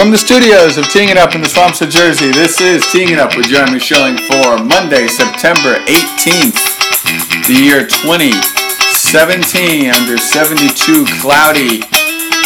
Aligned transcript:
From 0.00 0.08
the 0.10 0.16
studios 0.16 0.78
of 0.78 0.88
Teeing 0.88 1.10
It 1.10 1.18
Up 1.18 1.34
in 1.34 1.42
the 1.42 1.46
Swamps 1.46 1.82
of 1.82 1.90
Jersey, 1.90 2.32
this 2.32 2.58
is 2.58 2.82
Teeing 2.90 3.12
It 3.12 3.18
Up 3.18 3.36
with 3.36 3.52
Jeremy 3.52 3.78
Schilling 3.78 4.16
for 4.16 4.56
Monday, 4.56 5.06
September 5.06 5.76
18th, 5.84 6.56
the 7.44 7.52
year 7.52 7.84
2017, 7.84 9.92
under 9.92 10.16
72 10.16 11.04
cloudy, 11.20 11.84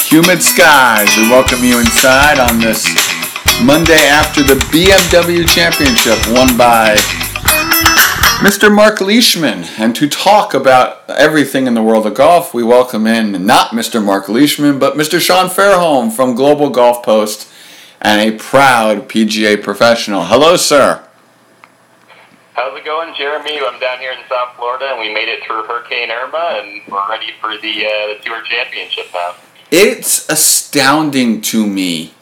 humid 0.03 0.43
skies. 0.43 1.07
We 1.15 1.31
welcome 1.31 1.63
you 1.63 1.79
inside 1.79 2.43
on 2.43 2.59
this 2.59 2.91
Monday 3.63 4.11
after 4.11 4.43
the 4.43 4.59
BMW 4.75 5.47
Championship 5.47 6.19
won 6.35 6.59
by 6.59 6.99
Mr. 8.45 8.71
Mark 8.71 9.01
Leishman. 9.01 9.65
And 9.79 9.97
to 9.97 10.07
talk 10.07 10.53
about 10.53 11.09
everything 11.09 11.67
in 11.67 11.73
the 11.73 11.83
world 11.83 12.07
of 12.07 12.13
golf, 12.13 12.53
we 12.53 12.63
welcome 12.63 13.07
in 13.07 13.47
not 13.47 13.71
Mr. 13.71 14.05
Mark 14.05 14.29
Leishman, 14.29 14.79
but 14.79 14.97
Mr. 14.99 15.19
Sean 15.19 15.47
Fairholm 15.47 16.13
from 16.13 16.35
Global 16.35 16.69
Golf 16.69 17.03
Post 17.03 17.51
and 18.03 18.21
a 18.21 18.37
proud 18.37 19.09
PGA 19.09 19.63
professional. 19.63 20.25
Hello, 20.25 20.57
sir. 20.57 21.03
How's 22.53 22.77
it 22.77 22.85
going, 22.85 23.15
Jeremy? 23.17 23.61
I'm 23.67 23.81
down 23.81 23.99
here 23.99 24.13
in 24.13 24.19
South 24.29 24.55
Florida, 24.57 24.91
and 24.91 25.01
we 25.01 25.15
made 25.15 25.31
it 25.31 25.43
through 25.47 25.63
Hurricane 25.63 26.11
Irma, 26.11 26.61
and 26.61 26.83
we're 26.93 27.09
ready 27.09 27.33
for 27.41 27.57
the, 27.57 27.87
uh, 27.87 28.07
the 28.09 28.19
Tour 28.23 28.43
Championship 28.43 29.07
now. 29.15 29.37
It's 29.71 30.29
astounding 30.29 31.41
to 31.41 31.67
me. 31.67 32.13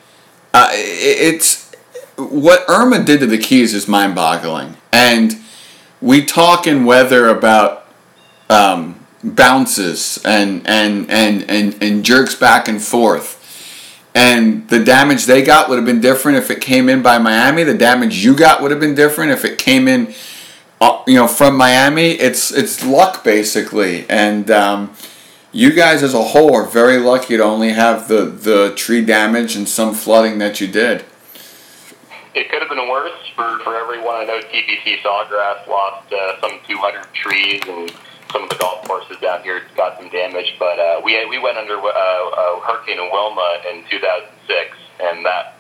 Uh, 0.55 0.69
it's 0.73 1.73
what 2.17 2.65
Irma 2.69 3.03
did 3.03 3.19
to 3.19 3.27
the 3.27 3.39
Keys 3.39 3.75
is 3.75 3.89
mind-boggling, 3.89 4.77
and 4.93 5.42
we 6.02 6.24
talk 6.27 6.66
in 6.66 6.84
weather 6.84 7.29
about 7.29 7.87
um, 8.51 9.06
bounces 9.23 10.20
and, 10.25 10.66
and, 10.66 11.09
and, 11.09 11.48
and, 11.48 11.80
and 11.80 12.05
jerks 12.05 12.34
back 12.34 12.66
and 12.69 12.83
forth. 12.83 13.38
And 14.15 14.69
the 14.69 14.84
damage 14.84 15.25
they 15.25 15.42
got 15.42 15.70
would 15.70 15.77
have 15.77 15.86
been 15.86 16.00
different 16.00 16.36
if 16.36 16.50
it 16.50 16.61
came 16.61 16.89
in 16.89 17.00
by 17.00 17.17
Miami. 17.19 17.62
The 17.62 17.78
damage 17.78 18.22
you 18.25 18.36
got 18.36 18.61
would 18.61 18.70
have 18.70 18.81
been 18.81 18.97
different 18.97 19.31
if 19.31 19.44
it 19.44 19.59
came 19.59 19.89
in, 19.89 20.12
uh, 20.81 21.03
you 21.06 21.14
know, 21.14 21.28
from 21.28 21.56
Miami. 21.56 22.11
It's 22.11 22.53
it's 22.53 22.84
luck 22.84 23.25
basically, 23.25 24.05
and 24.11 24.50
um, 24.50 24.92
you 25.50 25.72
guys 25.72 26.03
as 26.03 26.12
a 26.12 26.22
whole 26.22 26.55
are 26.55 26.66
very 26.66 26.98
lucky 26.98 27.39
to 27.39 27.42
only 27.42 27.70
have 27.70 28.06
the 28.09 28.27
the 28.27 28.75
tree 28.77 29.03
damage 29.03 29.56
and 29.56 29.66
some 29.66 29.94
flooding 29.94 30.37
that 30.41 30.61
you 30.61 30.66
did. 30.66 31.06
It 32.34 32.50
could 32.50 32.61
have 32.61 32.69
been 32.69 32.87
worse 32.91 33.22
for, 33.34 33.58
for 33.61 33.77
everyone. 33.77 34.16
I 34.16 34.25
know 34.25 34.41
TPC 34.41 35.00
Sawgrass 35.02 35.66
lost 35.66 36.12
uh, 36.12 36.41
some 36.41 36.61
200 36.66 37.12
trees 37.14 37.61
and 37.66 37.91
some 38.33 38.44
of 38.44 38.48
the 38.48 38.56
golf 38.56 38.86
courses 38.88 39.19
down 39.20 39.42
here 39.42 39.62
got 39.77 39.98
some 39.98 40.08
damage. 40.08 40.56
But 40.58 40.78
uh, 40.78 41.00
we 41.05 41.25
we 41.27 41.38
went 41.38 41.58
under 41.58 41.77
uh, 41.77 41.88
uh, 41.88 42.60
Hurricane 42.60 42.98
Wilma 43.12 43.62
in 43.70 43.84
2006, 43.91 44.77
and 45.00 45.25
that 45.25 45.56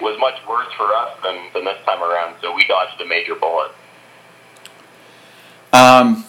was 0.00 0.18
much 0.18 0.34
worse 0.48 0.72
for 0.76 0.92
us 0.94 1.16
than, 1.22 1.48
than 1.54 1.64
this 1.64 1.78
time 1.86 2.02
around. 2.02 2.36
So 2.42 2.54
we 2.54 2.66
dodged 2.66 3.00
a 3.00 3.06
major 3.06 3.34
bullet. 3.34 3.72
Um, 5.72 6.24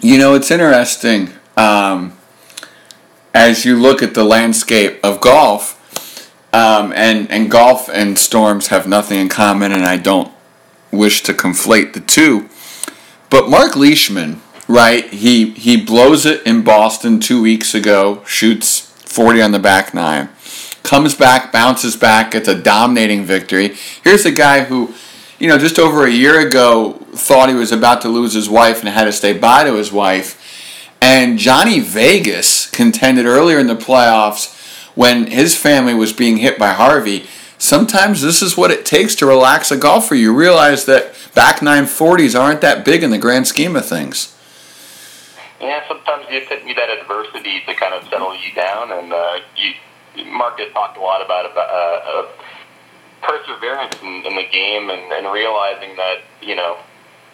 you 0.00 0.18
know, 0.18 0.34
it's 0.34 0.50
interesting 0.50 1.30
um, 1.56 2.16
as 3.34 3.64
you 3.64 3.80
look 3.80 4.02
at 4.02 4.14
the 4.14 4.24
landscape 4.24 5.00
of 5.02 5.20
golf. 5.20 5.78
Um, 6.52 6.92
and, 6.94 7.30
and 7.30 7.50
golf 7.50 7.88
and 7.88 8.18
storms 8.18 8.66
have 8.66 8.86
nothing 8.86 9.18
in 9.18 9.28
common, 9.30 9.72
and 9.72 9.84
I 9.84 9.96
don't 9.96 10.30
wish 10.90 11.22
to 11.22 11.32
conflate 11.32 11.94
the 11.94 12.00
two. 12.00 12.48
But 13.30 13.48
Mark 13.48 13.74
Leishman, 13.74 14.42
right? 14.68 15.06
He 15.06 15.50
he 15.52 15.82
blows 15.82 16.26
it 16.26 16.46
in 16.46 16.62
Boston 16.62 17.18
two 17.18 17.40
weeks 17.40 17.74
ago, 17.74 18.22
shoots 18.26 18.80
40 19.06 19.42
on 19.42 19.52
the 19.52 19.58
back 19.58 19.94
nine, 19.94 20.28
comes 20.82 21.14
back, 21.14 21.50
bounces 21.50 21.96
back, 21.96 22.32
gets 22.32 22.48
a 22.48 22.60
dominating 22.60 23.24
victory. 23.24 23.74
Here's 24.04 24.26
a 24.26 24.30
guy 24.30 24.64
who, 24.64 24.94
you 25.38 25.48
know, 25.48 25.58
just 25.58 25.78
over 25.78 26.04
a 26.06 26.10
year 26.10 26.46
ago 26.46 26.94
thought 27.12 27.48
he 27.48 27.54
was 27.54 27.72
about 27.72 28.02
to 28.02 28.08
lose 28.08 28.34
his 28.34 28.48
wife 28.50 28.80
and 28.80 28.88
had 28.88 29.04
to 29.04 29.12
stay 29.12 29.36
by 29.36 29.64
to 29.64 29.74
his 29.74 29.92
wife. 29.92 30.38
And 31.00 31.38
Johnny 31.38 31.80
Vegas 31.80 32.70
contended 32.70 33.26
earlier 33.26 33.58
in 33.58 33.66
the 33.66 33.74
playoffs 33.74 34.58
when 34.94 35.26
his 35.26 35.56
family 35.56 35.94
was 35.94 36.12
being 36.12 36.38
hit 36.38 36.58
by 36.58 36.72
Harvey. 36.72 37.26
Sometimes 37.58 38.22
this 38.22 38.42
is 38.42 38.56
what 38.56 38.70
it 38.70 38.84
takes 38.84 39.14
to 39.16 39.26
relax 39.26 39.70
a 39.70 39.76
golfer. 39.76 40.14
You 40.14 40.34
realize 40.34 40.84
that 40.86 41.14
back 41.34 41.60
940s 41.60 42.38
aren't 42.38 42.60
that 42.60 42.84
big 42.84 43.02
in 43.02 43.10
the 43.10 43.18
grand 43.18 43.46
scheme 43.46 43.76
of 43.76 43.86
things. 43.86 44.36
Yeah, 45.60 45.86
sometimes 45.86 46.26
you 46.28 46.40
need 46.66 46.76
that 46.76 46.90
adversity 46.90 47.62
to 47.66 47.74
kind 47.74 47.94
of 47.94 48.02
settle 48.10 48.34
you 48.34 48.52
down, 48.52 48.90
and 48.90 49.12
uh, 49.12 49.38
you, 49.54 50.26
Mark 50.26 50.58
has 50.58 50.72
talked 50.72 50.96
a 50.96 51.00
lot 51.00 51.24
about 51.24 51.46
about 51.46 51.70
uh, 51.70 52.26
perseverance 53.22 53.94
in, 54.02 54.26
in 54.26 54.34
the 54.34 54.46
game, 54.50 54.90
and, 54.90 55.12
and 55.12 55.32
realizing 55.32 55.94
that 55.94 56.18
you 56.40 56.56
know, 56.56 56.78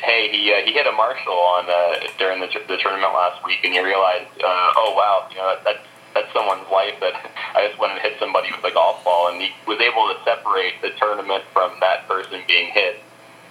hey, 0.03 0.29
he 0.31 0.53
uh, 0.53 0.61
he 0.61 0.75
hit 0.75 0.87
a 0.87 0.93
marshal 0.93 1.33
on 1.33 1.65
uh, 1.71 2.07
during 2.19 2.41
the, 2.41 2.49
the 2.69 2.77
tournament 2.77 3.15
last 3.15 3.43
week, 3.47 3.61
and 3.65 3.73
you 3.73 3.83
realize, 3.83 4.27
uh, 4.45 4.77
oh 4.77 4.93
wow, 4.95 5.27
you 5.31 5.39
know 5.39 5.49
that 5.49 5.65
that's 5.65 5.89
someone's 6.33 6.67
life 6.71 6.99
that 7.01 7.15
I 7.55 7.69
just 7.69 7.79
went 7.79 7.93
and 7.93 8.01
hit 8.03 8.19
somebody 8.19 8.49
with 8.51 8.65
a 8.65 8.75
golf 8.75 9.05
ball, 9.05 9.31
and 9.31 9.41
he 9.41 9.51
was 9.67 9.79
able 9.79 10.11
to 10.11 10.17
separate 10.25 10.83
the 10.83 10.91
tournament 10.99 11.45
from 11.53 11.79
that 11.81 12.09
person 12.09 12.43
being 12.47 12.71
hit 12.75 13.01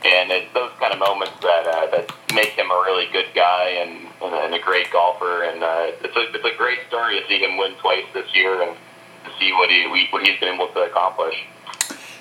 and 0.06 0.32
it's 0.32 0.54
those 0.54 0.72
kind 0.80 0.94
of 0.94 1.00
moments 1.00 1.34
that 1.42 1.66
uh, 1.66 1.88
that 1.92 2.12
make 2.34 2.50
him 2.50 2.70
a 2.70 2.84
really 2.86 3.08
good 3.12 3.28
guy 3.34 3.82
and, 3.82 4.08
and, 4.22 4.34
a, 4.34 4.38
and 4.46 4.54
a 4.54 4.60
great 4.60 4.92
golfer. 4.92 5.44
And 5.44 5.64
uh, 5.64 5.92
it's 6.04 6.16
a 6.16 6.36
it's 6.36 6.46
a 6.46 6.58
great 6.58 6.80
story 6.88 7.20
to 7.20 7.28
see 7.28 7.40
him 7.40 7.58
win 7.58 7.74
twice 7.82 8.06
this 8.14 8.28
year 8.36 8.62
and 8.62 8.78
to 9.26 9.32
see 9.40 9.52
what 9.54 9.70
he 9.70 10.08
what 10.12 10.26
he's 10.26 10.40
been 10.40 10.54
able 10.56 10.68
to 10.70 10.82
accomplish. 10.82 11.36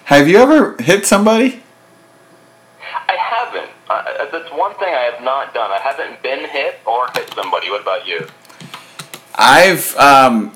Have 0.04 0.28
you 0.28 0.38
ever 0.38 0.76
hit 0.80 1.06
somebody? 1.06 1.62
I 3.08 3.16
haven't. 3.16 3.70
Uh, 3.88 4.26
that's 4.32 4.50
one 4.52 4.74
thing 4.76 4.88
I 4.88 5.10
have 5.12 5.22
not 5.22 5.52
done. 5.52 5.70
I 5.70 5.78
haven't 5.78 6.22
been 6.22 6.48
hit 6.48 6.80
or 6.86 7.08
hit 7.14 7.32
somebody. 7.34 7.70
What 7.70 7.82
about 7.82 8.06
you? 8.06 8.26
I've 9.38 9.96
um, 9.96 10.52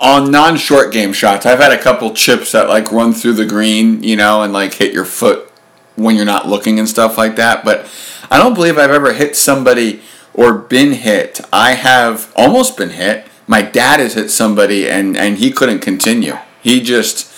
on 0.00 0.30
non-short 0.30 0.92
game 0.92 1.12
shots. 1.12 1.46
I've 1.46 1.58
had 1.58 1.72
a 1.72 1.80
couple 1.80 2.12
chips 2.12 2.52
that 2.52 2.68
like 2.68 2.92
run 2.92 3.12
through 3.12 3.34
the 3.34 3.46
green, 3.46 4.02
you 4.02 4.16
know, 4.16 4.42
and 4.42 4.52
like 4.52 4.74
hit 4.74 4.92
your 4.92 5.04
foot 5.04 5.50
when 5.96 6.16
you're 6.16 6.24
not 6.24 6.48
looking 6.48 6.78
and 6.78 6.88
stuff 6.88 7.16
like 7.16 7.36
that. 7.36 7.64
But 7.64 7.88
I 8.30 8.38
don't 8.38 8.54
believe 8.54 8.76
I've 8.76 8.90
ever 8.90 9.12
hit 9.12 9.36
somebody 9.36 10.02
or 10.34 10.52
been 10.52 10.92
hit. 10.92 11.40
I 11.52 11.72
have 11.72 12.32
almost 12.36 12.76
been 12.76 12.90
hit. 12.90 13.26
My 13.46 13.62
dad 13.62 14.00
has 14.00 14.14
hit 14.14 14.30
somebody 14.30 14.88
and, 14.88 15.16
and 15.16 15.38
he 15.38 15.50
couldn't 15.50 15.80
continue. 15.80 16.38
He 16.62 16.80
just, 16.80 17.32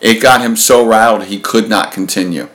it 0.00 0.22
got 0.22 0.40
him 0.40 0.56
so 0.56 0.86
riled 0.86 1.24
he 1.24 1.40
could 1.40 1.68
not 1.68 1.90
continue 1.92 2.48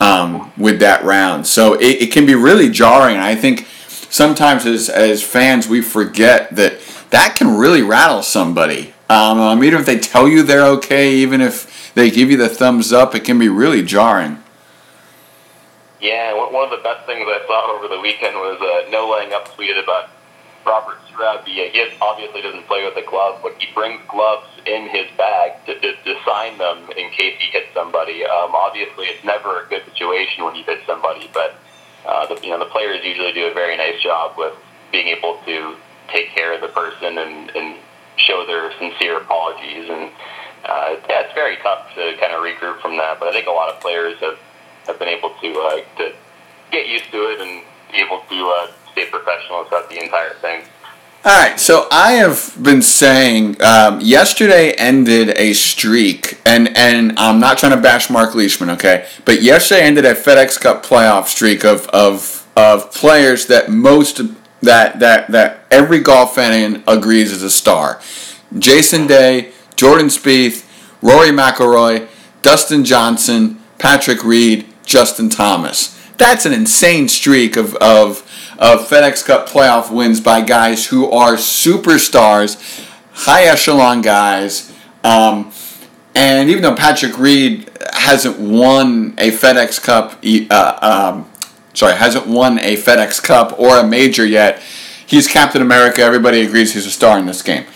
um, 0.00 0.52
with 0.56 0.80
that 0.80 1.02
round. 1.04 1.46
So 1.46 1.74
it, 1.74 2.02
it 2.02 2.12
can 2.12 2.26
be 2.26 2.34
really 2.34 2.68
jarring. 2.68 3.16
I 3.16 3.34
think 3.34 3.66
sometimes 4.10 4.66
as, 4.66 4.88
as 4.88 5.22
fans 5.22 5.68
we 5.68 5.82
forget 5.82 6.54
that 6.56 6.80
that 7.10 7.36
can 7.36 7.56
really 7.56 7.82
rattle 7.82 8.22
somebody. 8.22 8.94
Um, 9.08 9.62
even 9.62 9.80
if 9.80 9.86
they 9.86 9.98
tell 9.98 10.28
you 10.28 10.42
they're 10.42 10.66
okay, 10.66 11.14
even 11.14 11.40
if 11.40 11.94
they 11.94 12.10
give 12.10 12.30
you 12.30 12.36
the 12.36 12.48
thumbs 12.48 12.92
up, 12.92 13.14
it 13.14 13.24
can 13.24 13.38
be 13.38 13.48
really 13.48 13.82
jarring. 13.82 14.42
Yeah, 16.00 16.34
one 16.52 16.64
of 16.64 16.70
the 16.70 16.82
best 16.82 17.06
things 17.06 17.24
I 17.26 17.42
saw 17.46 17.76
over 17.76 17.88
the 17.88 18.00
weekend 18.00 18.34
was 18.36 18.60
uh, 18.60 18.90
No 18.90 19.10
Laying 19.10 19.32
Up 19.32 19.48
tweeted 19.56 19.82
about 19.82 20.10
Robert. 20.66 20.98
He, 21.46 21.54
he 21.70 21.88
obviously 22.02 22.42
doesn't 22.42 22.66
play 22.66 22.84
with 22.84 22.96
a 23.02 23.08
glove, 23.08 23.40
but 23.42 23.54
he 23.58 23.72
brings 23.72 24.00
gloves 24.06 24.46
in 24.66 24.88
his 24.88 25.06
bag 25.16 25.64
to, 25.64 25.74
to, 25.80 25.96
to 26.04 26.14
sign 26.26 26.58
them 26.58 26.90
in 26.96 27.08
case 27.10 27.40
he 27.40 27.50
hits 27.50 27.72
somebody. 27.72 28.24
Um, 28.26 28.54
obviously, 28.54 29.06
it's 29.06 29.24
never 29.24 29.62
a 29.62 29.68
good 29.68 29.84
situation 29.86 30.44
when 30.44 30.54
you 30.54 30.64
hit 30.64 30.80
somebody, 30.86 31.30
but 31.32 31.54
uh, 32.06 32.26
the, 32.26 32.40
you 32.42 32.50
know 32.50 32.58
the 32.58 32.70
players 32.70 33.04
usually 33.04 33.32
do 33.32 33.46
a 33.46 33.54
very 33.54 33.76
nice 33.76 34.00
job 34.00 34.38
with 34.38 34.54
being 34.92 35.08
able 35.08 35.40
to 35.44 35.76
take 36.08 36.30
care 36.30 36.54
of 36.54 36.60
the 36.60 36.68
person 36.68 37.18
and, 37.18 37.50
and 37.50 37.76
show 38.16 38.46
their 38.46 38.72
sincere 38.78 39.18
apologies. 39.18 39.88
And 39.90 40.10
uh, 40.64 40.96
yeah, 41.08 41.22
it's 41.26 41.34
very 41.34 41.56
tough 41.58 41.94
to 41.94 42.16
kind 42.20 42.32
of 42.32 42.42
regroup 42.42 42.80
from 42.80 42.96
that. 42.98 43.18
But 43.18 43.28
I 43.28 43.32
think 43.32 43.46
a 43.46 43.50
lot 43.50 43.72
of 43.72 43.80
players 43.80 44.18
have 44.20 44.38
have 44.86 44.98
been 44.98 45.08
able 45.08 45.30
to 45.40 45.48
uh, 45.60 45.80
to 45.98 46.12
get 46.70 46.88
used 46.88 47.10
to 47.10 47.18
it 47.30 47.40
and 47.40 47.62
be 47.90 47.98
able 47.98 48.22
to 48.28 48.54
uh, 48.56 48.66
stay 48.92 49.06
professional 49.06 49.64
throughout 49.64 49.88
the 49.88 50.02
entire 50.02 50.34
thing. 50.34 50.62
All 51.26 51.32
right, 51.32 51.58
so 51.58 51.88
I 51.90 52.12
have 52.12 52.56
been 52.62 52.82
saying 52.82 53.60
um, 53.60 54.00
yesterday 54.00 54.74
ended 54.74 55.30
a 55.30 55.54
streak, 55.54 56.40
and 56.46 56.68
and 56.76 57.18
I'm 57.18 57.40
not 57.40 57.58
trying 57.58 57.72
to 57.72 57.82
bash 57.82 58.08
Mark 58.08 58.36
Leishman, 58.36 58.70
okay, 58.70 59.08
but 59.24 59.42
yesterday 59.42 59.80
ended 59.80 60.04
a 60.04 60.14
FedEx 60.14 60.60
Cup 60.60 60.86
playoff 60.86 61.26
streak 61.26 61.64
of 61.64 61.88
of 61.88 62.46
of 62.56 62.92
players 62.92 63.46
that 63.46 63.68
most 63.68 64.20
that 64.60 65.00
that 65.00 65.26
that 65.32 65.66
every 65.68 65.98
golf 65.98 66.36
fan 66.36 66.84
agrees 66.86 67.32
is 67.32 67.42
a 67.42 67.50
star. 67.50 68.00
Jason 68.56 69.08
Day, 69.08 69.50
Jordan 69.74 70.06
Spieth, 70.06 70.64
Rory 71.02 71.30
McIlroy, 71.30 72.06
Dustin 72.42 72.84
Johnson, 72.84 73.60
Patrick 73.78 74.22
Reed, 74.22 74.64
Justin 74.84 75.28
Thomas. 75.28 76.00
That's 76.18 76.46
an 76.46 76.52
insane 76.52 77.08
streak 77.08 77.56
of, 77.56 77.74
of, 77.76 78.25
of 78.58 78.88
FedEx 78.88 79.24
Cup 79.24 79.48
playoff 79.48 79.92
wins 79.92 80.20
by 80.20 80.40
guys 80.40 80.86
who 80.86 81.10
are 81.10 81.34
superstars, 81.34 82.86
high 83.12 83.44
echelon 83.44 84.02
guys. 84.02 84.72
Um, 85.04 85.52
and 86.14 86.48
even 86.48 86.62
though 86.62 86.74
Patrick 86.74 87.18
Reed 87.18 87.70
hasn't 87.92 88.38
won 88.38 89.14
a 89.18 89.30
FedEx 89.30 89.82
Cup, 89.82 90.18
uh, 90.50 91.12
um, 91.14 91.30
sorry, 91.74 91.94
hasn't 91.94 92.26
won 92.26 92.58
a 92.58 92.76
FedEx 92.76 93.22
Cup 93.22 93.58
or 93.58 93.78
a 93.78 93.86
major 93.86 94.24
yet, 94.24 94.60
he's 95.06 95.28
Captain 95.28 95.60
America. 95.60 96.02
Everybody 96.02 96.40
agrees 96.40 96.74
he's 96.74 96.86
a 96.86 96.90
star 96.90 97.18
in 97.18 97.26
this 97.26 97.42
game. 97.42 97.66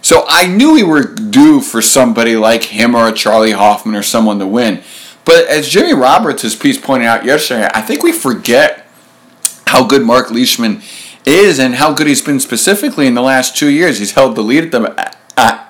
So 0.00 0.24
I 0.28 0.46
knew 0.46 0.72
we 0.72 0.84
were 0.84 1.02
due 1.02 1.60
for 1.60 1.82
somebody 1.82 2.36
like 2.36 2.64
him 2.64 2.94
or 2.94 3.08
a 3.08 3.12
Charley 3.12 3.50
Hoffman 3.50 3.96
or 3.96 4.02
someone 4.02 4.38
to 4.38 4.46
win. 4.46 4.82
But 5.24 5.48
as 5.48 5.68
Jimmy 5.68 5.94
Roberts' 5.94 6.54
piece 6.54 6.78
pointed 6.78 7.06
out 7.06 7.24
yesterday, 7.24 7.68
I 7.74 7.82
think 7.82 8.04
we 8.04 8.12
forget 8.12 8.85
how 9.66 9.86
good 9.86 10.02
Mark 10.02 10.30
Leishman 10.30 10.82
is 11.24 11.58
and 11.58 11.74
how 11.74 11.92
good 11.92 12.06
he's 12.06 12.22
been 12.22 12.40
specifically 12.40 13.06
in 13.06 13.14
the 13.14 13.22
last 13.22 13.56
two 13.56 13.70
years. 13.70 13.98
He's 13.98 14.12
held 14.12 14.36
the 14.36 14.42
lead 14.42 14.64
at 14.64 14.70
the 14.70 15.14
uh, 15.38 15.66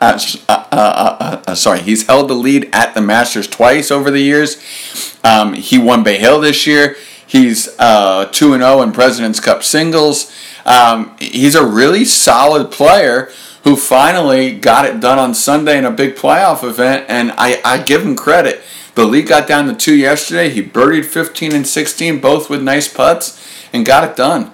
uh, 0.48 1.42
uh, 1.46 1.54
sorry, 1.56 1.80
he's 1.80 2.06
held 2.06 2.30
the 2.30 2.34
lead 2.34 2.68
at 2.72 2.94
the 2.94 3.00
Masters 3.00 3.48
twice 3.48 3.90
over 3.90 4.12
the 4.12 4.20
years. 4.20 4.62
Um, 5.24 5.54
he 5.54 5.76
won 5.76 6.04
Bay 6.04 6.18
Hill 6.18 6.40
this 6.40 6.66
year. 6.66 6.96
He's 7.26 7.64
two 7.66 8.52
and 8.52 8.62
zero 8.62 8.82
in 8.82 8.92
Presidents 8.92 9.40
Cup 9.40 9.64
singles. 9.64 10.32
Um, 10.64 11.16
he's 11.18 11.54
a 11.54 11.66
really 11.66 12.04
solid 12.04 12.70
player 12.70 13.30
who 13.64 13.74
finally 13.74 14.56
got 14.56 14.84
it 14.84 15.00
done 15.00 15.18
on 15.18 15.34
Sunday 15.34 15.76
in 15.76 15.84
a 15.84 15.90
big 15.90 16.14
playoff 16.14 16.62
event, 16.62 17.06
and 17.08 17.32
I, 17.36 17.60
I 17.64 17.82
give 17.82 18.02
him 18.02 18.14
credit. 18.14 18.62
The 18.94 19.04
lead 19.04 19.26
got 19.26 19.48
down 19.48 19.66
to 19.66 19.74
two 19.74 19.96
yesterday. 19.96 20.48
He 20.48 20.62
birdied 20.62 21.04
15 21.04 21.52
and 21.52 21.66
16, 21.66 22.20
both 22.20 22.48
with 22.48 22.62
nice 22.62 22.86
putts, 22.86 23.42
and 23.76 23.86
got 23.86 24.08
it 24.08 24.16
done. 24.16 24.52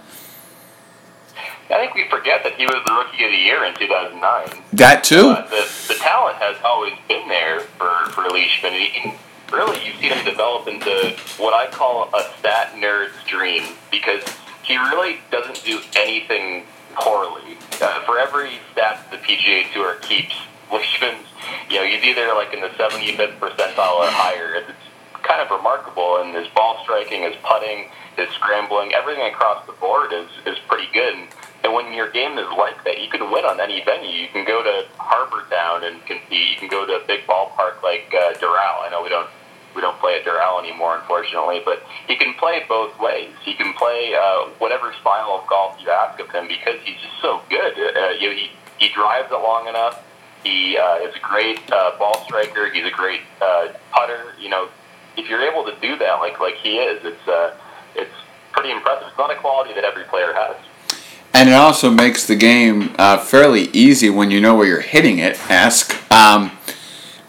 I 1.70 1.78
think 1.78 1.94
we 1.94 2.06
forget 2.10 2.44
that 2.44 2.56
he 2.56 2.66
was 2.66 2.82
the 2.84 2.92
rookie 2.92 3.24
of 3.24 3.30
the 3.30 3.38
year 3.38 3.64
in 3.64 3.74
2009. 3.74 4.62
That 4.74 5.04
too. 5.04 5.30
Uh, 5.30 5.48
the, 5.48 5.64
the 5.88 5.94
talent 5.94 6.36
has 6.36 6.56
always 6.62 6.92
been 7.08 7.26
there 7.28 7.60
for 7.60 8.10
for 8.10 8.28
Leishman. 8.28 9.16
Really, 9.50 9.84
you 9.86 9.92
see 10.00 10.08
him 10.08 10.22
develop 10.24 10.69
into 10.69 11.16
what 11.38 11.54
I 11.54 11.70
call 11.70 12.10
a 12.14 12.22
stat 12.38 12.74
nerd's 12.74 13.16
dream 13.26 13.62
because 13.90 14.22
he 14.62 14.76
really 14.76 15.20
doesn't 15.30 15.64
do 15.64 15.80
anything 15.96 16.64
poorly. 16.94 17.56
Uh, 17.80 18.04
for 18.04 18.19
every 18.19 18.60
stat 18.72 19.06
the 19.10 19.16
PGA 19.16 19.72
Tour 19.72 19.96
keeps, 19.96 20.34
Leishman's, 20.70 21.26
you 21.70 21.76
know, 21.76 21.86
he's 21.86 22.04
either 22.04 22.28
like 22.34 22.52
in 22.52 22.60
the 22.60 22.69
75th 22.69 23.38
percentile 23.38 24.00
or 24.00 24.08
higher. 24.08 24.54
It's 24.54 24.72
kind 25.22 25.40
of 25.40 25.50
remarkable, 25.50 26.19
and 26.22 26.34
his 26.34 26.48
ball 26.48 26.80
striking, 26.82 27.22
his 27.22 27.36
putting, 27.42 27.88
his 28.17 28.29
scrambling, 28.31 28.93
everything 28.94 29.26
across 29.26 29.67
the 29.67 29.73
board 29.73 30.12
is 30.12 30.29
is 30.47 30.59
pretty 30.69 30.88
good. 30.93 31.14
And 31.14 31.29
and 31.64 31.73
when 31.73 31.93
your 31.93 32.11
game 32.11 32.38
is 32.38 32.49
like 32.59 32.82
that, 32.85 33.00
you 33.00 33.09
can 33.09 33.31
win 33.31 33.44
on 33.44 33.61
any 33.61 33.82
venue. 33.85 34.11
You 34.11 34.29
can 34.29 34.44
go 34.44 34.62
to 34.62 34.88
Harbour 34.99 35.47
Town 35.49 35.85
and 35.85 36.05
compete. 36.06 36.50
You 36.50 36.56
can 36.56 36.69
go 36.69 36.85
to 36.87 36.94
a 36.94 37.06
big 37.06 37.26
ballpark 37.26 37.82
like 37.82 38.12
uh, 38.12 38.35
Doral. 38.38 38.82
I 38.82 38.88
know 38.91 39.03
we 39.03 39.09
don't 39.09 39.29
we 39.75 39.81
don't 39.81 39.99
play 40.00 40.19
at 40.19 40.25
Doral 40.25 40.59
anymore, 40.59 40.99
unfortunately, 40.99 41.62
but 41.64 41.82
he 42.09 42.17
can 42.17 42.35
play 42.35 42.64
both 42.69 42.99
ways. 42.99 43.31
He 43.44 43.55
can 43.55 43.73
play 43.75 44.12
uh, 44.15 44.50
whatever 44.58 44.93
style 45.00 45.38
of 45.41 45.49
golf 45.49 45.76
you 45.81 45.91
ask 45.91 46.19
of 46.20 46.31
him 46.31 46.49
because 46.49 46.81
he's 46.85 47.00
just 47.00 47.20
so 47.23 47.41
good. 47.49 47.75
Uh, 47.79 48.11
you 48.19 48.31
know, 48.31 48.37
he 48.37 48.50
he 48.79 48.88
drives 48.93 49.31
it 49.31 49.37
long 49.37 49.69
enough. 49.69 50.03
He 50.43 50.76
uh, 50.76 50.97
is 50.97 51.15
a 51.15 51.20
great 51.20 51.61
uh, 51.70 51.97
ball 51.99 52.25
striker. 52.25 52.69
He's 52.70 52.85
a 52.85 52.91
great 52.91 53.20
uh, 53.41 53.69
putter. 53.93 54.35
You 54.41 54.49
know, 54.49 54.69
if 55.17 55.29
you're 55.29 55.43
able 55.43 55.65
to 55.65 55.79
do 55.81 55.97
that 55.99 56.15
like 56.15 56.41
like 56.41 56.56
he 56.56 56.79
is, 56.79 57.05
it's 57.05 57.29
uh, 57.29 57.55
it's 57.94 58.15
pretty 58.53 58.71
impressive. 58.71 59.09
It's 59.09 59.19
not 59.19 59.31
a 59.31 59.37
quality 59.37 59.75
that 59.75 59.85
every 59.85 60.05
player 60.05 60.33
has. 60.35 60.56
And 61.35 61.49
it 61.49 61.55
also 61.55 61.91
makes 61.91 62.27
the 62.27 62.37
game 62.37 62.94
uh, 62.99 63.17
fairly 63.19 63.62
easy 63.73 64.11
when 64.11 64.31
you 64.31 64.41
know 64.41 64.55
where 64.55 64.67
you're 64.67 64.81
hitting 64.81 65.19
it. 65.19 65.39
Ask 65.50 65.94
um, 66.12 66.53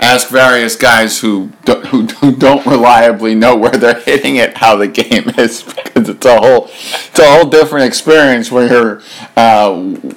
ask 0.04 0.27
various 0.27 0.75
guys 0.75 1.19
who 1.21 1.51
don't, 1.63 1.86
who, 1.88 2.01
who 2.19 2.36
don't 2.36 2.65
reliably 2.65 3.33
know 3.33 3.56
where 3.56 3.71
they're 3.71 4.01
hitting 4.01 4.36
it 4.36 4.57
how 4.57 4.75
the 4.75 4.88
game 4.88 5.30
is 5.38 5.63
because 5.63 6.10
it's 6.10 6.25
a 6.25 6.38
whole 6.38 6.65
it's 6.65 7.19
a 7.19 7.31
whole 7.31 7.50
different 7.50 7.86
experience 7.86 8.51
when 8.51 8.69
you're 8.69 9.01
uh, 9.38 9.74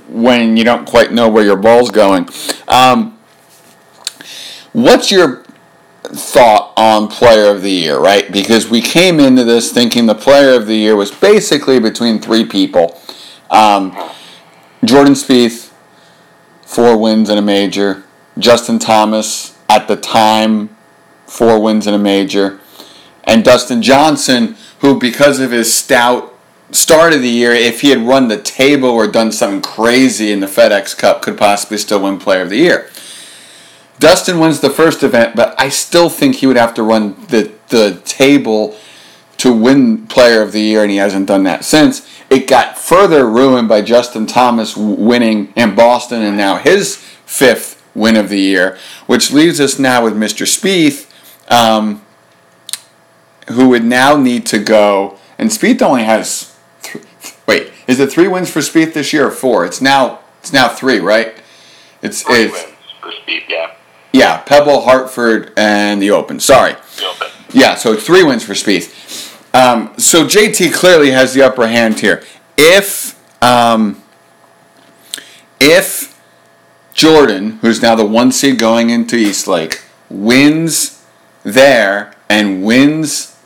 when 0.09 0.57
you 0.57 0.65
don't 0.65 0.87
quite 0.87 1.13
know 1.13 1.29
where 1.29 1.45
your 1.45 1.57
ball's 1.57 1.91
going. 1.91 2.29
Um, 2.67 3.19
what's 4.73 5.13
your 5.13 5.45
thought 6.03 6.66
on 6.77 7.09
player 7.09 7.51
of 7.51 7.63
the 7.63 7.71
year, 7.71 7.99
right? 7.99 8.31
Because 8.31 8.69
we 8.69 8.83
came 8.83 9.19
into 9.19 9.45
this 9.45 9.73
thinking 9.73 10.07
the 10.07 10.15
player 10.15 10.55
of 10.55 10.67
the 10.67 10.77
year 10.77 10.95
was 10.95 11.11
basically 11.11 11.81
between 11.81 12.21
three 12.21 12.45
people. 12.45 13.01
Um, 13.51 13.97
Jordan 14.85 15.15
Spieth, 15.15 15.73
four 16.63 16.97
wins 16.99 17.31
in 17.31 17.39
a 17.39 17.43
major. 17.43 18.05
Justin 18.39 18.79
Thomas, 18.79 19.59
at 19.69 19.89
the 19.89 19.97
time, 19.97 20.77
four 21.27 21.61
wins 21.61 21.87
in 21.87 21.95
a 21.95 21.99
major. 21.99 22.61
And 23.25 23.45
Dustin 23.45 23.81
Johnson, 23.81 24.57
who, 24.81 24.99
because 24.99 25.41
of 25.41 25.51
his 25.51 25.73
stout 25.73 26.35
start 26.71 27.15
of 27.15 27.23
the 27.23 27.29
year, 27.29 27.53
if 27.53 27.81
he 27.81 27.91
had 27.91 28.07
run 28.07 28.29
the 28.29 28.41
table 28.41 28.91
or 28.91 29.07
done 29.07 29.33
something 29.33 29.63
crazy 29.63 30.31
in 30.31 30.41
the 30.41 30.47
FedEx 30.47 30.97
Cup, 30.97 31.23
could 31.23 31.39
possibly 31.39 31.79
still 31.79 32.03
win 32.03 32.19
Player 32.19 32.43
of 32.43 32.51
the 32.51 32.59
Year. 32.59 32.91
Dustin 33.99 34.39
wins 34.39 34.61
the 34.61 34.71
first 34.71 35.03
event, 35.03 35.35
but 35.35 35.59
I 35.59 35.69
still 35.69 36.09
think 36.09 36.37
he 36.37 36.47
would 36.47 36.57
have 36.57 36.75
to 36.75 36.83
run 36.83 37.15
the, 37.29 37.53
the 37.69 38.01
table 38.05 38.77
to 39.39 39.53
win 39.53 40.07
Player 40.07 40.43
of 40.43 40.53
the 40.53 40.61
Year, 40.61 40.83
and 40.83 40.91
he 40.91 40.97
hasn't 40.99 41.27
done 41.27 41.45
that 41.45 41.65
since. 41.65 42.07
It 42.29 42.49
got 42.49 42.77
further 42.77 43.29
ruined 43.29 43.69
by 43.69 43.83
Justin 43.83 44.27
Thomas 44.27 44.77
winning 44.77 45.53
in 45.55 45.75
Boston 45.75 46.23
and 46.23 46.37
now 46.37 46.57
his 46.57 46.97
fifth 46.97 47.83
win 47.95 48.17
of 48.17 48.29
the 48.29 48.39
year, 48.39 48.77
which 49.07 49.33
leaves 49.33 49.61
us 49.61 49.79
now 49.79 50.05
with 50.05 50.15
Mr. 50.15 50.45
Spieth, 50.47 51.11
um, 51.51 52.05
who 53.49 53.69
would 53.69 53.85
now 53.85 54.17
need 54.17 54.45
to 54.47 54.59
go. 54.59 55.19
And 55.39 55.51
Spieth 55.51 55.81
only 55.83 56.05
has, 56.05 56.57
th- 56.83 57.05
wait, 57.47 57.73
is 57.87 58.01
it 58.01 58.11
three 58.11 58.29
wins 58.29 58.51
for 58.51 58.61
Spieth 58.61 58.93
this 58.93 59.13
year 59.13 59.27
or 59.27 59.31
four? 59.31 59.65
It's 59.65 59.81
now 59.81 60.21
it's 60.41 60.53
now 60.53 60.69
three, 60.69 60.99
right? 60.99 61.35
It's 62.03 62.23
three 62.23 62.45
it's, 62.45 62.53
wins 62.53 62.77
for 63.01 63.11
Spieth, 63.11 63.49
yeah. 63.49 63.76
Yeah, 64.17 64.39
Pebble, 64.39 64.81
Hartford, 64.81 65.53
and 65.59 66.01
the 66.01 66.11
Open. 66.11 66.41
Sorry. 66.41 66.73
The 66.73 67.07
Open. 67.07 67.29
Yeah, 67.53 67.75
so 67.75 67.95
three 67.95 68.25
wins 68.25 68.43
for 68.43 68.55
Spieth. 68.55 69.35
Um, 69.55 69.93
so 69.99 70.25
JT 70.25 70.73
clearly 70.73 71.11
has 71.11 71.35
the 71.35 71.43
upper 71.43 71.67
hand 71.67 72.01
here. 72.01 72.25
If 72.57 73.15
um, 73.43 74.03
if 75.61 76.19
Jordan, 76.95 77.59
who's 77.61 77.83
now 77.83 77.95
the 77.95 78.07
one 78.07 78.33
seed 78.33 78.59
going 78.59 78.89
into 78.89 79.17
East 79.17 79.47
Lake, 79.47 79.83
wins 80.09 81.05
there 81.43 82.15
and 82.31 82.65
wins 82.65 83.39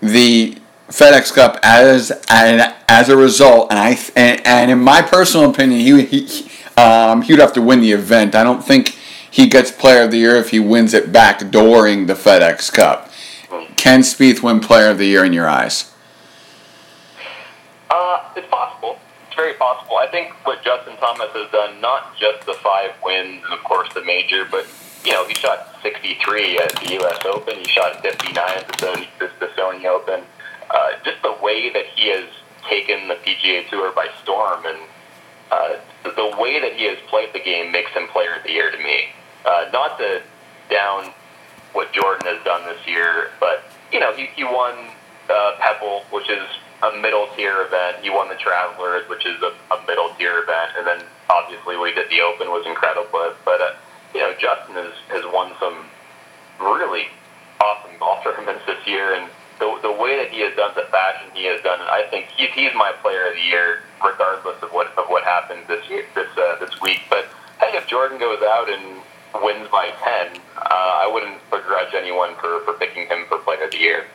the 0.00 0.58
FedEx 0.88 1.32
Cup 1.32 1.58
as 1.62 2.12
as, 2.28 2.74
as 2.88 3.08
a 3.08 3.16
result, 3.16 3.70
and 3.70 3.78
I 3.78 3.98
and, 4.14 4.46
and 4.46 4.70
in 4.70 4.80
my 4.80 5.00
personal 5.00 5.48
opinion, 5.48 5.80
he, 5.80 6.04
he 6.04 6.50
um, 6.76 7.22
he 7.22 7.32
would 7.32 7.40
have 7.40 7.54
to 7.54 7.62
win 7.62 7.80
the 7.80 7.92
event. 7.92 8.34
I 8.34 8.44
don't 8.44 8.62
think 8.62 8.98
he 9.30 9.46
gets 9.46 9.70
Player 9.70 10.02
of 10.02 10.10
the 10.10 10.18
Year 10.18 10.36
if 10.36 10.50
he 10.50 10.60
wins 10.60 10.92
it 10.92 11.12
back 11.12 11.50
during 11.50 12.06
the 12.06 12.14
FedEx 12.14 12.72
Cup. 12.72 13.10
Can 13.76 14.00
Spieth 14.00 14.42
win 14.42 14.60
Player 14.60 14.90
of 14.90 14.98
the 14.98 15.06
Year 15.06 15.24
in 15.24 15.32
your 15.32 15.48
eyes? 15.48 15.92
Uh, 17.88 18.28
it's 18.36 18.48
possible. 18.48 18.98
It's 19.26 19.36
very 19.36 19.54
possible. 19.54 19.96
I 19.96 20.08
think 20.10 20.32
what 20.44 20.62
Justin 20.62 20.96
Thomas 20.96 21.30
has 21.32 21.50
done, 21.50 21.80
not 21.80 22.16
just 22.18 22.44
the 22.46 22.54
five 22.54 22.90
wins 23.04 23.42
and 23.44 23.54
of 23.54 23.64
course 23.64 23.92
the 23.94 24.04
major, 24.04 24.44
but 24.50 24.66
you 25.04 25.12
know 25.12 25.26
he 25.26 25.34
shot 25.34 25.76
63 25.82 26.58
at 26.58 26.76
the 26.76 26.92
U.S. 26.94 27.18
Open. 27.24 27.56
He 27.58 27.64
shot 27.64 28.02
59 28.02 28.36
at 28.36 28.68
the 28.68 28.74
Sony, 28.74 29.06
the 29.18 29.46
Sony 29.56 29.86
Open. 29.86 30.24
Uh, 30.70 30.92
just 31.04 31.22
the 31.22 31.36
way 31.42 31.70
that 31.70 31.86
he 31.86 32.10
has 32.10 32.28
taken 32.68 33.08
the 33.08 33.14
PGA 33.14 33.68
Tour 33.68 33.92
by 33.92 34.08
storm 34.22 34.64
and 34.66 34.78
uh, 35.50 35.76
the 36.04 36.36
way 36.38 36.60
that 36.60 36.74
he 36.74 36.84
has 36.84 36.98
played 37.08 37.32
the 37.32 37.40
game 37.40 37.72
makes 37.72 37.90
him 37.92 38.06
Player 38.08 38.36
of 38.36 38.42
the 38.44 38.52
Year 38.52 38.70
to 38.70 38.78
me. 38.78 39.08
Uh, 39.44 39.70
not 39.72 39.98
to 39.98 40.22
down 40.68 41.12
what 41.72 41.92
Jordan 41.92 42.26
has 42.26 42.44
done 42.44 42.64
this 42.66 42.86
year, 42.86 43.30
but 43.40 43.64
you 43.92 44.00
know, 44.00 44.12
he, 44.12 44.26
he 44.36 44.44
won 44.44 44.74
uh, 45.28 45.56
Pebble, 45.58 46.02
which 46.10 46.28
is 46.28 46.46
a 46.82 46.96
middle 46.98 47.28
tier 47.36 47.62
event. 47.62 47.98
He 48.02 48.10
won 48.10 48.28
the 48.28 48.36
Travelers, 48.36 49.08
which 49.08 49.26
is 49.26 49.40
a, 49.42 49.52
a 49.74 49.86
middle 49.86 50.10
tier 50.18 50.42
event, 50.42 50.72
and 50.78 50.86
then 50.86 51.00
obviously 51.28 51.76
he 51.76 51.94
did 51.94 52.10
the 52.10 52.20
Open 52.20 52.48
was 52.48 52.66
incredible. 52.66 53.08
But, 53.12 53.36
but 53.44 53.60
uh, 53.60 53.74
you 54.14 54.20
know, 54.20 54.34
Justin 54.38 54.74
has 54.74 54.92
has 55.08 55.24
won 55.32 55.52
some 55.60 55.86
really 56.60 57.08
awesome 57.60 57.92
golf 57.98 58.22
tournaments 58.24 58.62
this 58.66 58.80
year, 58.86 59.14
and 59.14 59.30
the 59.58 59.78
the 59.82 59.92
way 59.92 60.16
that 60.16 60.30
he 60.30 60.40
has 60.40 60.54
done 60.56 60.72
the 60.74 60.88
fashion 60.90 61.30
he 61.34 61.44
has 61.46 61.62
done, 61.62 61.80
I 61.80 62.06
think 62.10 62.26
he's 62.36 62.50
he's 62.50 62.74
my 62.74 62.92
player 63.02 63.28
of 63.28 63.34
the 63.34 63.42
year, 63.42 63.82
regardless 64.02 64.62
of 64.62 64.70
what 64.72 64.88
of 64.98 65.06
what 65.08 65.24
happens 65.24 65.68
this 65.68 65.84
year 65.88 66.04
this 66.14 66.30
uh, 66.36 66.56
this 66.58 66.80
week. 66.80 67.00
But 67.08 67.28
hey, 67.60 67.76
if 67.76 67.86
Jordan 67.86 68.18
goes 68.18 68.42
out 68.42 68.70
and 68.70 69.02
wins 69.34 69.68
by 69.70 69.92
10, 70.02 70.40
uh, 70.56 70.60
I 70.66 71.10
wouldn't 71.12 71.38
begrudge 71.50 71.94
anyone 71.94 72.34
for, 72.36 72.60
for 72.60 72.74
picking 72.74 73.06
him 73.06 73.24
for 73.28 73.38
Player 73.38 73.64
of 73.64 73.70
the 73.70 73.78
Year. 73.78 74.06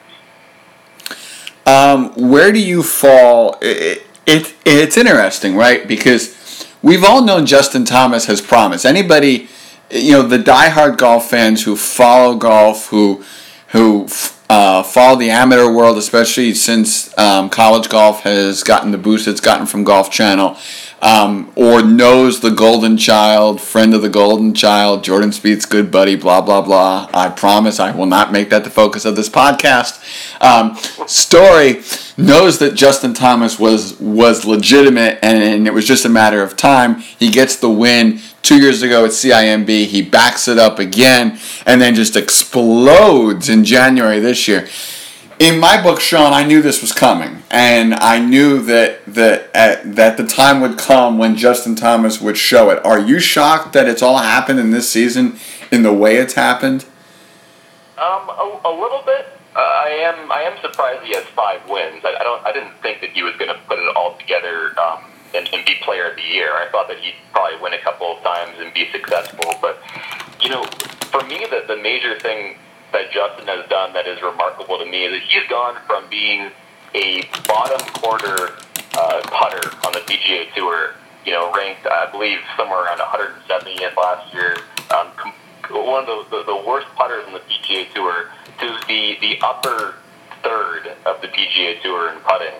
Um, 1.65 2.13
where 2.15 2.51
do 2.51 2.59
you 2.59 2.83
fall? 2.83 3.57
It, 3.61 4.05
it, 4.25 4.55
it's 4.65 4.97
interesting, 4.97 5.55
right? 5.55 5.87
Because 5.87 6.67
we've 6.81 7.03
all 7.03 7.23
known 7.23 7.45
Justin 7.45 7.85
Thomas 7.85 8.25
has 8.25 8.41
promise. 8.41 8.85
Anybody 8.85 9.49
you 9.91 10.13
know 10.13 10.21
the 10.23 10.37
diehard 10.37 10.97
golf 10.97 11.29
fans 11.29 11.63
who 11.63 11.75
follow 11.75 12.35
golf, 12.35 12.87
who 12.87 13.23
who 13.69 14.07
uh, 14.49 14.83
follow 14.83 15.17
the 15.17 15.29
amateur 15.29 15.71
world, 15.71 15.97
especially 15.97 16.53
since 16.53 17.15
um, 17.17 17.49
college 17.49 17.89
golf 17.89 18.21
has 18.21 18.63
gotten 18.63 18.91
the 18.91 18.97
boost 18.97 19.27
it's 19.27 19.41
gotten 19.41 19.65
from 19.65 19.83
Golf 19.83 20.11
Channel, 20.11 20.57
um, 21.01 21.51
or 21.55 21.83
knows 21.83 22.39
the 22.39 22.49
Golden 22.49 22.97
Child, 22.97 23.61
friend 23.61 23.93
of 23.93 24.01
the 24.01 24.09
Golden 24.09 24.53
Child, 24.53 25.03
Jordan 25.03 25.31
Spieth's 25.31 25.65
good 25.65 25.91
buddy, 25.91 26.15
blah 26.15 26.41
blah 26.41 26.61
blah. 26.61 27.09
I 27.13 27.29
promise 27.29 27.79
I 27.79 27.91
will 27.91 28.05
not 28.05 28.31
make 28.31 28.49
that 28.49 28.63
the 28.63 28.69
focus 28.69 29.05
of 29.05 29.15
this 29.15 29.29
podcast. 29.29 30.01
Um, 30.41 30.75
story 31.07 31.81
knows 32.17 32.59
that 32.59 32.75
Justin 32.75 33.13
Thomas 33.13 33.59
was 33.59 33.99
was 33.99 34.45
legitimate, 34.45 35.19
and, 35.21 35.43
and 35.43 35.67
it 35.67 35.73
was 35.73 35.87
just 35.87 36.05
a 36.05 36.09
matter 36.09 36.41
of 36.41 36.57
time. 36.57 36.99
He 36.99 37.29
gets 37.29 37.55
the 37.55 37.69
win 37.69 38.19
two 38.45 38.61
years 38.61 38.83
ago 38.83 39.05
at 39.05 39.11
CIMB. 39.11 39.85
He 39.87 40.01
backs 40.03 40.47
it 40.47 40.59
up 40.59 40.77
again 40.77 41.39
and 41.65 41.81
then 41.81 41.95
just 41.95 42.15
explodes 42.15 43.49
in 43.49 43.65
January 43.65 44.19
this 44.19 44.47
year. 44.47 44.67
In 45.37 45.59
my 45.59 45.81
book, 45.81 45.99
Sean, 45.99 46.31
I 46.31 46.45
knew 46.45 46.61
this 46.61 46.81
was 46.81 46.93
coming, 46.93 47.43
and 47.51 47.93
I 47.93 48.19
knew 48.19 48.61
that 48.63 49.05
that 49.05 49.49
at, 49.53 49.95
that 49.95 50.15
the 50.15 50.25
time 50.25 50.61
would 50.61 50.77
come 50.77 51.17
when 51.17 51.35
Justin 51.35 51.75
Thomas 51.75 52.21
would 52.21 52.37
show 52.37 52.69
it. 52.69 52.83
Are 52.85 52.99
you 52.99 53.19
shocked 53.19 53.73
that 53.73 53.87
it's 53.87 54.01
all 54.01 54.17
happened 54.17 54.59
in 54.59 54.71
this 54.71 54.89
season 54.89 55.37
in 55.71 55.83
the 55.83 55.91
way 55.91 56.15
it's 56.15 56.35
happened? 56.35 56.85
Um, 57.97 58.29
a, 58.29 58.61
a 58.63 58.71
little 58.71 59.03
bit. 59.05 59.27
Uh, 59.53 59.59
I 59.59 59.89
am. 60.03 60.31
I 60.31 60.41
am 60.43 60.57
surprised 60.61 61.03
he 61.03 61.13
has 61.15 61.25
five 61.25 61.69
wins. 61.69 62.01
I, 62.05 62.15
I 62.17 62.23
don't. 62.23 62.45
I 62.45 62.53
didn't 62.53 62.75
think 62.81 63.01
that 63.01 63.09
he 63.09 63.21
was 63.21 63.35
going 63.35 63.49
to 63.49 63.59
put 63.67 63.77
it 63.77 63.95
all 63.95 64.17
together. 64.17 64.73
Um, 64.79 65.11
and, 65.35 65.49
and 65.53 65.65
be 65.65 65.75
player 65.81 66.09
of 66.09 66.15
the 66.15 66.21
year. 66.21 66.53
I 66.53 66.69
thought 66.71 66.87
that 66.87 66.97
he'd 66.99 67.15
probably 67.33 67.59
win 67.61 67.73
a 67.73 67.81
couple 67.81 68.15
of 68.15 68.23
times 68.23 68.55
and 68.57 68.73
be 68.73 68.89
successful. 68.91 69.53
But, 69.61 69.81
you 70.41 70.49
know, 70.49 70.63
for 71.11 71.21
me, 71.25 71.45
the, 71.49 71.65
the 71.67 71.75
major 71.75 72.17
thing 72.19 72.55
that 72.95 73.11
Justin 73.11 73.45
has 73.47 73.67
done 73.67 73.91
that 73.91 74.07
is 74.07 74.21
remarkable 74.23 74.79
to 74.79 74.85
me 74.85 75.03
is 75.03 75.11
that 75.11 75.21
he's 75.27 75.43
gone 75.49 75.75
from 75.85 76.07
being 76.09 76.49
a 76.95 77.27
bottom 77.45 77.83
quarter 77.99 78.55
uh, 78.95 79.19
putter 79.27 79.67
on 79.85 79.91
the 79.91 79.99
PGA 80.07 80.47
Tour, 80.55 80.95
you 81.25 81.33
know, 81.33 81.51
ranked, 81.51 81.85
I 81.85 82.09
believe, 82.09 82.39
somewhere 82.55 82.85
around 82.85 82.99
170th 82.99 83.97
last 83.97 84.33
year, 84.33 84.55
um, 84.95 85.11
one 85.69 86.07
of 86.07 86.31
the, 86.31 86.37
the, 86.37 86.43
the 86.45 86.63
worst 86.65 86.87
putters 86.95 87.25
on 87.27 87.33
the 87.33 87.39
PGA 87.39 87.93
Tour, 87.93 88.31
to 88.61 88.67
the, 88.87 89.17
the 89.19 89.39
upper 89.43 89.95
third 90.41 90.87
of 91.05 91.21
the 91.21 91.27
PGA 91.27 91.81
Tour 91.81 92.13
in 92.13 92.19
putting. 92.19 92.55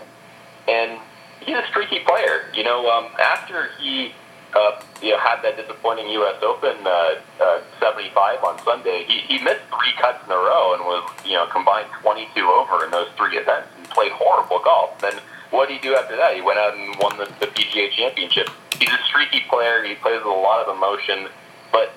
And 0.67 0.99
he's 1.39 1.55
a 1.55 1.65
streaky 1.69 1.99
player. 1.99 2.51
You 2.53 2.65
know, 2.65 2.89
um, 2.89 3.07
after 3.23 3.69
he 3.79 4.11
uh, 4.55 4.81
you 5.01 5.11
know 5.11 5.19
had 5.19 5.41
that 5.43 5.57
disappointing 5.57 6.09
U.S. 6.09 6.41
Open 6.41 6.75
uh, 6.87 7.19
uh, 7.43 7.61
75 7.79 8.43
on 8.43 8.59
Sunday, 8.63 9.05
he, 9.07 9.19
he 9.27 9.43
missed 9.43 9.61
three 9.69 9.93
cuts 9.99 10.23
in 10.25 10.31
a 10.31 10.35
row 10.35 10.73
and 10.73 10.83
was 10.83 11.03
you 11.25 11.33
know 11.33 11.45
combined 11.47 11.87
22 12.01 12.39
over 12.41 12.85
in 12.85 12.91
those 12.91 13.07
three 13.17 13.37
events 13.37 13.67
and 13.77 13.85
played 13.89 14.11
horrible 14.13 14.59
golf. 14.63 14.99
Then 15.01 15.19
what 15.51 15.67
did 15.67 15.75
he 15.75 15.81
do 15.81 15.95
after 15.95 16.15
that? 16.15 16.35
He 16.35 16.41
went 16.41 16.59
out 16.59 16.73
and 16.73 16.95
won 16.99 17.17
the, 17.17 17.25
the 17.39 17.47
PGA 17.47 17.91
Championship. 17.91 18.49
He's 18.79 18.89
a 18.89 19.03
streaky 19.07 19.43
player. 19.49 19.83
He 19.83 19.95
plays 19.95 20.17
with 20.17 20.33
a 20.33 20.39
lot 20.39 20.65
of 20.65 20.75
emotion, 20.75 21.27
but 21.71 21.93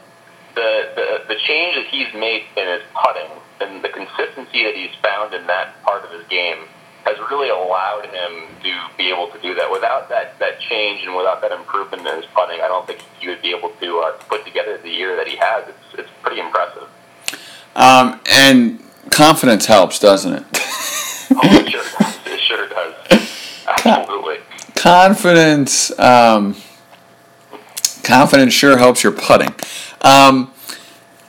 the, 0.55 0.91
the 0.95 1.35
the 1.35 1.41
change 1.47 1.77
that 1.77 1.87
he's 1.87 2.13
made 2.15 2.43
in 2.57 2.67
his 2.67 2.83
putting 2.95 3.31
and 3.61 3.83
the 3.83 3.89
consistency 3.89 4.65
that 4.65 4.75
he's 4.75 4.95
found 5.03 5.35
in 5.35 5.47
that 5.47 5.81
part 5.83 6.05
of 6.05 6.11
his 6.11 6.27
game 6.29 6.67
has 7.05 7.17
really 7.31 7.49
allowed 7.49 8.05
him 8.07 8.47
to 8.63 8.73
be 8.97 9.11
able 9.11 9.29
to 9.29 9.41
do 9.41 9.55
that. 9.55 9.71
Without 9.71 10.09
that, 10.09 10.38
that 10.38 10.38
change 10.69 11.05
and 11.05 11.17
without 11.17 11.41
that 11.41 11.53
improvement 11.53 12.07
in 12.07 12.17
his 12.17 12.27
putting, 12.35 12.61
I 12.61 12.69
don't 12.69 12.87
think 12.87 13.05
he 13.21 13.29
would 13.29 13.43
be 13.43 13.51
able 13.51 13.71
to 13.71 13.99
uh, 14.01 14.13
put 14.29 14.45
together 14.45 14.79
the 14.79 14.91
year 14.91 15.17
that 15.17 15.27
he 15.27 15.37
has. 15.37 15.69
It's, 15.69 16.01
it's 16.01 16.11
pretty 16.23 16.41
impressive. 16.41 16.89
Um, 17.75 18.21
and 18.31 18.81
confidence 19.11 19.67
helps, 19.67 19.99
doesn't 19.99 20.33
it? 20.33 20.45
oh, 20.53 21.41
it 21.43 21.71
sure 21.71 21.85
does. 21.99 22.19
It 22.27 22.41
sure 22.41 22.69
does. 22.69 22.95
Absolutely. 23.85 24.39
Confidence, 24.75 25.99
um, 25.99 26.57
confidence 28.03 28.53
sure 28.53 28.79
helps 28.79 29.03
your 29.03 29.13
putting. 29.13 29.55
Um, 30.03 30.53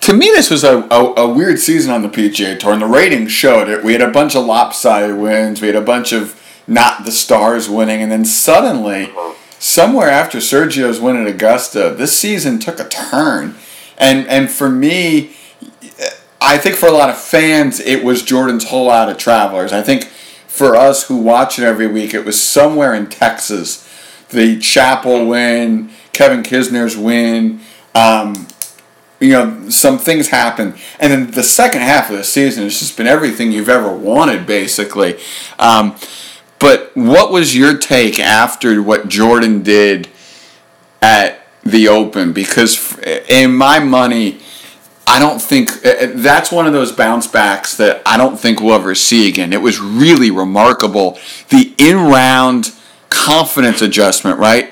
to 0.01 0.13
me, 0.13 0.27
this 0.27 0.49
was 0.49 0.63
a, 0.63 0.87
a, 0.89 1.13
a, 1.15 1.29
weird 1.29 1.59
season 1.59 1.91
on 1.91 2.01
the 2.01 2.09
PGA 2.09 2.57
Tour, 2.57 2.73
and 2.73 2.81
the 2.81 2.87
ratings 2.87 3.31
showed 3.31 3.67
it. 3.67 3.83
We 3.83 3.93
had 3.93 4.01
a 4.01 4.09
bunch 4.09 4.35
of 4.35 4.45
lopsided 4.45 5.17
wins, 5.17 5.61
we 5.61 5.67
had 5.67 5.75
a 5.75 5.81
bunch 5.81 6.13
of 6.13 6.38
not 6.69 7.05
the 7.05 7.11
stars 7.11 7.69
winning, 7.69 8.01
and 8.01 8.11
then 8.11 8.23
suddenly, 8.23 9.11
somewhere 9.57 10.09
after 10.09 10.37
Sergio's 10.37 10.99
win 10.99 11.17
at 11.17 11.27
Augusta, 11.27 11.93
this 11.97 12.17
season 12.17 12.59
took 12.59 12.79
a 12.79 12.87
turn. 12.87 13.55
And 13.97 14.27
and 14.27 14.49
for 14.49 14.69
me, 14.69 15.31
I 16.39 16.57
think 16.57 16.75
for 16.75 16.87
a 16.87 16.91
lot 16.91 17.09
of 17.09 17.17
fans, 17.17 17.79
it 17.79 18.03
was 18.03 18.23
Jordan's 18.23 18.69
whole 18.69 18.89
out 18.89 19.09
of 19.09 19.17
Travelers. 19.17 19.73
I 19.73 19.81
think 19.81 20.05
for 20.05 20.75
us 20.75 21.07
who 21.07 21.17
watch 21.17 21.59
it 21.59 21.65
every 21.65 21.87
week, 21.87 22.13
it 22.13 22.23
was 22.23 22.41
somewhere 22.41 22.93
in 22.93 23.07
Texas. 23.07 23.85
The 24.29 24.59
Chappell 24.59 25.25
win, 25.25 25.89
Kevin 26.13 26.43
Kisner's 26.43 26.95
win. 26.95 27.61
Um, 27.95 28.47
you 29.19 29.31
know, 29.31 29.69
some 29.69 29.97
things 29.97 30.29
happen. 30.29 30.75
And 30.99 31.11
then 31.11 31.31
the 31.31 31.43
second 31.43 31.81
half 31.81 32.09
of 32.09 32.17
the 32.17 32.23
season 32.23 32.63
has 32.63 32.79
just 32.79 32.95
been 32.95 33.07
everything 33.07 33.51
you've 33.51 33.69
ever 33.69 33.91
wanted, 33.91 34.45
basically. 34.45 35.19
Um, 35.57 35.97
but 36.59 36.91
what 36.95 37.31
was 37.31 37.55
your 37.55 37.77
take 37.77 38.19
after 38.19 38.81
what 38.81 39.07
Jordan 39.07 39.63
did 39.63 40.09
at 41.01 41.41
the 41.63 41.87
Open? 41.87 42.33
Because 42.33 42.97
in 42.99 43.55
my 43.55 43.79
money, 43.79 44.39
I 45.07 45.17
don't 45.17 45.41
think 45.41 45.83
uh, 45.85 45.89
uh, 45.89 46.11
that's 46.15 46.51
one 46.51 46.67
of 46.67 46.73
those 46.73 46.91
bounce 46.91 47.25
backs 47.25 47.75
that 47.77 48.01
I 48.05 48.15
don't 48.15 48.39
think 48.39 48.61
we'll 48.61 48.75
ever 48.75 48.93
see 48.93 49.27
again. 49.27 49.53
It 49.53 49.61
was 49.61 49.79
really 49.79 50.29
remarkable. 50.29 51.17
The 51.49 51.73
in 51.79 51.97
round 51.97 52.73
confidence 53.09 53.81
adjustment, 53.81 54.37
right? 54.37 54.71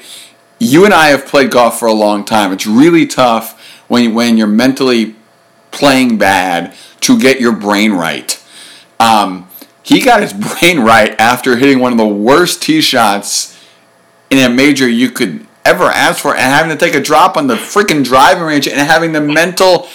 You 0.59 0.85
and 0.85 0.93
I 0.93 1.07
have 1.07 1.25
played 1.25 1.51
golf 1.51 1.79
for 1.79 1.87
a 1.87 1.93
long 1.93 2.23
time. 2.23 2.51
It's 2.51 2.67
really 2.67 3.07
tough 3.07 3.59
when, 3.87 4.13
when 4.13 4.37
you're 4.37 4.47
mentally 4.47 5.15
playing 5.71 6.17
bad 6.17 6.75
to 7.01 7.19
get 7.19 7.39
your 7.39 7.55
brain 7.55 7.93
right. 7.93 8.43
Um, 8.99 9.46
he 9.87 10.01
got 10.01 10.21
his 10.21 10.33
brain 10.33 10.81
right 10.81 11.17
after 11.17 11.55
hitting 11.55 11.79
one 11.79 11.93
of 11.93 11.97
the 11.97 12.05
worst 12.05 12.61
tee 12.61 12.81
shots 12.81 13.57
in 14.29 14.37
a 14.39 14.53
major 14.53 14.87
you 14.87 15.09
could 15.09 15.47
ever 15.63 15.85
ask 15.85 16.21
for 16.21 16.35
and 16.35 16.41
having 16.41 16.77
to 16.77 16.85
take 16.85 16.93
a 16.93 17.01
drop 17.01 17.37
on 17.37 17.47
the 17.47 17.55
freaking 17.55 18.03
driving 18.03 18.43
range 18.43 18.67
and 18.67 18.77
having 18.77 19.13
the 19.13 19.21
mental 19.21 19.87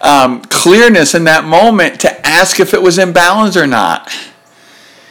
um, 0.00 0.40
clearness 0.42 1.16
in 1.16 1.24
that 1.24 1.44
moment 1.44 2.00
to 2.00 2.26
ask 2.26 2.60
if 2.60 2.74
it 2.74 2.80
was 2.80 2.96
in 2.96 3.12
balance 3.12 3.56
or 3.56 3.66
not. 3.66 4.08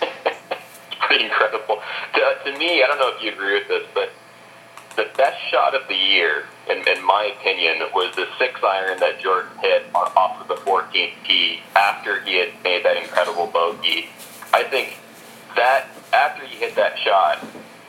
it's 0.01 0.95
pretty 1.01 1.25
incredible. 1.25 1.81
To, 2.15 2.51
to 2.51 2.57
me, 2.57 2.81
I 2.81 2.87
don't 2.87 2.99
know 2.99 3.11
if 3.13 3.21
you 3.21 3.33
agree 3.33 3.59
with 3.59 3.67
this, 3.67 3.83
but 3.93 4.09
the 4.95 5.09
best 5.17 5.41
shot 5.49 5.73
of 5.75 5.87
the 5.87 5.95
year, 5.95 6.45
in, 6.69 6.87
in 6.87 7.05
my 7.05 7.33
opinion, 7.37 7.79
was 7.93 8.15
the 8.15 8.27
six 8.37 8.59
iron 8.63 8.99
that 8.99 9.19
Jordan 9.19 9.51
hit 9.59 9.85
off 9.93 10.41
of 10.41 10.47
the 10.47 10.55
14th 10.55 11.13
tee 11.27 11.61
after 11.75 12.21
he 12.21 12.37
had 12.37 12.49
made 12.63 12.85
that 12.85 12.97
incredible 12.97 13.47
bogey. 13.47 14.09
I 14.53 14.63
think 14.63 14.97
that 15.55 15.87
after 16.11 16.45
he 16.45 16.57
hit 16.57 16.75
that 16.75 16.97
shot, 16.99 17.43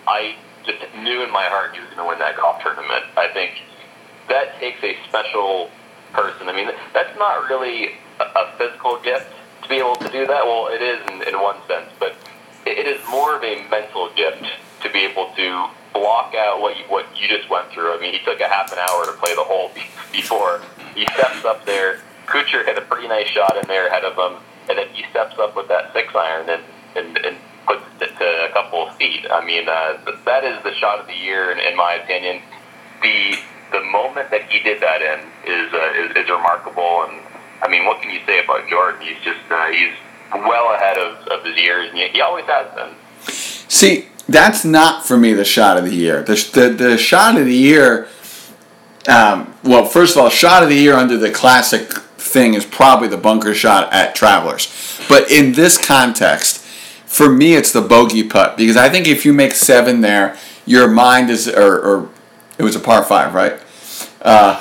I 0.07 0.37
just 0.65 0.81
knew 0.97 1.23
in 1.23 1.31
my 1.31 1.45
heart 1.45 1.75
he 1.75 1.81
was 1.81 1.91
going 1.91 2.05
to 2.05 2.09
win 2.09 2.19
that 2.19 2.37
golf 2.37 2.63
tournament. 2.63 3.05
I 3.17 3.29
think 3.29 3.53
that 4.29 4.59
takes 4.59 4.83
a 4.83 4.97
special 5.09 5.71
person. 6.13 6.49
I 6.49 6.53
mean, 6.53 6.71
that's 6.93 7.19
not 7.19 7.49
really 7.49 7.91
a, 8.21 8.25
a 8.25 8.53
physical 8.57 8.99
gift 9.03 9.31
to 9.63 9.69
be 9.69 9.77
able 9.77 9.97
to 9.97 10.09
do 10.09 10.27
that. 10.27 10.45
Well, 10.45 10.69
it 10.69 10.81
is 10.81 11.01
in, 11.11 11.29
in 11.29 11.41
one 11.41 11.57
sense, 11.69 11.91
but 11.99 12.17
it, 12.65 12.79
it 12.79 12.87
is 12.87 13.01
more 13.09 13.37
of 13.37 13.43
a 13.43 13.67
mental 13.69 14.11
gift 14.15 14.45
to 14.83 14.91
be 14.91 15.01
able 15.01 15.33
to 15.37 15.69
block 15.95 16.35
out 16.35 16.61
what 16.61 16.77
you, 16.77 16.85
what 16.89 17.07
you 17.17 17.29
just 17.29 17.49
went 17.49 17.71
through. 17.71 17.97
I 17.97 18.01
mean, 18.01 18.13
he 18.13 18.21
took 18.25 18.41
a 18.41 18.49
half 18.49 18.71
an 18.73 18.79
hour 18.79 19.07
to 19.07 19.13
play 19.13 19.35
the 19.35 19.45
hole 19.45 19.71
before 20.13 20.61
he 20.95 21.07
steps 21.15 21.45
up 21.45 21.65
there. 21.65 22.01
Kuchar 22.27 22.67
hit 22.67 22.77
a 22.77 22.83
pretty 22.83 23.09
nice 23.09 23.29
shot 23.29 23.57
in 23.57 23.67
there 23.69 23.87
ahead 23.87 24.05
of 24.05 24.15
him, 24.17 24.41
and 24.69 24.79
then 24.79 24.89
he 24.93 25.05
steps 25.11 25.39
up 25.39 25.57
with 25.57 25.69
that 25.69 25.93
six 25.93 26.15
iron 26.15 26.49
and 26.51 26.63
and, 26.97 27.17
and 27.19 27.37
puts 27.67 27.83
it 28.01 28.17
to 28.19 28.49
a 28.49 28.53
couple 28.53 28.87
of 28.87 28.97
feet. 28.97 29.27
I 29.31 29.45
mean, 29.45 29.69
uh, 29.69 29.99
that 30.25 30.45
is 30.45 30.63
the 30.63 30.75
shot 30.75 31.01
of 31.01 31.07
the 31.07 31.15
year, 31.15 31.51
in, 31.51 31.59
in 31.59 31.77
my 31.77 31.95
opinion. 31.95 32.43
The 33.03 33.37
the 33.73 33.81
moment 33.81 34.31
that 34.31 34.49
he 34.51 34.61
did 34.61 34.81
that 34.81 35.03
in 35.03 35.21
is 35.45 35.73
uh, 35.73 35.93
is, 35.97 36.25
is 36.25 36.31
remarkable, 36.31 37.05
and 37.05 37.21
I 37.63 37.69
mean, 37.69 37.85
what 37.85 38.01
can 38.01 38.11
you 38.11 38.21
say 38.27 38.43
about 38.43 38.69
Jordan? 38.69 39.01
He's 39.03 39.21
just 39.23 39.41
uh, 39.51 39.67
he's 39.67 39.93
well 40.33 40.75
ahead 40.75 40.99
of, 40.99 41.27
of 41.29 41.45
his 41.45 41.57
years, 41.57 41.91
and 41.91 41.99
he 41.99 42.21
always 42.21 42.45
has 42.47 42.73
been. 42.75 42.95
See, 43.69 44.09
that's 44.29 44.65
not 44.65 45.07
for 45.07 45.17
me 45.17 45.33
the 45.33 45.45
shot 45.45 45.77
of 45.77 45.85
the 45.85 45.95
year. 45.95 46.23
The, 46.23 46.35
the, 46.53 46.69
the 46.71 46.99
shot 46.99 47.37
of 47.39 47.45
the 47.45 47.55
year, 47.55 48.09
um, 49.09 49.55
well, 49.63 49.85
first 49.85 50.17
of 50.17 50.23
all, 50.23 50.31
shot 50.31 50.63
of 50.63 50.69
the 50.69 50.77
year 50.77 50.95
under 50.95 51.17
the 51.17 51.31
classic 51.31 51.93
thing 52.17 52.55
is 52.55 52.65
probably 52.65 53.09
the 53.09 53.19
bunker 53.19 53.55
shot 53.55 53.93
at 53.93 54.15
Travelers. 54.15 54.73
But 55.09 55.31
in 55.31 55.53
this 55.53 55.77
context, 55.77 56.59
for 57.07 57.31
me, 57.31 57.55
it's 57.55 57.73
the 57.73 57.83
bogey 57.83 58.25
putt 58.25 58.57
because 58.57 58.77
I 58.77 58.89
think 58.89 59.07
if 59.07 59.25
you 59.25 59.33
make 59.33 59.53
seven 59.53 60.01
there, 60.01 60.37
your 60.67 60.89
mind 60.89 61.31
is, 61.31 61.47
or, 61.47 61.79
or 61.79 62.09
it 62.59 62.63
was 62.63 62.75
a 62.75 62.81
par 62.81 63.05
five, 63.05 63.35
right? 63.35 63.61
Uh, 64.23 64.61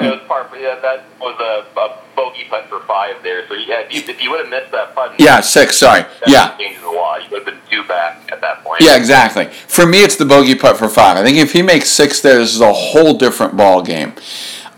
it 0.00 0.10
was 0.10 0.20
par. 0.26 0.48
Yeah, 0.58 0.78
that 0.80 1.04
was 1.20 1.36
a, 1.40 1.78
a 1.78 1.98
bogey 2.16 2.44
putt 2.48 2.68
for 2.68 2.80
five 2.80 3.22
there. 3.22 3.46
So 3.48 3.54
yeah, 3.54 3.80
if 3.80 3.92
you, 3.92 4.02
if 4.12 4.22
you 4.22 4.30
would 4.30 4.40
have 4.40 4.48
missed 4.48 4.72
that 4.72 4.94
putt, 4.94 5.14
Yeah, 5.18 5.40
six. 5.40 5.76
Sorry. 5.76 6.04
Yeah. 6.26 6.56
changes 6.56 6.82
a 6.82 6.86
lot. 6.88 7.22
You 7.22 7.30
would 7.30 7.46
have 7.46 7.54
been 7.54 7.62
two 7.70 7.86
back 7.86 8.30
at 8.32 8.40
that 8.40 8.64
point. 8.64 8.80
Yeah, 8.80 8.96
exactly. 8.96 9.46
For 9.46 9.86
me, 9.86 10.02
it's 10.02 10.16
the 10.16 10.24
bogey 10.24 10.54
putt 10.54 10.76
for 10.76 10.88
five. 10.88 11.16
I 11.16 11.22
think 11.24 11.36
if 11.38 11.52
he 11.52 11.62
makes 11.62 11.88
six 11.90 12.20
there, 12.20 12.38
this 12.38 12.54
is 12.54 12.60
a 12.60 12.72
whole 12.72 13.14
different 13.16 13.56
ball 13.56 13.82
game. 13.82 14.14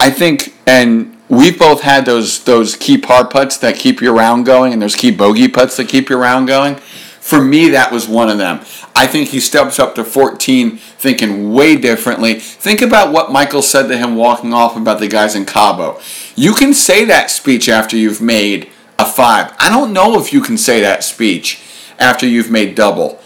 I 0.01 0.11
think, 0.11 0.55
and 0.67 1.17
we've 1.29 1.59
both 1.59 1.83
had 1.83 2.05
those 2.05 2.45
those 2.45 2.77
key 2.77 2.99
par 2.99 3.27
putts 3.27 3.57
that 3.59 3.77
keep 3.77 4.01
your 4.01 4.15
round 4.15 4.47
going, 4.47 4.73
and 4.73 4.83
those 4.83 4.95
key 4.97 5.11
bogey 5.11 5.49
putts 5.49 5.77
that 5.77 5.89
keep 5.89 6.09
your 6.09 6.19
round 6.19 6.49
going. 6.49 6.77
For 6.77 7.43
me, 7.43 7.69
that 7.71 7.93
was 7.93 8.09
one 8.09 8.29
of 8.31 8.39
them. 8.39 8.61
I 8.99 9.07
think 9.07 9.29
he 9.29 9.39
steps 9.39 9.79
up 9.79 9.95
to 9.95 10.03
14 10.03 10.77
thinking 10.77 11.53
way 11.53 11.77
differently. 11.77 12.35
Think 12.35 12.83
about 12.83 13.13
what 13.13 13.31
Michael 13.31 13.63
said 13.63 13.87
to 13.87 13.97
him 13.97 14.17
walking 14.17 14.53
off 14.53 14.77
about 14.77 14.99
the 14.99 15.07
guys 15.07 15.37
in 15.37 15.45
Cabo. 15.47 16.01
You 16.35 16.53
can 16.53 16.75
say 16.75 17.05
that 17.05 17.31
speech 17.31 17.69
after 17.69 17.97
you've 17.97 18.21
made 18.21 18.69
a 18.99 19.07
five. 19.07 19.55
I 19.61 19.69
don't 19.69 19.93
know 19.93 20.19
if 20.19 20.33
you 20.33 20.41
can 20.41 20.59
say 20.59 20.81
that 20.81 21.05
speech 21.05 21.63
after 22.01 22.27
you've 22.27 22.51
made 22.51 22.75
double. 22.75 23.21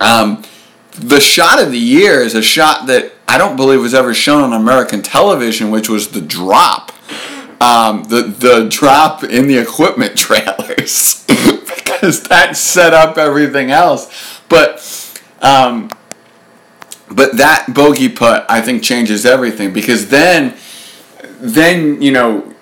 Um, 0.00 0.42
the 0.90 1.20
shot 1.20 1.62
of 1.62 1.70
the 1.70 1.78
year 1.78 2.20
is 2.20 2.34
a 2.34 2.42
shot 2.42 2.88
that 2.88 3.12
I 3.28 3.38
don't 3.38 3.54
believe 3.54 3.80
was 3.80 3.94
ever 3.94 4.12
shown 4.12 4.42
on 4.42 4.52
American 4.52 5.02
television, 5.02 5.70
which 5.70 5.88
was 5.88 6.08
the 6.08 6.20
drop. 6.20 6.90
Um, 7.60 8.02
the 8.04 8.22
the 8.22 8.68
drop 8.68 9.22
in 9.22 9.46
the 9.46 9.56
equipment 9.58 10.16
trailers 10.18 11.24
because 11.94 12.24
that 12.24 12.56
set 12.56 12.92
up 12.92 13.16
everything 13.18 13.70
else. 13.70 14.33
But 14.48 14.80
um, 15.40 15.90
but 17.10 17.36
that 17.36 17.72
bogey 17.74 18.08
putt 18.08 18.46
I 18.48 18.60
think 18.60 18.82
changes 18.82 19.24
everything 19.24 19.72
because 19.72 20.08
then 20.08 20.56
then 21.40 22.00
you 22.02 22.12
know 22.12 22.54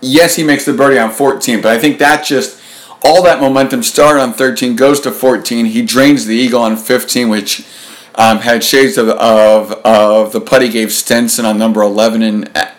yes 0.00 0.36
he 0.36 0.44
makes 0.44 0.64
the 0.64 0.72
birdie 0.72 0.98
on 0.98 1.10
14 1.10 1.60
but 1.60 1.72
I 1.72 1.78
think 1.78 1.98
that 1.98 2.24
just 2.24 2.60
all 3.04 3.22
that 3.24 3.40
momentum 3.40 3.82
started 3.82 4.20
on 4.20 4.32
13 4.32 4.76
goes 4.76 5.00
to 5.00 5.10
14 5.10 5.66
he 5.66 5.82
drains 5.82 6.26
the 6.26 6.36
eagle 6.36 6.62
on 6.62 6.76
15 6.76 7.28
which 7.28 7.66
um, 8.14 8.38
had 8.38 8.62
shades 8.62 8.98
of, 8.98 9.08
of, 9.08 9.72
of 9.84 10.32
the 10.32 10.40
putt 10.40 10.62
he 10.62 10.68
gave 10.68 10.92
Stenson 10.92 11.46
on 11.46 11.58
number 11.58 11.80
11 11.80 12.22
in, 12.22 12.44
at, 12.56 12.76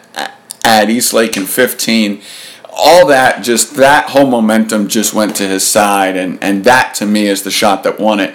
at 0.64 0.90
East 0.90 1.12
Lake 1.12 1.36
in 1.36 1.46
15 1.46 2.22
all 2.76 3.08
that 3.08 3.44
just 3.44 3.76
that 3.76 4.10
whole 4.10 4.28
momentum 4.28 4.88
just 4.88 5.14
went 5.14 5.36
to 5.36 5.48
his 5.48 5.66
side 5.66 6.18
and, 6.18 6.42
and 6.44 6.64
that 6.64 6.94
to 6.96 7.06
me 7.06 7.28
is 7.28 7.44
the 7.44 7.52
shot 7.52 7.84
that 7.84 8.00
won 8.00 8.20
it 8.20 8.34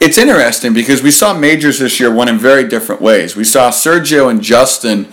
it's 0.00 0.18
interesting 0.18 0.74
because 0.74 1.02
we 1.02 1.10
saw 1.10 1.36
majors 1.36 1.78
this 1.78 1.98
year 1.98 2.12
won 2.12 2.28
in 2.28 2.38
very 2.38 2.68
different 2.68 3.00
ways. 3.00 3.34
We 3.34 3.44
saw 3.44 3.70
Sergio 3.70 4.30
and 4.30 4.42
Justin 4.42 5.08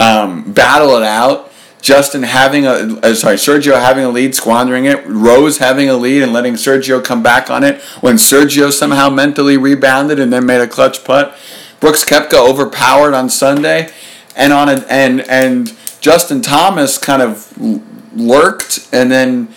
um, 0.00 0.52
battle 0.52 0.96
it 0.96 1.02
out. 1.02 1.52
Justin 1.80 2.24
having 2.24 2.66
a 2.66 2.70
uh, 2.70 3.14
sorry, 3.14 3.36
Sergio 3.36 3.80
having 3.80 4.04
a 4.04 4.08
lead, 4.08 4.34
squandering 4.34 4.86
it. 4.86 5.06
Rose 5.06 5.58
having 5.58 5.88
a 5.88 5.94
lead 5.94 6.24
and 6.24 6.32
letting 6.32 6.54
Sergio 6.54 7.02
come 7.02 7.22
back 7.22 7.50
on 7.50 7.62
it. 7.62 7.80
When 8.00 8.16
Sergio 8.16 8.72
somehow 8.72 9.08
mentally 9.08 9.56
rebounded 9.56 10.18
and 10.18 10.32
then 10.32 10.44
made 10.44 10.60
a 10.60 10.66
clutch 10.66 11.04
putt. 11.04 11.36
Brooks 11.78 12.04
Koepka 12.04 12.34
overpowered 12.34 13.14
on 13.14 13.30
Sunday, 13.30 13.92
and 14.34 14.52
on 14.52 14.68
a, 14.68 14.84
and 14.90 15.20
and 15.28 15.68
Justin 16.00 16.42
Thomas 16.42 16.98
kind 16.98 17.22
of 17.22 17.52
lurked 18.14 18.88
and 18.92 19.10
then 19.10 19.48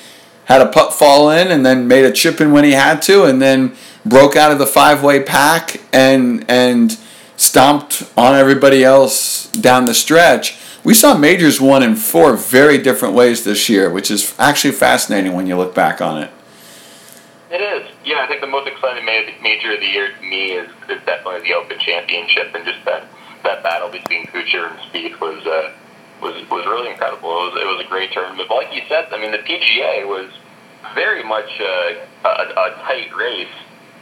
had 0.45 0.61
a 0.61 0.67
putt 0.67 0.93
fall 0.93 1.29
in 1.29 1.49
and 1.49 1.65
then 1.65 1.87
made 1.87 2.05
a 2.05 2.11
chip 2.11 2.41
in 2.41 2.51
when 2.51 2.63
he 2.63 2.71
had 2.71 3.01
to 3.03 3.23
and 3.23 3.41
then 3.41 3.75
broke 4.05 4.35
out 4.35 4.51
of 4.51 4.59
the 4.59 4.65
five 4.65 5.03
way 5.03 5.21
pack 5.21 5.81
and 5.93 6.43
and 6.49 6.97
stomped 7.37 8.03
on 8.15 8.35
everybody 8.35 8.83
else 8.83 9.47
down 9.51 9.85
the 9.85 9.93
stretch. 9.93 10.57
We 10.83 10.93
saw 10.93 11.15
majors 11.15 11.61
won 11.61 11.83
in 11.83 11.95
four 11.95 12.35
very 12.35 12.77
different 12.77 13.13
ways 13.13 13.43
this 13.43 13.69
year, 13.69 13.89
which 13.89 14.09
is 14.09 14.35
actually 14.39 14.73
fascinating 14.73 15.33
when 15.33 15.47
you 15.47 15.55
look 15.55 15.75
back 15.75 16.01
on 16.01 16.23
it. 16.23 16.31
It 17.51 17.61
is. 17.61 17.91
Yeah, 18.03 18.21
I 18.23 18.27
think 18.27 18.41
the 18.41 18.47
most 18.47 18.67
exciting 18.67 19.05
major 19.05 19.73
of 19.73 19.79
the 19.79 19.85
year 19.85 20.11
to 20.11 20.21
me 20.23 20.53
is, 20.53 20.69
is 20.89 21.01
definitely 21.05 21.47
the 21.47 21.53
Open 21.53 21.77
Championship, 21.79 22.53
and 22.55 22.65
just 22.65 22.83
that, 22.85 23.05
that 23.43 23.61
battle 23.61 23.89
between 23.89 24.25
Kuchar 24.27 24.71
and 24.71 24.79
Spieth 24.79 25.19
was 25.19 25.45
uh, 25.45 25.71
was 26.21 26.35
was 26.49 26.65
really 26.65 26.91
incredible. 26.91 27.29
It 27.29 27.53
was 27.53 27.61
it 27.61 27.67
was 27.67 27.85
a 27.85 27.89
great 27.89 28.11
tournament. 28.11 28.47
But 28.47 28.55
like 28.55 28.73
you 28.73 28.81
said, 28.87 29.11
I 29.11 29.19
mean 29.19 29.31
the 29.31 29.39
PGA 29.39 30.07
was 30.07 30.29
very 30.95 31.23
much 31.23 31.49
uh, 31.59 31.93
a, 32.25 32.29
a 32.29 32.67
tight 32.85 33.15
race, 33.15 33.53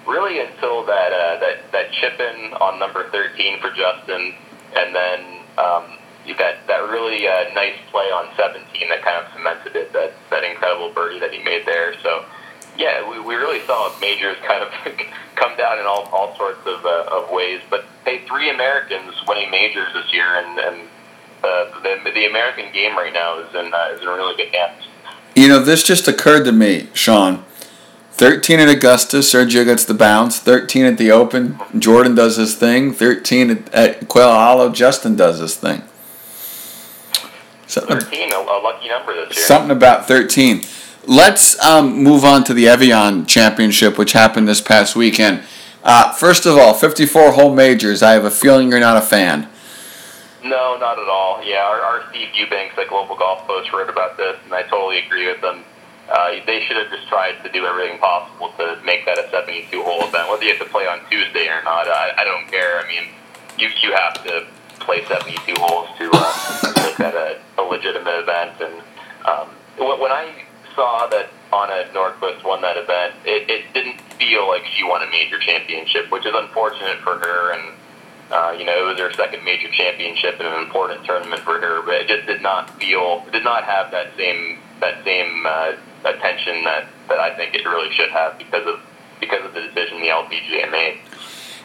really 0.08 0.40
until 0.40 0.86
that 0.86 1.12
uh, 1.12 1.40
that 1.40 1.72
that 1.72 1.92
chip 1.92 2.20
in 2.20 2.54
on 2.54 2.80
number 2.80 3.10
thirteen 3.10 3.60
for 3.60 3.72
Justin, 3.72 4.34
and 4.76 4.96
then 4.96 5.20
um, 5.58 5.98
you 6.26 6.36
got 6.36 6.56
that 6.68 6.90
really 6.90 7.28
uh, 7.28 7.54
nice 7.54 7.78
play 7.92 8.12
on 8.12 8.30
seventeen 8.36 8.90
that 8.90 9.04
kind 9.04 9.26
of 9.26 9.32
cemented 9.34 9.76
it. 9.76 9.94
That 9.94 10.14
that 10.30 10.44
incredible 10.44 10.92
birdie 10.94 11.20
that 11.20 11.34
he 11.34 11.44
made 11.44 11.66
there. 11.66 11.96
So 12.04 12.26
yeah, 12.80 13.08
we, 13.08 13.20
we 13.20 13.36
really 13.36 13.60
saw 13.68 13.94
majors 14.00 14.38
kind 14.48 14.64
of 14.64 14.72
come 15.36 15.56
down 15.58 15.80
in 15.80 15.86
all, 15.86 16.08
all 16.12 16.36
sorts 16.38 16.66
of, 16.66 16.86
uh, 16.86 17.06
of 17.12 17.30
ways. 17.30 17.62
But 17.70 17.86
hey, 18.06 18.26
three 18.26 18.50
Americans 18.50 19.14
winning 19.28 19.52
majors 19.52 19.94
this 19.94 20.12
year, 20.14 20.36
and, 20.36 20.58
and 20.58 20.89
uh, 21.44 21.82
the, 21.82 22.12
the 22.12 22.26
American 22.26 22.72
game 22.74 22.96
right 22.96 23.14
now 23.14 23.40
is 23.40 23.54
in, 23.54 23.74
uh, 23.74 23.90
is 23.94 24.02
in 24.02 24.08
really 24.08 24.36
good 24.36 24.54
hands. 24.54 24.84
You 25.36 25.48
know, 25.48 25.60
this 25.60 25.84
just 25.84 26.08
occurred 26.08 26.44
to 26.46 26.52
me, 26.52 26.90
Sean. 26.94 27.44
13 28.12 28.60
at 28.60 28.68
Augusta, 28.68 29.18
Sergio 29.18 29.64
gets 29.64 29.86
the 29.86 29.94
bounce. 29.94 30.40
13 30.40 30.86
at 30.86 30.98
the 30.98 31.10
Open, 31.10 31.58
Jordan 31.78 32.16
does 32.16 32.36
his 32.36 32.56
thing. 32.56 32.92
13 32.92 33.50
at, 33.50 33.74
at 33.74 34.10
Quail 34.10 34.32
Hollow, 34.32 34.70
Justin 34.70 35.16
does 35.16 35.40
his 35.40 35.56
thing. 35.56 35.84
Something, 37.68 38.00
13, 38.00 38.34
a, 38.34 38.36
a 38.36 38.60
lucky 38.62 38.90
number 38.90 39.14
this 39.14 39.38
year. 39.38 39.46
something 39.46 39.72
about 39.72 40.08
13. 40.08 40.64
Let's 41.06 41.64
um, 41.64 42.04
move 42.04 42.26
on 42.26 42.44
to 42.44 42.54
the 42.54 42.68
Evian 42.68 43.26
Championship, 43.26 43.98
which 43.98 44.12
happened 44.12 44.48
this 44.48 44.60
past 44.60 44.96
weekend. 44.96 45.44
Uh, 45.84 46.12
first 46.12 46.46
of 46.46 46.58
all, 46.58 46.74
54 46.74 47.32
hole 47.32 47.56
majors. 47.56 48.04
I 48.04 48.12
have 48.12 48.26
a 48.26 48.32
feeling 48.32 48.70
you're 48.70 48.80
not 48.80 48.98
a 48.98 49.02
fan. 49.02 49.49
No, 50.44 50.78
not 50.78 51.00
at 51.00 51.10
all. 51.10 51.44
Yeah, 51.44 51.64
our, 51.64 51.82
our 51.82 52.10
Steve 52.10 52.30
Eubanks 52.34 52.78
at 52.78 52.88
Global 52.88 53.16
Golf 53.16 53.46
Post 53.46 53.72
wrote 53.74 53.90
about 53.90 54.18
this, 54.18 54.38
and 54.46 54.54
I 54.54 54.64
totally 54.64 55.00
agree 55.00 55.28
with 55.28 55.42
them. 55.42 55.64
Uh, 56.10 56.32
they 56.46 56.64
should 56.66 56.78
have 56.78 56.90
just 56.90 57.08
tried 57.08 57.44
to 57.44 57.52
do 57.52 57.66
everything 57.66 58.00
possible 58.00 58.52
to 58.58 58.80
make 58.84 59.06
that 59.06 59.20
a 59.20 59.30
72 59.30 59.84
hole 59.84 60.08
event. 60.08 60.30
Whether 60.30 60.46
you 60.46 60.56
have 60.56 60.66
to 60.66 60.72
play 60.72 60.88
on 60.88 61.02
Tuesday 61.10 61.48
or 61.48 61.62
not, 61.64 61.88
I, 61.88 62.14
I 62.18 62.24
don't 62.24 62.48
care. 62.50 62.80
I 62.80 62.88
mean, 62.88 63.10
you 63.60 63.70
you 63.84 63.94
have 63.94 64.24
to 64.24 64.48
play 64.80 65.06
72 65.06 65.54
holes 65.60 65.90
to 66.00 66.10
uh, 66.12 66.74
make 66.78 66.98
that 66.98 67.14
a, 67.14 67.40
a 67.62 67.64
legitimate 67.64 68.20
event. 68.24 68.60
And 68.60 68.82
um, 69.28 69.50
when 69.78 70.12
I 70.12 70.34
saw 70.74 71.06
that 71.08 71.30
Anna 71.54 71.86
Nordqvist 71.94 72.44
won 72.44 72.62
that 72.62 72.78
event, 72.78 73.14
it, 73.26 73.50
it 73.50 73.74
didn't 73.74 74.02
feel 74.18 74.48
like 74.48 74.66
she 74.66 74.84
won 74.84 75.04
a 75.04 75.10
major 75.12 75.38
championship, 75.38 76.10
which 76.12 76.26
is 76.26 76.34
unfortunate 76.34 77.00
for 77.00 77.20
her. 77.20 77.54
And 77.54 77.78
uh, 78.32 78.56
you 78.58 78.66
know, 78.66 78.78
it 78.78 78.92
was 78.92 79.00
her 79.00 79.12
second 79.14 79.44
major 79.44 79.70
championship 79.72 80.40
in 80.40 80.46
an 80.46 80.64
important 80.64 81.04
tournament 81.06 81.42
for 81.42 81.60
her, 81.60 81.82
but 81.82 81.96
it 81.96 82.08
just 82.08 82.28
did 82.28 82.42
not 82.42 82.70
feel, 82.80 83.26
did 83.32 83.44
not 83.44 83.64
have 83.64 83.92
that 83.92 84.16
same 84.18 84.60
that 84.80 85.04
same 85.04 85.46
uh, 85.46 85.74
attention 86.06 86.64
that, 86.64 86.88
that 87.10 87.20
I 87.20 87.36
think 87.36 87.54
it 87.54 87.66
really 87.66 87.94
should 87.94 88.10
have 88.12 88.38
because 88.38 88.66
of 88.66 88.80
because 89.20 89.44
of 89.44 89.54
the 89.54 89.62
decision 89.62 90.00
the 90.00 90.08
LPGA 90.08 90.72
made. 90.72 91.00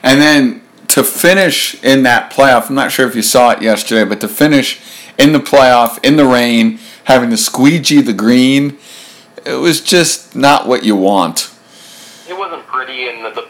And 0.03 0.21
then 0.21 0.63
to 0.89 1.05
finish 1.05 1.83
in 1.85 2.03
that 2.03 2.33
playoff, 2.33 2.69
I'm 2.69 2.75
not 2.75 2.93
sure 2.93 3.07
if 3.07 3.15
you 3.15 3.23
saw 3.23 3.51
it 3.53 3.63
yesterday, 3.63 4.09
but 4.09 4.21
to 4.21 4.29
finish 4.29 4.81
in 5.19 5.33
the 5.33 5.39
playoff 5.39 6.05
in 6.05 6.17
the 6.17 6.25
rain, 6.25 6.79
having 7.05 7.31
to 7.31 7.37
squeegee 7.37 8.01
the 8.01 8.13
green, 8.13 8.79
it 9.47 9.61
was 9.61 9.81
just 9.81 10.35
not 10.35 10.67
what 10.67 10.85
you 10.85 10.97
want. 10.97 11.55
It 12.29 12.37
wasn't 12.37 12.67
pretty, 12.67 13.09
and 13.09 13.25
the, 13.25 13.31
the 13.31 13.44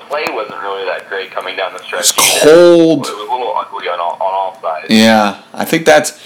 coming 1.34 1.56
down 1.56 1.72
the 1.72 1.82
stretch. 1.82 2.00
It's 2.16 2.42
cold. 2.42 3.06
It 3.06 3.10
was 3.10 3.28
a 3.28 3.32
little 3.32 3.54
ugly 3.56 3.88
on 3.88 4.00
all, 4.00 4.12
on 4.12 4.20
all 4.20 4.60
sides. 4.60 4.86
Yeah, 4.88 5.42
I 5.52 5.64
think 5.64 5.84
that's 5.84 6.20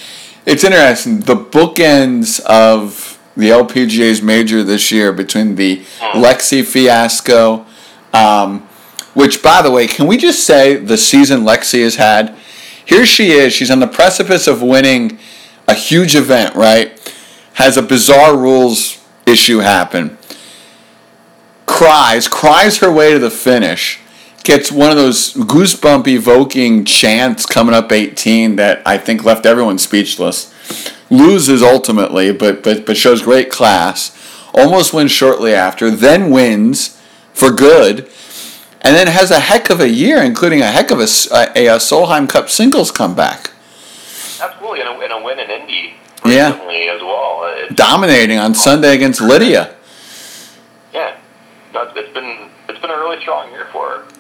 it's 0.47 0.64
interesting. 0.64 1.21
The 1.21 1.37
bookends 1.37 2.40
of 2.40 3.18
the 3.37 3.51
LPGA's 3.51 4.23
major 4.23 4.62
this 4.62 4.90
year 4.92 5.12
between 5.12 5.55
the 5.55 5.79
Lexi 6.14 6.64
fiasco, 6.64 7.64
um, 8.12 8.61
which, 9.14 9.42
by 9.42 9.62
the 9.62 9.71
way, 9.71 9.87
can 9.87 10.07
we 10.07 10.16
just 10.16 10.44
say 10.44 10.77
the 10.77 10.97
season 10.97 11.40
Lexi 11.42 11.83
has 11.83 11.97
had? 11.97 12.37
Here 12.85 13.07
she 13.07 13.31
is. 13.33 13.53
She's 13.53 13.71
on 13.71 13.81
the 13.81 13.87
precipice 13.87 14.47
of 14.47 14.62
winning 14.62 15.18
a 15.66 15.75
huge 15.75 16.16
event, 16.16 16.55
right? 16.55 16.94
Has 17.55 17.77
a 17.77 17.83
bizarre 17.83 18.37
rules 18.37 19.05
issue 19.27 19.59
happen. 19.59 20.16
Cries, 21.66 22.27
cries 22.27 22.79
her 22.79 22.90
way 22.90 23.12
to 23.12 23.18
the 23.18 23.31
finish 23.31 24.01
gets 24.44 24.72
one 24.72 24.90
of 24.90 24.96
those 24.96 25.35
goosebump 25.35 26.07
evoking 26.09 26.85
chants 26.85 27.44
coming 27.46 27.74
up 27.74 27.92
18 27.92 28.57
that 28.57 28.83
I 28.87 28.98
think 28.98 29.24
left 29.24 29.46
everyone 29.46 29.79
speechless. 29.79 30.53
Loses 31.11 31.62
ultimately, 31.62 32.33
but 32.33 32.62
but 32.62 32.85
but 32.85 32.96
shows 32.96 33.22
great 33.22 33.51
class. 33.51 34.14
Almost 34.55 34.92
wins 34.92 35.11
shortly 35.12 35.55
after, 35.55 35.90
then 35.90 36.31
wins 36.31 37.01
for 37.33 37.51
good, 37.51 38.01
and 38.83 38.94
then 38.96 39.07
has 39.07 39.31
a 39.31 39.40
heck 39.40 39.70
of 39.70 39.81
a 39.81 39.88
year, 39.88 40.18
including 40.22 40.61
a 40.61 40.66
heck 40.66 40.90
of 40.90 40.98
a, 40.98 41.05
a, 41.05 41.66
a 41.68 41.77
Solheim 41.79 42.29
Cup 42.29 42.48
singles 42.51 42.90
comeback. 42.90 43.51
absolutely, 44.42 44.81
and 44.81 44.88
a, 44.88 45.01
and 45.05 45.12
a 45.12 45.22
win 45.24 45.38
in 45.38 45.51
Indy 45.51 45.94
Yeah. 46.27 46.51
recently 46.53 46.88
as 46.88 47.01
well. 47.03 47.42
It's, 47.57 47.74
Dominating 47.74 48.38
on 48.38 48.55
Sunday 48.55 48.94
against 48.94 49.20
Lydia. 49.20 49.74
yeah, 50.92 51.14
it's- 51.74 52.12
been 52.14 52.48
it's 52.68 52.79
been 52.81 52.90
a 52.90 52.98
really 52.98 53.20
strong 53.20 53.51
year 53.51 53.66
for. 53.72 53.78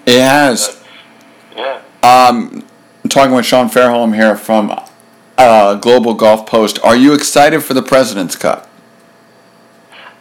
It 0.08 0.22
has. 0.22 0.82
Yeah. 1.54 1.82
Um, 2.02 2.64
I'm 3.04 3.10
talking 3.10 3.34
with 3.34 3.44
Sean 3.44 3.68
Fairholm 3.68 4.14
here 4.14 4.36
from 4.38 4.74
uh, 5.36 5.74
Global 5.74 6.14
Golf 6.14 6.46
Post. 6.46 6.78
Are 6.82 6.96
you 6.96 7.12
excited 7.12 7.60
for 7.62 7.74
the 7.74 7.82
President's 7.82 8.34
Cup? 8.34 8.70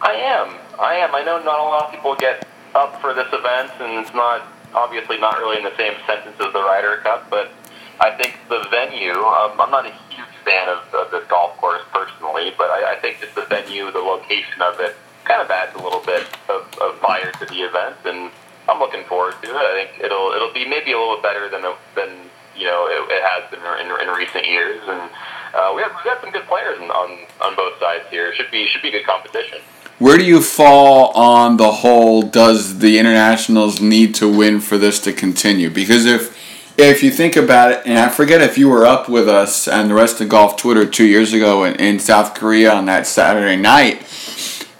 I 0.02 0.12
am. 0.12 0.56
I 0.78 0.96
am. 0.96 1.14
I 1.14 1.24
know 1.24 1.42
not 1.42 1.58
a 1.58 1.62
lot 1.62 1.86
of 1.86 1.90
people 1.90 2.14
get 2.16 2.46
up 2.74 3.00
for 3.00 3.14
this 3.14 3.28
event, 3.32 3.72
and 3.80 4.04
it's 4.04 4.12
not 4.12 4.42
obviously 4.74 5.16
not 5.16 5.38
really 5.38 5.56
in 5.56 5.64
the 5.64 5.74
same 5.78 5.94
sentence 6.06 6.36
as 6.38 6.52
the 6.52 6.60
Ryder 6.60 6.98
Cup, 6.98 7.30
but 7.30 7.50
I 7.98 8.10
think 8.10 8.36
the 8.50 8.66
venue. 8.70 9.14
Um, 9.14 9.58
I'm 9.58 9.70
not 9.70 9.86
a 9.86 9.94
huge 10.10 10.36
fan 10.44 10.68
of, 10.68 10.84
of 10.92 11.10
this 11.10 11.26
golf 11.28 11.56
course 11.56 11.80
personally, 11.94 12.52
but 12.58 12.68
I, 12.68 12.92
I 12.92 12.96
think 12.96 13.20
just 13.20 13.34
the 13.34 13.46
venue, 13.46 13.90
the 13.90 14.00
location 14.00 14.60
of 14.60 14.80
it, 14.80 14.96
kind 15.24 15.40
of 15.40 15.50
adds 15.50 15.74
a 15.80 15.82
little 15.82 16.04
bit 16.04 16.28
of, 16.50 16.68
of 16.78 16.98
fire 16.98 17.32
to 17.32 17.46
the 17.46 17.62
event, 17.62 17.96
and 18.04 18.30
I'm 18.68 18.78
looking 18.78 19.04
forward 19.04 19.34
to 19.42 19.48
it. 19.48 19.56
I 19.56 19.86
think 19.86 20.04
it'll 20.04 20.32
it'll 20.32 20.52
be 20.52 20.68
maybe 20.68 20.92
a 20.92 20.98
little 20.98 21.20
better 21.22 21.48
than 21.48 21.62
than 21.94 22.10
you 22.54 22.66
know 22.66 22.86
it, 22.86 23.10
it 23.10 23.22
has 23.24 23.50
been 23.50 23.60
in, 23.80 24.08
in 24.08 24.14
recent 24.14 24.46
years, 24.46 24.80
and 24.86 25.10
uh, 25.54 25.72
we 25.74 25.82
have 25.82 25.92
we 26.04 26.10
have 26.10 26.20
some 26.20 26.30
good 26.30 26.46
players 26.46 26.78
on, 26.78 26.90
on 26.90 27.18
on 27.40 27.56
both 27.56 27.78
sides 27.80 28.04
here. 28.10 28.34
Should 28.34 28.50
be 28.50 28.66
should 28.66 28.82
be 28.82 28.90
good 28.90 29.06
competition. 29.06 29.58
Where 29.98 30.16
do 30.16 30.24
you 30.24 30.40
fall 30.40 31.10
on 31.12 31.56
the 31.56 31.72
whole? 31.72 32.22
Does 32.22 32.78
the 32.78 32.98
internationals 32.98 33.80
need 33.80 34.14
to 34.16 34.28
win 34.28 34.60
for 34.60 34.78
this 34.78 35.00
to 35.00 35.12
continue? 35.12 35.70
Because 35.70 36.04
if 36.04 36.36
if 36.78 37.02
you 37.02 37.10
think 37.10 37.34
about 37.34 37.72
it, 37.72 37.82
and 37.86 37.98
I 37.98 38.08
forget 38.08 38.40
if 38.40 38.56
you 38.56 38.68
were 38.68 38.86
up 38.86 39.08
with 39.08 39.28
us 39.28 39.66
and 39.66 39.90
the 39.90 39.94
rest 39.94 40.20
of 40.20 40.28
golf 40.28 40.56
Twitter 40.56 40.86
two 40.86 41.06
years 41.06 41.32
ago 41.32 41.64
in, 41.64 41.74
in 41.76 41.98
South 41.98 42.34
Korea 42.34 42.72
on 42.72 42.86
that 42.86 43.06
Saturday 43.06 43.56
night, 43.56 44.06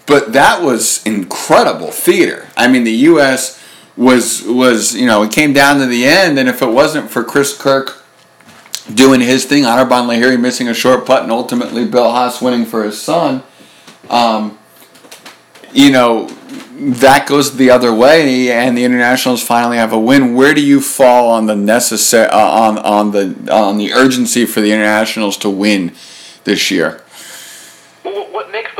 but 0.05 0.31
that 0.31 0.63
was 0.63 1.03
incredible 1.05 1.91
theater. 1.91 2.47
I 2.55 2.69
mean, 2.69 2.85
the 2.85 2.91
U.S. 2.91 3.58
was 3.99 4.43
was 4.43 4.95
you 4.95 5.05
know 5.05 5.21
it 5.23 5.31
came 5.31 5.51
down 5.51 5.77
to 5.79 5.85
the 5.85 6.05
end, 6.05 6.39
and 6.39 6.47
if 6.47 6.61
it 6.61 6.69
wasn't 6.69 7.11
for 7.11 7.23
Chris 7.23 7.55
Kirk 7.55 8.01
doing 8.91 9.19
his 9.19 9.45
thing, 9.45 9.63
Anirban 9.63 10.07
Lahiri 10.07 10.39
missing 10.39 10.69
a 10.69 10.73
short 10.73 11.05
putt, 11.05 11.23
and 11.23 11.31
ultimately 11.31 11.85
Bill 11.85 12.09
Haas 12.11 12.41
winning 12.41 12.65
for 12.65 12.83
his 12.83 12.99
son. 12.99 13.43
Um, 14.09 14.57
you 15.73 15.91
know, 15.91 16.27
that 16.79 17.27
goes 17.27 17.57
the 17.57 17.69
other 17.69 17.93
way, 17.93 18.51
and 18.51 18.77
the 18.77 18.85
internationals 18.85 19.43
finally 19.43 19.77
have 19.77 19.91
a 19.91 19.99
win. 19.99 20.33
Where 20.33 20.53
do 20.53 20.65
you 20.65 20.79
fall 20.79 21.29
on 21.29 21.45
the 21.45 21.55
necessary 21.55 22.29
uh, 22.29 22.39
on 22.39 22.77
on 22.79 23.11
the 23.11 23.53
on 23.53 23.77
the 23.77 23.91
urgency 23.91 24.45
for 24.45 24.61
the 24.61 24.71
internationals 24.71 25.35
to 25.37 25.49
win 25.49 25.93
this 26.45 26.71
year? 26.71 27.03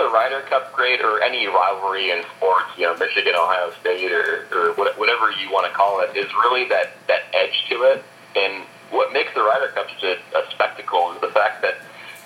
The 0.10 0.16
Ryder 0.16 0.42
Cup 0.50 0.74
great, 0.74 1.02
or 1.02 1.22
any 1.22 1.46
rivalry 1.46 2.10
in 2.10 2.24
sports, 2.36 2.66
you 2.76 2.84
know, 2.84 2.98
Michigan, 2.98 3.34
Ohio 3.36 3.72
State, 3.80 4.12
or, 4.12 4.48
or 4.52 4.74
whatever 4.74 5.30
you 5.30 5.52
want 5.52 5.68
to 5.68 5.72
call 5.72 6.02
it, 6.02 6.18
is 6.18 6.26
really 6.34 6.68
that, 6.70 6.98
that 7.08 7.30
edge 7.32 7.66
to 7.70 7.84
it. 7.84 8.04
And 8.36 8.64
what 8.90 9.14
makes 9.14 9.36
the 9.36 9.42
Ryder 9.42 9.68
Cup 9.68 9.86
such 9.92 10.04
a, 10.04 10.14
a 10.36 10.50
spectacle 10.50 11.14
is 11.14 11.22
the 11.22 11.28
fact 11.28 11.62
that 11.62 11.76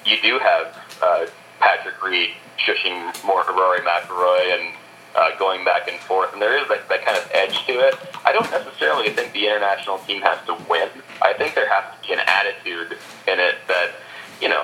you 0.06 0.15
do 0.22 0.39
have 0.39 0.80
uh, 1.02 1.26
Patrick 1.60 2.02
Reed 2.02 2.30
shushing 2.58 3.12
more 3.26 3.43
Rory 3.50 3.80
McIlroy 3.80 4.58
and 4.58 4.74
uh, 5.15 5.38
going 5.38 5.65
back 5.65 5.89
and 5.89 6.00
forth, 6.00 6.32
and 6.32 6.41
there 6.41 6.58
is 6.58 6.65
that, 6.69 6.88
that 6.88 7.04
kind 7.04 7.17
of 7.17 7.30
edge 7.34 7.65
to 7.65 7.74
it. 7.74 7.96
I 8.24 8.32
don't 8.32 8.50
necessarily 8.50 9.10
think 9.10 9.34
the 9.34 9.46
international 9.46 9.98
team 10.00 10.22
has 10.22 10.39
to 10.46 10.54
win. 10.69 10.88
I 11.22 11.34
think 11.34 11.54
there 11.54 11.67
has 11.67 11.84
to 12.00 12.08
be 12.08 12.13
an 12.13 12.19
attitude 12.19 12.98
in 13.28 13.39
it 13.41 13.56
that, 13.67 13.91
you 14.39 14.48
know, 14.48 14.63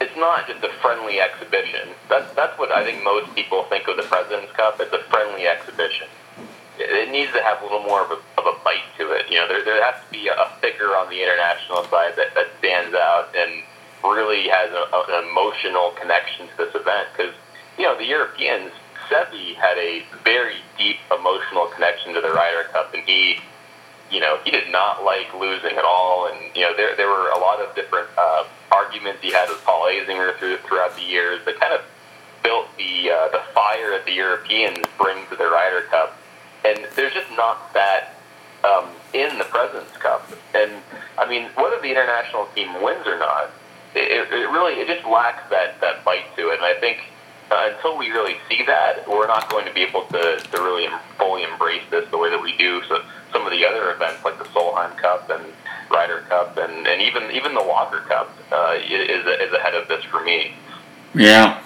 it's 0.00 0.16
not 0.16 0.46
just 0.46 0.62
a 0.62 0.72
friendly 0.80 1.20
exhibition. 1.20 1.88
That's 2.08 2.32
that's 2.34 2.58
what 2.58 2.70
I 2.70 2.84
think 2.84 3.02
most 3.02 3.34
people 3.34 3.64
think 3.64 3.88
of 3.88 3.96
the 3.96 4.02
President's 4.02 4.52
Cup. 4.52 4.80
It's 4.80 4.92
a 4.92 5.02
friendly 5.10 5.46
exhibition. 5.46 6.08
It, 6.78 7.08
it 7.08 7.10
needs 7.10 7.32
to 7.32 7.42
have 7.42 7.60
a 7.60 7.64
little 7.64 7.82
more 7.82 8.04
of 8.04 8.10
a, 8.10 8.20
of 8.38 8.44
a 8.46 8.56
bite 8.64 8.84
to 8.98 9.12
it. 9.12 9.30
You 9.30 9.38
know, 9.38 9.48
there 9.48 9.64
there 9.64 9.82
has 9.82 10.02
to 10.04 10.10
be 10.10 10.28
a 10.28 10.50
figure 10.60 10.96
on 10.96 11.08
the 11.08 11.22
international 11.22 11.84
side 11.84 12.14
that, 12.16 12.34
that 12.34 12.48
stands 12.58 12.94
out 12.94 13.34
and 13.36 13.62
really 14.04 14.48
has 14.48 14.70
a, 14.70 14.84
an 14.92 15.24
emotional 15.28 15.90
connection 16.00 16.48
to 16.48 16.56
this 16.56 16.74
event. 16.74 17.08
Because 17.16 17.34
you 17.78 17.84
know, 17.84 17.96
the 17.96 18.04
Europeans, 18.04 18.72
Seve 19.08 19.54
had 19.56 19.78
a 19.78 20.02
very 20.24 20.56
deep 20.76 20.96
emotional 21.10 21.66
connection 21.68 22.14
to 22.14 22.20
the 22.20 22.32
Ryder 22.32 22.68
Cup, 22.72 22.92
and 22.92 23.02
he 23.04 23.38
you 24.10 24.20
know, 24.20 24.38
he 24.44 24.50
did 24.50 24.70
not 24.70 25.04
like 25.04 25.32
losing 25.34 25.76
at 25.76 25.84
all, 25.84 26.28
and 26.28 26.38
you 26.54 26.62
know, 26.62 26.76
there 26.76 26.96
there 26.96 27.08
were 27.08 27.30
a 27.30 27.38
lot 27.38 27.60
of 27.60 27.74
different 27.74 28.08
uh, 28.16 28.44
arguments 28.70 29.20
he 29.22 29.32
had 29.32 29.48
with 29.48 29.62
Paul 29.64 29.86
Azinger 29.86 30.36
through, 30.38 30.58
throughout 30.58 30.94
the 30.96 31.02
years 31.02 31.44
that 31.44 31.58
kind 31.58 31.72
of 31.72 31.82
built 32.42 32.68
the 32.78 33.10
uh, 33.10 33.28
the 33.28 33.42
fire 33.52 33.90
that 33.90 34.04
the 34.06 34.12
Europeans 34.12 34.78
bring 34.98 35.26
to 35.28 35.36
the 35.36 35.46
Ryder 35.46 35.82
Cup, 35.90 36.16
and 36.64 36.86
there's 36.94 37.12
just 37.12 37.30
not 37.36 37.72
that 37.74 38.14
um, 38.62 38.90
in 39.12 39.38
the 39.38 39.44
Presidents 39.44 39.96
Cup, 39.96 40.30
and 40.54 40.70
I 41.18 41.28
mean, 41.28 41.48
whether 41.56 41.80
the 41.80 41.90
international 41.90 42.46
team 42.54 42.80
wins 42.80 43.06
or 43.06 43.18
not, 43.18 43.50
it, 43.94 44.32
it 44.32 44.50
really 44.50 44.74
it 44.74 44.86
just 44.86 45.06
lacks 45.06 45.50
that 45.50 45.80
that 45.80 46.04
bite 46.04 46.34
to 46.36 46.50
it, 46.50 46.56
and 46.56 46.64
I 46.64 46.78
think. 46.78 46.98
Uh, 47.48 47.70
until 47.72 47.96
we 47.96 48.10
really 48.10 48.34
see 48.48 48.64
that, 48.66 49.08
we're 49.08 49.28
not 49.28 49.48
going 49.48 49.64
to 49.64 49.72
be 49.72 49.82
able 49.82 50.02
to, 50.06 50.36
to 50.50 50.58
really 50.58 50.88
fully 51.16 51.44
embrace 51.44 51.82
this 51.92 52.04
the 52.10 52.18
way 52.18 52.28
that 52.28 52.42
we 52.42 52.56
do. 52.56 52.82
So 52.88 53.00
some 53.32 53.44
of 53.44 53.50
the 53.50 53.64
other 53.64 53.92
events 53.92 54.24
like 54.24 54.38
the 54.38 54.44
Solheim 54.44 54.96
Cup 54.96 55.30
and 55.30 55.44
Ryder 55.90 56.24
Cup 56.28 56.56
and, 56.56 56.86
and 56.86 57.00
even 57.02 57.30
even 57.30 57.54
the 57.54 57.62
Walker 57.62 58.00
Cup 58.00 58.30
uh, 58.52 58.78
is 58.78 59.26
is 59.26 59.52
ahead 59.52 59.74
of 59.74 59.88
this 59.88 60.04
for 60.04 60.22
me. 60.22 60.52
Yeah, 61.14 61.62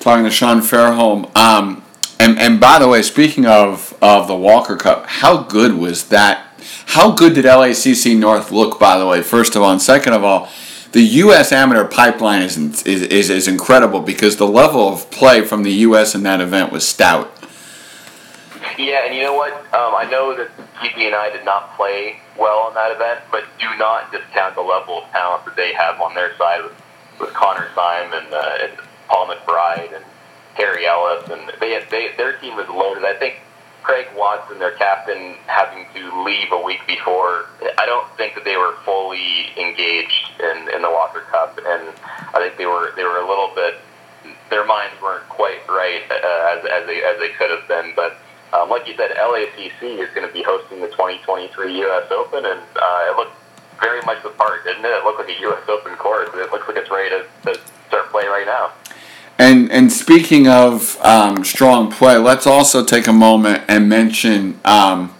talking 0.00 0.24
to 0.24 0.30
Sean 0.30 0.60
Fairholm. 0.60 1.34
Um, 1.36 1.84
and 2.18 2.38
and 2.38 2.60
by 2.60 2.78
the 2.78 2.88
way, 2.88 3.02
speaking 3.02 3.46
of 3.46 3.96
of 4.02 4.28
the 4.28 4.36
Walker 4.36 4.76
Cup, 4.76 5.06
how 5.06 5.42
good 5.42 5.74
was 5.74 6.08
that? 6.08 6.46
How 6.86 7.12
good 7.12 7.34
did 7.34 7.44
LACC 7.44 8.16
North 8.16 8.50
look? 8.50 8.78
By 8.78 8.98
the 8.98 9.06
way, 9.06 9.22
first 9.22 9.56
of 9.56 9.62
all, 9.62 9.72
and 9.72 9.82
second 9.82 10.12
of 10.12 10.24
all, 10.24 10.48
the 10.92 11.02
U.S. 11.02 11.52
amateur 11.52 11.84
pipeline 11.84 12.42
is 12.42 12.56
is 12.84 13.02
is, 13.02 13.30
is 13.30 13.48
incredible 13.48 14.00
because 14.00 14.36
the 14.36 14.46
level 14.46 14.88
of 14.88 15.10
play 15.10 15.44
from 15.44 15.62
the 15.62 15.72
U.S. 15.86 16.14
in 16.14 16.22
that 16.24 16.40
event 16.40 16.70
was 16.70 16.86
stout. 16.86 17.41
Yeah, 18.78 19.04
and 19.04 19.14
you 19.14 19.22
know 19.22 19.34
what? 19.34 19.52
Um, 19.74 19.94
I 19.94 20.08
know 20.10 20.34
that 20.36 20.48
TP 20.80 21.06
and 21.06 21.14
I 21.14 21.30
did 21.30 21.44
not 21.44 21.76
play 21.76 22.16
well 22.38 22.68
in 22.68 22.74
that 22.74 22.92
event, 22.92 23.20
but 23.30 23.44
do 23.60 23.68
not 23.78 24.10
discount 24.10 24.54
the 24.54 24.62
level 24.62 25.02
of 25.02 25.10
talent 25.10 25.44
that 25.44 25.56
they 25.56 25.72
have 25.74 26.00
on 26.00 26.14
their 26.14 26.36
side 26.36 26.62
with, 26.62 26.72
with 27.20 27.34
Connor 27.34 27.68
Syme 27.74 28.12
uh, 28.12 28.58
and 28.60 28.72
Paul 29.08 29.28
McBride 29.28 29.94
and 29.94 30.04
Harry 30.54 30.86
Ellis, 30.86 31.28
and 31.30 31.52
they, 31.60 31.82
they 31.90 32.12
their 32.16 32.38
team 32.38 32.56
was 32.56 32.68
loaded. 32.68 33.04
I 33.04 33.14
think 33.14 33.40
Craig 33.82 34.06
Watson, 34.16 34.58
their 34.58 34.72
captain, 34.72 35.36
having 35.46 35.86
to 35.94 36.22
leave 36.24 36.52
a 36.52 36.60
week 36.60 36.80
before. 36.86 37.46
I 37.78 37.86
don't 37.86 38.08
think 38.16 38.34
that 38.34 38.44
they 38.44 38.56
were 38.56 38.74
fully 38.84 39.50
engaged 39.56 40.30
in, 40.40 40.68
in 40.74 40.82
the 40.82 40.90
Walker 40.90 41.22
Cup, 41.30 41.58
and 41.58 41.88
I 42.34 42.38
think 42.38 42.56
they 42.56 42.66
were 42.66 42.92
they 42.96 43.04
were 43.04 43.18
a 43.18 43.28
little 43.28 43.50
bit. 43.54 43.76
Their 44.50 44.64
minds 44.64 44.94
weren't 45.02 45.28
quite 45.28 45.66
right 45.68 46.02
uh, 46.10 46.56
as, 46.56 46.64
as 46.64 46.86
they 46.86 47.02
as 47.02 47.18
they 47.18 47.30
could 47.30 47.50
have 47.50 47.66
been, 47.66 47.92
but 47.96 48.18
um, 48.52 48.68
like 48.68 48.86
you 48.86 48.94
said, 48.96 49.10
LACC 49.12 49.98
is 49.98 50.10
going 50.14 50.26
to 50.26 50.32
be 50.32 50.42
hosting 50.42 50.80
the 50.80 50.88
2023 50.88 51.78
U.S. 51.80 52.10
Open, 52.10 52.44
and 52.44 52.60
uh, 52.76 53.10
it 53.10 53.16
looked 53.16 53.36
very 53.80 54.00
much 54.02 54.22
the 54.22 54.30
part, 54.30 54.64
didn't 54.64 54.84
it? 54.84 54.88
It 54.88 55.04
looked 55.04 55.18
like 55.18 55.36
a 55.36 55.40
U.S. 55.40 55.68
Open 55.68 55.94
course. 55.96 56.28
But 56.30 56.40
it 56.40 56.52
looks 56.52 56.68
like 56.68 56.76
it's 56.76 56.90
ready 56.90 57.10
to, 57.10 57.52
to 57.52 57.60
start 57.88 58.10
playing 58.10 58.28
right 58.28 58.46
now. 58.46 58.72
And 59.38 59.72
and 59.72 59.90
speaking 59.90 60.46
of 60.46 61.00
um, 61.02 61.44
strong 61.44 61.90
play, 61.90 62.16
let's 62.16 62.46
also 62.46 62.84
take 62.84 63.06
a 63.06 63.12
moment 63.12 63.64
and 63.68 63.88
mention 63.88 64.60
um, 64.64 65.14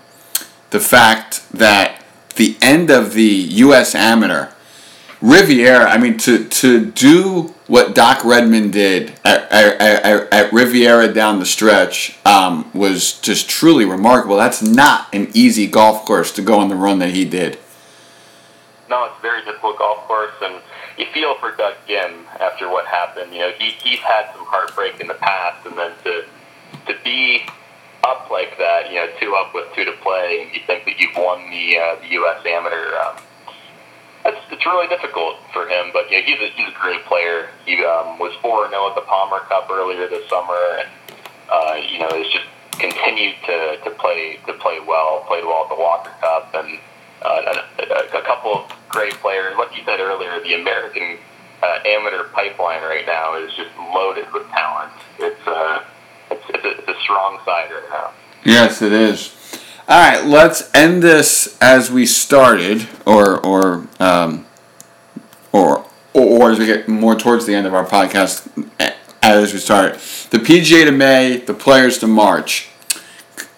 the 0.70 0.80
fact 0.80 1.50
that 1.52 2.04
the 2.36 2.56
end 2.62 2.90
of 2.90 3.14
the 3.14 3.22
U.S. 3.22 3.94
Amateur 3.94 4.52
Riviera. 5.22 5.88
I 5.88 5.98
mean, 5.98 6.18
to 6.18 6.48
to 6.48 6.84
do 6.84 7.54
what 7.68 7.94
Doc 7.94 8.24
Redman 8.24 8.70
did 8.72 9.10
at, 9.24 9.50
at, 9.52 9.80
at, 9.80 10.32
at 10.32 10.52
Riviera 10.52 11.12
down 11.12 11.38
the 11.38 11.46
stretch 11.46 12.18
um, 12.26 12.70
was 12.74 13.20
just 13.20 13.48
truly 13.48 13.84
remarkable. 13.84 14.36
That's 14.36 14.62
not 14.62 15.06
an 15.14 15.30
easy 15.32 15.68
golf 15.68 16.04
course 16.04 16.32
to 16.32 16.42
go 16.42 16.58
on 16.58 16.68
the 16.68 16.74
run 16.74 16.98
that 16.98 17.10
he 17.10 17.24
did. 17.24 17.58
No, 18.90 19.04
it's 19.04 19.14
a 19.18 19.22
very 19.22 19.44
difficult 19.44 19.78
golf 19.78 19.98
course, 20.08 20.34
and 20.42 20.60
you 20.98 21.06
feel 21.14 21.36
for 21.38 21.54
Doug 21.56 21.76
Ghim 21.88 22.26
after 22.40 22.68
what 22.68 22.86
happened. 22.86 23.32
You 23.32 23.40
know, 23.40 23.52
he 23.56 23.70
he's 23.70 24.00
had 24.00 24.32
some 24.34 24.44
heartbreak 24.44 25.00
in 25.00 25.06
the 25.06 25.14
past, 25.14 25.64
and 25.64 25.78
then 25.78 25.92
to 26.02 26.24
to 26.86 26.98
be 27.04 27.42
up 28.04 28.28
like 28.28 28.58
that, 28.58 28.90
you 28.90 28.96
know, 28.96 29.06
two 29.20 29.34
up 29.36 29.54
with 29.54 29.72
two 29.74 29.84
to 29.84 29.92
play, 30.02 30.42
and 30.42 30.52
you 30.52 30.60
think 30.66 30.84
that 30.84 30.98
you've 30.98 31.16
won 31.16 31.48
the 31.48 31.78
uh, 31.78 31.94
the 32.00 32.08
U.S. 32.08 32.44
Amateur. 32.44 32.96
Um, 32.96 33.16
it's, 34.24 34.38
it's 34.50 34.66
really 34.66 34.88
difficult 34.88 35.36
for 35.52 35.68
him, 35.68 35.90
but 35.92 36.10
yeah, 36.10 36.20
he's 36.20 36.38
a 36.40 36.48
he's 36.54 36.68
a 36.68 36.78
great 36.78 37.04
player. 37.04 37.48
He 37.66 37.84
um, 37.84 38.18
was 38.18 38.32
four 38.40 38.68
zero 38.70 38.88
at 38.88 38.94
the 38.94 39.02
Palmer 39.02 39.40
Cup 39.40 39.68
earlier 39.70 40.08
this 40.08 40.28
summer, 40.28 40.58
and 40.78 40.88
uh, 41.50 41.74
you 41.90 41.98
know, 41.98 42.08
has 42.08 42.28
just 42.28 42.46
continued 42.78 43.36
to, 43.46 43.78
to 43.84 43.90
play 43.98 44.38
to 44.46 44.52
play 44.54 44.78
well. 44.80 45.24
Played 45.26 45.44
well 45.44 45.64
at 45.64 45.68
the 45.68 45.80
Walker 45.80 46.12
Cup, 46.20 46.54
and 46.54 46.78
uh, 47.22 47.62
a, 47.78 48.18
a 48.18 48.22
couple 48.22 48.54
of 48.54 48.72
great 48.88 49.14
players. 49.14 49.56
Like 49.58 49.76
you 49.76 49.84
said 49.84 50.00
earlier, 50.00 50.40
the 50.40 50.54
American 50.54 51.18
uh, 51.62 51.78
amateur 51.84 52.24
pipeline 52.24 52.82
right 52.82 53.06
now 53.06 53.36
is 53.36 53.52
just 53.54 53.70
loaded 53.76 54.30
with 54.32 54.46
talent. 54.50 54.92
It's, 55.18 55.46
uh, 55.46 55.82
it's, 56.30 56.42
it's, 56.48 56.64
a, 56.64 56.70
it's 56.78 56.88
a 56.88 57.00
strong 57.02 57.38
side 57.44 57.70
right 57.70 57.88
now. 57.90 58.12
Yes, 58.44 58.82
it 58.82 58.92
is. 58.92 59.41
All 59.88 59.98
right, 59.98 60.24
let's 60.24 60.70
end 60.74 61.02
this 61.02 61.58
as 61.60 61.90
we 61.90 62.06
started, 62.06 62.86
or 63.04 63.44
or 63.44 63.88
um, 63.98 64.46
or 65.50 65.84
or 66.14 66.52
as 66.52 66.60
we 66.60 66.66
get 66.66 66.86
more 66.86 67.16
towards 67.16 67.46
the 67.46 67.54
end 67.56 67.66
of 67.66 67.74
our 67.74 67.84
podcast, 67.84 68.48
as 69.22 69.52
we 69.52 69.58
start. 69.58 69.94
The 70.30 70.38
PGA 70.38 70.84
to 70.84 70.92
May, 70.92 71.38
the 71.38 71.52
players 71.52 71.98
to 71.98 72.06
March. 72.06 72.68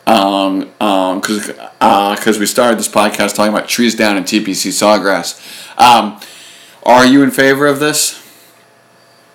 Um, 0.07 0.71
um, 0.81 1.21
because 1.21 1.51
uh, 1.81 2.17
cause 2.17 2.39
we 2.39 2.47
started 2.47 2.79
this 2.79 2.89
podcast 2.89 3.35
talking 3.35 3.53
about 3.53 3.69
trees 3.69 3.95
down 3.95 4.17
and 4.17 4.25
TPC 4.25 4.71
sawgrass. 4.71 5.39
Um, 5.79 6.21
are 6.85 7.05
you 7.05 7.23
in 7.23 7.33
favor 7.33 7.67
of 7.67 7.81
this? 7.81 8.23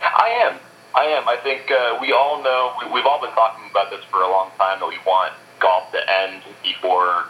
I 0.02 0.30
am. 0.44 0.60
I 0.96 1.04
am. 1.06 1.28
I 1.28 1.38
think 1.38 1.70
uh, 1.70 2.00
we 2.02 2.14
all 2.14 2.42
know, 2.44 2.74
we, 2.82 2.94
we've 2.94 3.06
all 3.06 3.22
been 3.22 3.32
talking 3.32 3.70
about 3.70 3.92
this 3.92 4.04
for 4.06 4.22
a 4.22 4.30
long 4.30 4.50
time 4.58 4.80
that 4.80 4.88
we 4.88 4.98
want 5.06 5.34
golf 5.60 5.92
to 5.92 6.00
end 6.10 6.42
before 6.90 7.26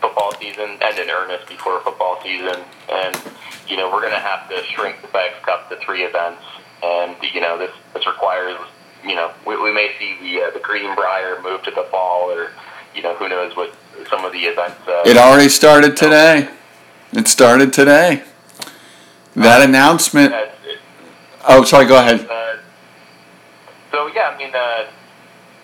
football 0.00 0.32
season, 0.38 0.76
end 0.82 0.98
in 0.98 1.08
earnest 1.08 1.48
before 1.48 1.80
football 1.80 2.20
season. 2.22 2.62
And, 2.90 3.16
you 3.66 3.76
know, 3.76 3.90
we're 3.90 4.00
going 4.00 4.12
to 4.12 4.18
have 4.18 4.48
to 4.50 4.62
shrink 4.64 5.00
the 5.00 5.08
FedEx 5.08 5.40
Cup 5.42 5.70
to 5.70 5.76
three 5.76 6.02
events. 6.02 6.42
And, 6.82 7.16
you 7.32 7.40
know, 7.40 7.56
this, 7.56 7.70
this 7.94 8.06
requires, 8.06 8.58
you 9.04 9.14
know, 9.14 9.32
we, 9.46 9.56
we 9.62 9.72
may 9.72 9.92
see 9.98 10.16
the, 10.20 10.42
uh, 10.42 10.50
the 10.50 10.60
Greenbrier 10.60 11.40
move 11.42 11.62
to 11.62 11.70
the 11.70 11.84
fall 11.90 12.30
or, 12.30 12.50
you 12.94 13.02
know, 13.02 13.14
who 13.14 13.28
knows 13.28 13.56
what 13.56 13.74
some 14.08 14.24
of 14.24 14.32
the 14.32 14.40
events. 14.40 14.76
Uh, 14.86 15.02
it 15.06 15.16
already 15.16 15.48
started 15.48 15.96
today. 15.96 16.48
It 17.12 17.28
started 17.28 17.72
today. 17.72 18.24
That 19.36 19.66
announcement. 19.66 20.34
Uh, 20.34 20.46
it, 20.64 20.78
oh, 21.48 21.64
sorry. 21.64 21.86
Go 21.86 21.98
ahead. 21.98 22.28
uh, 22.28 22.56
so 23.90 24.06
yeah, 24.08 24.34
I 24.34 24.38
mean, 24.38 24.54
uh, 24.54 24.86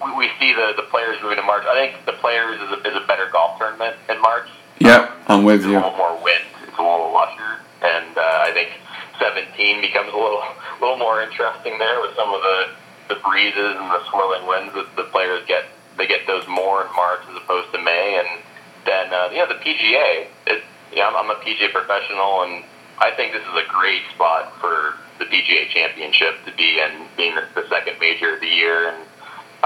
we, 0.06 0.26
we 0.26 0.30
see 0.38 0.52
the, 0.52 0.72
the 0.76 0.86
players 0.88 1.18
moving 1.22 1.36
to 1.36 1.42
March. 1.42 1.64
I 1.66 1.74
think 1.74 2.06
the 2.06 2.12
players 2.12 2.60
is 2.60 2.70
a, 2.70 2.78
is 2.88 2.96
a 2.96 3.06
better 3.06 3.28
golf 3.30 3.58
tournament 3.58 3.96
in 4.08 4.20
March. 4.20 4.48
Yep, 4.78 5.10
I'm 5.28 5.44
with 5.44 5.56
It's 5.56 5.64
a 5.64 5.68
little 5.68 5.96
more 5.96 6.14
wind. 6.22 6.44
It's 6.62 6.78
a 6.78 6.82
little 6.82 7.12
lusher, 7.12 7.60
and 7.82 8.16
uh, 8.16 8.44
I 8.46 8.52
think 8.52 8.70
17 9.18 9.80
becomes 9.80 10.12
a 10.12 10.16
little 10.16 10.44
little 10.80 10.98
more 10.98 11.22
interesting 11.22 11.78
there 11.78 12.00
with 12.00 12.14
some 12.14 12.32
of 12.32 12.42
the 12.42 12.68
the 13.08 13.14
breezes 13.22 13.76
and 13.78 13.88
the 13.90 14.02
swirling 14.10 14.46
winds 14.46 14.74
that 14.74 14.94
the 14.96 15.04
players 15.04 15.44
get. 15.46 15.64
They 15.96 16.06
get 16.06 16.26
those 16.26 16.46
more 16.46 16.84
in 16.84 16.92
March 16.94 17.20
as 17.30 17.36
opposed 17.36 17.72
to 17.72 17.80
May, 17.80 18.20
and 18.20 18.42
then 18.84 19.12
uh, 19.12 19.30
you 19.32 19.38
know 19.38 19.48
the 19.48 19.60
PGA. 19.60 20.28
It, 20.46 20.62
you 20.92 20.98
know, 20.98 21.08
I'm, 21.08 21.16
I'm 21.16 21.30
a 21.30 21.40
PGA 21.40 21.72
professional, 21.72 22.42
and 22.42 22.64
I 22.98 23.10
think 23.12 23.32
this 23.32 23.42
is 23.42 23.56
a 23.56 23.66
great 23.68 24.02
spot 24.14 24.52
for 24.60 24.94
the 25.18 25.24
PGA 25.24 25.68
Championship 25.68 26.44
to 26.44 26.52
be 26.52 26.80
in, 26.80 27.06
being 27.16 27.34
the, 27.34 27.44
the 27.54 27.68
second 27.68 27.96
major 27.98 28.34
of 28.34 28.40
the 28.40 28.46
year, 28.46 28.88
and 28.88 28.98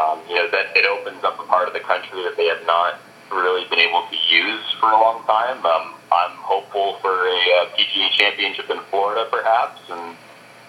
um, 0.00 0.20
you 0.28 0.36
know 0.36 0.48
that 0.50 0.72
it 0.76 0.86
opens 0.86 1.22
up 1.24 1.38
a 1.38 1.44
part 1.44 1.68
of 1.68 1.74
the 1.74 1.80
country 1.80 2.22
that 2.22 2.36
they 2.36 2.46
have 2.46 2.64
not 2.64 2.98
really 3.30 3.68
been 3.68 3.78
able 3.78 4.02
to 4.08 4.16
use 4.28 4.64
for 4.80 4.90
a 4.90 4.98
long 4.98 5.22
time. 5.26 5.64
Um, 5.64 5.94
I'm 6.10 6.36
hopeful 6.40 6.98
for 7.00 7.12
a 7.12 7.40
uh, 7.62 7.76
PGA 7.76 8.10
Championship 8.10 8.68
in 8.70 8.80
Florida, 8.90 9.28
perhaps, 9.30 9.80
and 9.90 10.16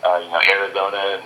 uh, 0.03 0.19
you 0.21 0.29
know 0.29 0.41
Arizona 0.51 1.17
and, 1.17 1.23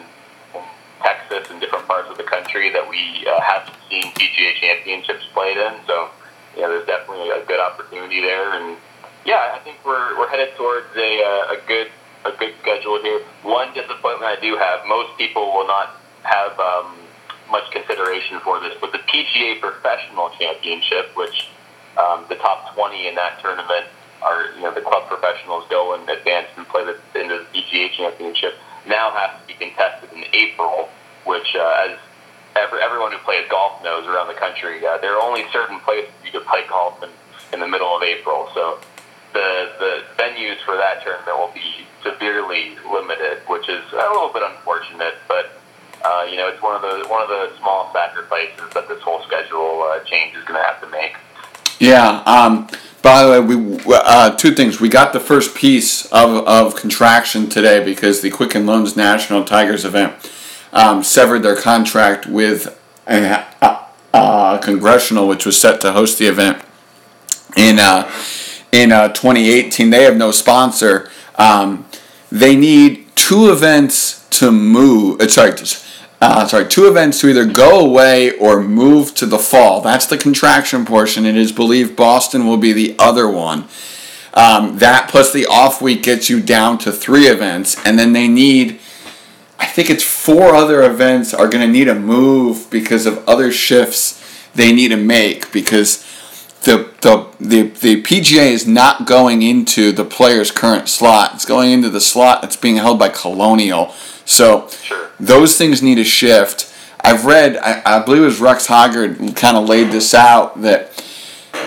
and 0.55 0.65
Texas 1.01 1.49
and 1.51 1.59
different 1.59 1.87
parts 1.87 2.09
of 2.09 2.17
the 2.17 2.23
country 2.23 2.69
that 2.71 2.87
we 2.87 3.25
uh, 3.27 3.41
haven't 3.41 3.75
seen 3.89 4.03
PGA 4.13 4.55
Championships 4.61 5.25
played 5.33 5.57
in. 5.57 5.73
So 5.87 6.09
you 6.55 6.61
know, 6.61 6.69
there's 6.69 6.87
definitely 6.87 7.29
a 7.29 7.43
good 7.45 7.59
opportunity 7.59 8.21
there, 8.21 8.53
and 8.53 8.77
yeah, 9.25 9.51
I 9.53 9.59
think 9.59 9.77
we're 9.85 10.17
we're 10.17 10.29
headed 10.29 10.55
towards 10.55 10.87
a 10.95 11.11
uh, 11.23 11.55
a 11.55 11.67
good 11.67 11.91
a 12.25 12.31
good 12.37 12.53
schedule 12.61 13.01
here. 13.01 13.21
One 13.43 13.73
disappointment 13.73 14.23
I 14.23 14.39
do 14.39 14.55
have: 14.55 14.85
most 14.87 15.17
people 15.17 15.51
will 15.51 15.67
not 15.67 15.97
have 16.23 16.57
um, 16.59 16.95
much 17.49 17.69
consideration 17.71 18.39
for 18.39 18.59
this, 18.59 18.75
but 18.79 18.91
the 18.91 18.99
PGA 18.99 19.59
Professional 19.59 20.29
Championship, 20.39 21.15
which 21.15 21.47
um, 21.97 22.25
the 22.29 22.35
top 22.35 22.73
20 22.75 23.07
in 23.07 23.15
that 23.15 23.39
tournament 23.41 23.85
are, 24.21 24.51
you 24.55 24.61
know, 24.61 24.73
the 24.73 24.81
club 24.81 25.07
professionals 25.07 25.65
go 25.69 25.93
and 25.93 26.09
advance 26.09 26.47
and 26.57 26.67
play 26.67 26.83
the, 26.83 26.97
into 27.19 27.45
the 27.45 27.59
PGA 27.59 27.91
Championship, 27.91 28.55
now 28.87 29.11
has 29.11 29.39
to 29.41 29.47
be 29.47 29.53
contested 29.53 30.11
in 30.13 30.23
April, 30.33 30.89
which, 31.25 31.55
uh, 31.55 31.87
as 31.89 31.97
every, 32.55 32.79
everyone 32.81 33.11
who 33.11 33.19
plays 33.19 33.45
golf 33.49 33.83
knows 33.83 34.05
around 34.07 34.27
the 34.27 34.39
country, 34.39 34.85
uh, 34.85 34.97
there 34.97 35.15
are 35.15 35.21
only 35.21 35.45
certain 35.51 35.79
places 35.81 36.11
you 36.23 36.31
can 36.31 36.41
play 36.41 36.63
golf 36.67 37.01
in, 37.03 37.09
in 37.53 37.59
the 37.59 37.67
middle 37.67 37.95
of 37.95 38.03
April. 38.03 38.49
So 38.53 38.79
the, 39.33 39.71
the 39.79 40.03
venues 40.17 40.57
for 40.65 40.75
that 40.75 41.03
tournament 41.03 41.37
will 41.37 41.53
be 41.53 41.85
severely 42.03 42.77
limited, 42.89 43.39
which 43.47 43.67
is 43.69 43.83
a 43.91 44.09
little 44.09 44.31
bit 44.31 44.43
unfortunate, 44.43 45.15
but 45.27 45.59
uh, 46.05 46.27
you 46.29 46.37
know, 46.37 46.47
it's 46.47 46.61
one 46.61 46.75
of 46.75 46.81
the 46.81 47.07
one 47.09 47.21
of 47.21 47.29
the 47.29 47.51
small 47.57 47.91
sacrifices 47.93 48.71
that 48.73 48.87
this 48.87 49.01
whole 49.01 49.21
schedule 49.23 49.83
uh, 49.83 49.99
change 50.03 50.35
is 50.35 50.43
going 50.45 50.59
to 50.59 50.65
have 50.65 50.79
to 50.81 50.89
make. 50.89 51.15
Yeah. 51.79 52.21
Um, 52.25 52.67
by 53.01 53.23
the 53.23 53.31
way, 53.31 53.39
we 53.39 53.79
uh, 53.87 54.35
two 54.35 54.53
things. 54.53 54.79
We 54.79 54.89
got 54.89 55.13
the 55.13 55.19
first 55.19 55.55
piece 55.55 56.05
of, 56.07 56.47
of 56.47 56.75
contraction 56.75 57.49
today 57.49 57.83
because 57.83 58.21
the 58.21 58.29
Quicken 58.29 58.65
Loans 58.65 58.95
National 58.95 59.43
Tigers 59.43 59.85
event 59.85 60.13
um, 60.73 61.03
severed 61.03 61.43
their 61.43 61.55
contract 61.55 62.25
with 62.25 62.79
congressional, 64.65 65.27
which 65.27 65.45
was 65.45 65.59
set 65.59 65.79
to 65.81 65.93
host 65.93 66.19
the 66.19 66.27
event 66.27 66.61
in 67.55 67.79
uh, 67.79 68.11
in 68.71 68.91
uh, 68.91 69.09
2018. 69.09 69.89
They 69.89 70.03
have 70.03 70.17
no 70.17 70.31
sponsor. 70.31 71.09
Um, 71.35 71.85
they 72.31 72.55
need 72.55 73.07
two 73.15 73.51
events 73.51 74.27
to 74.31 74.51
move. 74.51 75.21
Uh, 75.21 75.27
sorry, 75.27 75.51
uh, 76.21 76.47
sorry, 76.47 76.67
two 76.67 76.87
events 76.87 77.19
to 77.21 77.29
either 77.29 77.45
go 77.45 77.79
away 77.79 78.31
or 78.37 78.61
move 78.61 79.13
to 79.15 79.25
the 79.25 79.39
fall. 79.39 79.81
That's 79.81 80.05
the 80.05 80.17
contraction 80.17 80.85
portion. 80.85 81.25
It 81.25 81.35
is 81.35 81.51
believed 81.51 81.95
Boston 81.95 82.47
will 82.47 82.57
be 82.57 82.73
the 82.73 82.95
other 82.97 83.29
one. 83.29 83.67
Um, 84.33 84.79
that 84.79 85.09
plus 85.09 85.31
the 85.31 85.45
off 85.45 85.81
week 85.81 86.03
gets 86.03 86.29
you 86.29 86.41
down 86.41 86.77
to 86.79 86.91
three 86.91 87.27
events, 87.27 87.77
and 87.85 87.97
then 87.97 88.13
they 88.13 88.27
need. 88.27 88.79
I 89.57 89.67
think 89.67 89.89
it's 89.89 90.03
four 90.03 90.53
other 90.53 90.83
events 90.83 91.33
are 91.33 91.47
going 91.47 91.65
to 91.65 91.71
need 91.71 91.87
a 91.87 91.95
move 91.95 92.69
because 92.69 93.05
of 93.05 93.27
other 93.27 93.51
shifts 93.51 94.21
they 94.53 94.73
need 94.73 94.89
to 94.89 94.97
make 94.97 95.51
because 95.53 96.03
the, 96.63 96.89
the 97.01 97.27
the 97.39 97.61
the 97.69 98.01
PGA 98.01 98.51
is 98.51 98.67
not 98.67 99.05
going 99.05 99.41
into 99.41 99.91
the 99.91 100.03
player's 100.03 100.51
current 100.51 100.89
slot. 100.89 101.35
It's 101.35 101.45
going 101.45 101.71
into 101.71 101.89
the 101.89 102.01
slot 102.01 102.41
that's 102.41 102.55
being 102.55 102.77
held 102.77 102.99
by 102.99 103.09
Colonial. 103.09 103.93
So 104.25 104.67
Sure. 104.69 105.09
those 105.19 105.57
things 105.57 105.81
need 105.81 105.95
to 105.95 106.03
shift. 106.03 106.73
I've 107.01 107.25
read, 107.25 107.57
I, 107.57 107.81
I 107.85 107.99
believe 108.03 108.23
it 108.23 108.25
was 108.25 108.39
Rex 108.39 108.67
Hoggard 108.67 109.35
kind 109.35 109.55
of 109.55 109.69
laid 109.69 109.91
this 109.91 110.13
out 110.13 110.61
that 110.63 110.91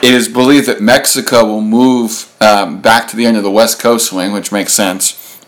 it 0.03 0.13
is 0.13 0.29
believed 0.29 0.67
that 0.67 0.81
Mexico 0.81 1.45
will 1.45 1.61
move 1.61 2.35
um, 2.41 2.81
back 2.81 3.09
to 3.09 3.17
the 3.17 3.25
end 3.25 3.37
of 3.37 3.43
the 3.43 3.51
West 3.51 3.81
Coast 3.81 4.09
swing, 4.11 4.33
which 4.33 4.51
makes 4.53 4.73
sense. 4.73 5.41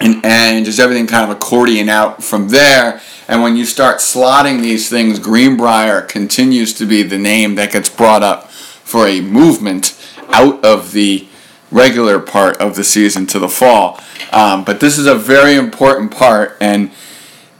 And, 0.00 0.24
and 0.24 0.64
just 0.64 0.78
everything 0.78 1.06
kind 1.06 1.28
of 1.28 1.36
accordion 1.36 1.88
out 1.88 2.22
from 2.22 2.48
there. 2.48 3.00
And 3.26 3.42
when 3.42 3.56
you 3.56 3.64
start 3.64 3.98
slotting 3.98 4.60
these 4.60 4.88
things, 4.88 5.18
Greenbrier 5.18 6.02
continues 6.02 6.72
to 6.74 6.86
be 6.86 7.02
the 7.02 7.18
name 7.18 7.56
that 7.56 7.72
gets 7.72 7.88
brought 7.88 8.22
up 8.22 8.50
for 8.50 9.06
a 9.06 9.20
movement 9.20 9.94
out 10.30 10.64
of 10.64 10.92
the 10.92 11.27
regular 11.70 12.18
part 12.18 12.56
of 12.58 12.76
the 12.76 12.84
season 12.84 13.26
to 13.26 13.38
the 13.38 13.48
fall. 13.48 14.00
Um, 14.32 14.64
but 14.64 14.80
this 14.80 14.98
is 14.98 15.06
a 15.06 15.14
very 15.14 15.54
important 15.54 16.10
part, 16.10 16.56
and 16.60 16.90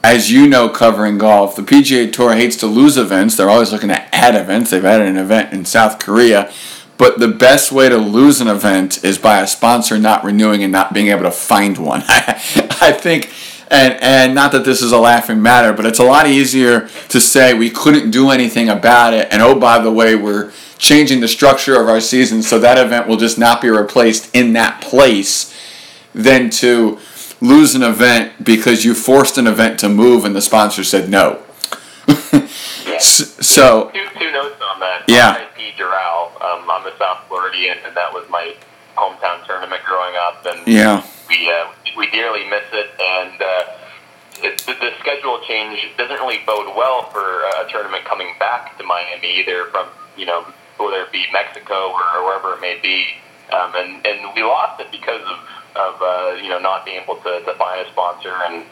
as 0.02 0.30
you 0.30 0.46
know, 0.46 0.68
covering 0.68 1.18
golf, 1.18 1.56
the 1.56 1.62
PGA 1.62 2.12
Tour 2.12 2.34
hates 2.34 2.56
to 2.56 2.66
lose 2.66 2.96
events. 2.96 3.36
They're 3.36 3.50
always 3.50 3.72
looking 3.72 3.88
to 3.88 4.14
add 4.14 4.34
events. 4.34 4.70
They've 4.70 4.84
added 4.84 5.08
an 5.08 5.16
event 5.16 5.52
in 5.52 5.64
South 5.64 5.98
Korea. 5.98 6.52
But 6.96 7.20
the 7.20 7.28
best 7.28 7.70
way 7.70 7.88
to 7.88 7.96
lose 7.96 8.40
an 8.40 8.48
event 8.48 9.04
is 9.04 9.18
by 9.18 9.40
a 9.40 9.46
sponsor 9.46 9.98
not 9.98 10.24
renewing 10.24 10.62
and 10.62 10.72
not 10.72 10.92
being 10.92 11.08
able 11.08 11.22
to 11.22 11.30
find 11.30 11.78
one. 11.78 12.02
I 12.08 12.92
think, 12.92 13.32
and, 13.70 13.94
and 13.94 14.34
not 14.34 14.52
that 14.52 14.64
this 14.64 14.82
is 14.82 14.92
a 14.92 14.98
laughing 14.98 15.40
matter, 15.40 15.72
but 15.72 15.86
it's 15.86 16.00
a 16.00 16.04
lot 16.04 16.26
easier 16.26 16.88
to 17.08 17.20
say 17.20 17.54
we 17.54 17.70
couldn't 17.70 18.10
do 18.10 18.30
anything 18.30 18.68
about 18.68 19.14
it, 19.14 19.28
and 19.30 19.42
oh, 19.42 19.58
by 19.58 19.78
the 19.78 19.92
way, 19.92 20.16
we're 20.16 20.52
changing 20.78 21.20
the 21.20 21.28
structure 21.28 21.80
of 21.80 21.88
our 21.88 22.00
season 22.00 22.42
so 22.42 22.58
that 22.58 22.78
event 22.78 23.06
will 23.06 23.16
just 23.16 23.38
not 23.38 23.60
be 23.60 23.68
replaced 23.68 24.34
in 24.34 24.52
that 24.54 24.80
place 24.80 25.54
than 26.14 26.48
to 26.50 26.98
lose 27.40 27.74
an 27.74 27.82
event 27.82 28.44
because 28.44 28.84
you 28.84 28.94
forced 28.94 29.38
an 29.38 29.46
event 29.46 29.78
to 29.80 29.88
move 29.88 30.24
and 30.24 30.34
the 30.34 30.40
sponsor 30.40 30.82
said 30.82 31.08
no. 31.08 31.42
S- 32.08 33.36
so, 33.46 33.90
Two, 33.92 34.06
two 34.18 34.32
notes 34.32 34.60
on 34.72 34.80
that. 34.80 35.04
Yeah. 35.06 35.44
IP 35.56 35.76
Doral. 35.76 36.34
Um, 36.42 36.68
I'm 36.70 36.86
a 36.86 36.96
South 36.98 37.26
Floridian, 37.28 37.78
and 37.86 37.96
that 37.96 38.12
was 38.12 38.28
my 38.30 38.54
hometown 38.96 39.46
tournament 39.46 39.82
growing 39.84 40.14
up, 40.16 40.44
and 40.46 40.66
yeah, 40.66 41.06
we 41.28 41.48
uh, 41.48 41.70
we 41.96 42.10
dearly 42.10 42.48
miss 42.48 42.64
it. 42.72 42.90
And 42.98 43.40
uh, 43.40 43.64
it, 44.42 44.58
the, 44.66 44.72
the 44.74 44.90
schedule 44.98 45.40
change 45.46 45.78
doesn't 45.96 46.16
really 46.16 46.40
bode 46.44 46.74
well 46.76 47.08
for 47.10 47.42
a 47.44 47.68
tournament 47.70 48.04
coming 48.04 48.34
back 48.40 48.76
to 48.78 48.84
Miami, 48.84 49.38
either 49.38 49.66
from 49.66 49.86
you 50.16 50.26
know 50.26 50.44
whether 50.78 51.02
it 51.02 51.12
be 51.12 51.24
Mexico 51.32 51.90
or, 51.90 52.02
or 52.16 52.24
wherever 52.24 52.54
it 52.54 52.60
may 52.60 52.78
be. 52.82 53.06
Um, 53.52 53.72
and 53.76 54.06
and 54.06 54.34
we 54.34 54.42
lost 54.42 54.80
it 54.80 54.90
because 54.90 55.22
of 55.22 55.38
of 55.76 56.02
uh, 56.02 56.42
you 56.42 56.48
know 56.48 56.58
not 56.58 56.84
being 56.84 57.00
able 57.00 57.16
to, 57.16 57.40
to 57.44 57.54
find 57.54 57.86
a 57.86 57.90
sponsor 57.90 58.34
and 58.48 58.64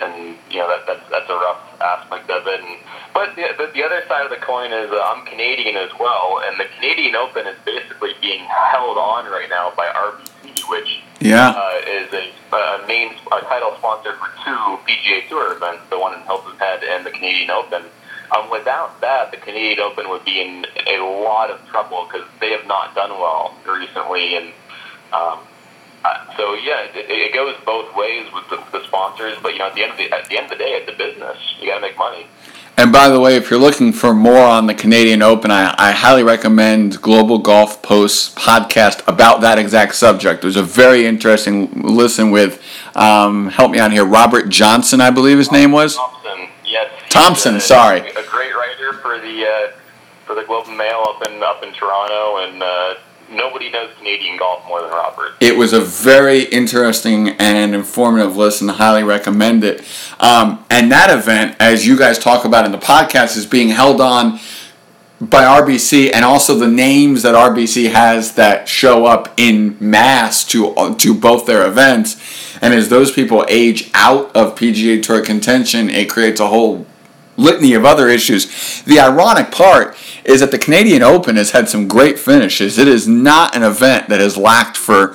and 0.00 0.36
you 0.50 0.58
know 0.58 0.68
that 0.68 0.86
that's 0.86 1.08
that's 1.10 1.30
a 1.30 1.34
rough 1.34 1.62
aspect 1.80 2.30
of 2.30 2.46
it. 2.46 2.60
And 2.60 2.78
but 3.12 3.36
the, 3.36 3.46
the, 3.56 3.70
the 3.72 3.84
other 3.84 4.02
side 4.08 4.24
of 4.24 4.30
the 4.30 4.42
coin 4.44 4.72
is 4.72 4.90
uh, 4.90 5.12
I'm 5.14 5.24
Canadian 5.26 5.76
as 5.76 5.90
well, 5.98 6.42
and 6.44 6.58
the 6.58 6.66
Canadian 6.76 7.14
Open 7.14 7.46
is 7.46 7.56
basically 7.64 8.12
being 8.20 8.44
held 8.44 8.98
on 8.98 9.26
right 9.26 9.48
now 9.48 9.72
by 9.76 9.86
RBC, 9.86 10.68
which 10.68 11.00
yeah 11.20 11.54
uh, 11.54 11.80
is 11.86 12.12
a, 12.12 12.32
a 12.54 12.86
main 12.86 13.14
a 13.30 13.40
title 13.42 13.74
sponsor 13.78 14.14
for 14.14 14.28
two 14.44 14.62
PGA 14.86 15.28
Tour 15.28 15.56
events, 15.56 15.82
the 15.90 15.98
one 15.98 16.14
in 16.14 16.20
Hilton 16.26 16.56
Head 16.58 16.82
and 16.82 17.06
the 17.06 17.10
Canadian 17.10 17.50
Open. 17.50 17.84
Um, 18.30 18.50
without 18.50 19.00
that, 19.00 19.30
the 19.30 19.36
Canadian 19.36 19.80
Open 19.80 20.08
would 20.08 20.24
be 20.24 20.40
in 20.40 20.66
a 20.86 20.98
lot 21.02 21.50
of 21.50 21.64
trouble 21.68 22.08
because 22.10 22.26
they 22.40 22.50
have 22.50 22.66
not 22.66 22.94
done 22.94 23.10
well 23.10 23.54
recently, 23.66 24.36
and 24.36 24.46
um, 25.12 25.40
uh, 26.04 26.36
so 26.36 26.54
yeah, 26.54 26.84
it, 26.94 27.10
it 27.10 27.34
goes 27.34 27.54
both 27.64 27.94
ways 27.94 28.26
with 28.32 28.48
the, 28.50 28.62
the 28.72 28.84
sponsors. 28.86 29.36
But 29.42 29.52
you 29.52 29.58
know, 29.58 29.68
at 29.68 29.74
the 29.74 29.82
end 29.82 29.92
of 29.92 29.98
the 29.98 30.12
at 30.12 30.28
the 30.28 30.38
end 30.38 30.52
of 30.52 30.58
the 30.58 30.64
day, 30.64 30.72
it's 30.72 30.92
a 30.92 30.96
business. 30.96 31.38
You 31.60 31.68
got 31.68 31.76
to 31.76 31.80
make 31.80 31.98
money. 31.98 32.26
And 32.76 32.90
by 32.90 33.08
the 33.08 33.20
way, 33.20 33.36
if 33.36 33.50
you're 33.50 33.60
looking 33.60 33.92
for 33.92 34.12
more 34.12 34.44
on 34.44 34.66
the 34.66 34.74
Canadian 34.74 35.22
Open, 35.22 35.52
I, 35.52 35.72
I 35.78 35.92
highly 35.92 36.24
recommend 36.24 37.00
Global 37.00 37.38
Golf 37.38 37.80
Post's 37.82 38.34
podcast 38.34 39.06
about 39.06 39.42
that 39.42 39.58
exact 39.58 39.94
subject. 39.94 40.42
It 40.42 40.46
was 40.46 40.56
a 40.56 40.62
very 40.62 41.06
interesting 41.06 41.70
listen 41.82 42.32
with, 42.32 42.60
um, 42.96 43.48
help 43.48 43.70
me 43.70 43.78
out 43.78 43.92
here, 43.92 44.04
Robert 44.04 44.48
Johnson, 44.48 45.00
I 45.00 45.10
believe 45.10 45.38
his 45.38 45.52
name 45.52 45.70
was. 45.70 45.96
Thompson, 46.74 46.98
yes. 47.00 47.12
Thompson, 47.12 47.56
a, 47.56 47.60
sorry. 47.60 48.00
A 48.00 48.26
great 48.26 48.54
writer 48.54 48.94
for 48.94 49.18
the 49.20 49.46
uh, 49.46 49.72
for 50.26 50.34
the 50.34 50.44
Globe 50.44 50.66
and 50.68 50.76
Mail 50.76 51.04
up 51.08 51.26
in 51.28 51.42
up 51.42 51.62
in 51.62 51.72
Toronto, 51.72 52.38
and 52.38 52.62
uh, 52.62 52.94
nobody 53.30 53.70
knows 53.70 53.90
Canadian 53.98 54.36
golf 54.36 54.66
more 54.66 54.80
than 54.80 54.90
Robert. 54.90 55.34
It 55.40 55.56
was 55.56 55.72
a 55.72 55.80
very 55.80 56.42
interesting 56.44 57.30
and 57.30 57.74
informative 57.74 58.36
listen. 58.36 58.68
Highly 58.68 59.02
recommend 59.02 59.64
it. 59.64 59.84
Um, 60.20 60.64
and 60.70 60.90
that 60.92 61.10
event, 61.10 61.56
as 61.60 61.86
you 61.86 61.96
guys 61.96 62.18
talk 62.18 62.44
about 62.44 62.64
in 62.64 62.72
the 62.72 62.78
podcast, 62.78 63.36
is 63.36 63.46
being 63.46 63.68
held 63.68 64.00
on 64.00 64.38
by 65.20 65.44
RBC 65.44 66.10
and 66.12 66.24
also 66.24 66.54
the 66.54 66.68
names 66.68 67.22
that 67.22 67.34
RBC 67.34 67.92
has 67.92 68.34
that 68.34 68.68
show 68.68 69.06
up 69.06 69.32
in 69.36 69.76
mass 69.80 70.44
to 70.46 70.74
to 70.98 71.14
both 71.14 71.46
their 71.46 71.66
events. 71.66 72.16
And 72.64 72.72
as 72.72 72.88
those 72.88 73.12
people 73.12 73.44
age 73.46 73.90
out 73.92 74.34
of 74.34 74.54
PGA 74.54 75.02
Tour 75.02 75.22
contention, 75.22 75.90
it 75.90 76.08
creates 76.08 76.40
a 76.40 76.46
whole 76.46 76.86
litany 77.36 77.74
of 77.74 77.84
other 77.84 78.08
issues. 78.08 78.80
The 78.84 78.98
ironic 78.98 79.50
part 79.50 79.94
is 80.24 80.40
that 80.40 80.50
the 80.50 80.56
Canadian 80.58 81.02
Open 81.02 81.36
has 81.36 81.50
had 81.50 81.68
some 81.68 81.88
great 81.88 82.18
finishes. 82.18 82.78
It 82.78 82.88
is 82.88 83.06
not 83.06 83.54
an 83.54 83.64
event 83.64 84.08
that 84.08 84.20
has 84.20 84.38
lacked 84.38 84.78
for 84.78 85.14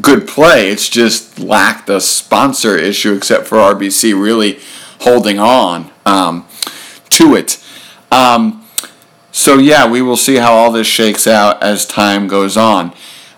good 0.00 0.28
play. 0.28 0.70
It's 0.70 0.88
just 0.88 1.40
lacked 1.40 1.88
a 1.88 2.00
sponsor 2.00 2.76
issue, 2.76 3.14
except 3.14 3.48
for 3.48 3.58
RBC 3.58 4.14
really 4.14 4.60
holding 5.00 5.40
on 5.40 5.90
um, 6.04 6.46
to 7.10 7.34
it. 7.34 7.60
Um, 8.12 8.64
so 9.32 9.58
yeah, 9.58 9.90
we 9.90 10.02
will 10.02 10.16
see 10.16 10.36
how 10.36 10.52
all 10.52 10.70
this 10.70 10.86
shakes 10.86 11.26
out 11.26 11.60
as 11.64 11.84
time 11.84 12.28
goes 12.28 12.56
on. 12.56 12.94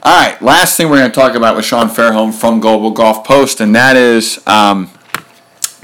All 0.09 0.15
right, 0.15 0.41
last 0.41 0.79
thing 0.79 0.89
we're 0.89 1.01
going 1.01 1.11
to 1.11 1.15
talk 1.15 1.35
about 1.35 1.55
with 1.55 1.67
Sean 1.67 1.89
Fairholm 1.89 2.33
from 2.33 2.61
Global 2.61 2.93
Golf 2.93 3.27
Post, 3.27 3.61
and 3.61 3.75
that 3.75 3.95
is 3.95 4.43
um, 4.47 4.91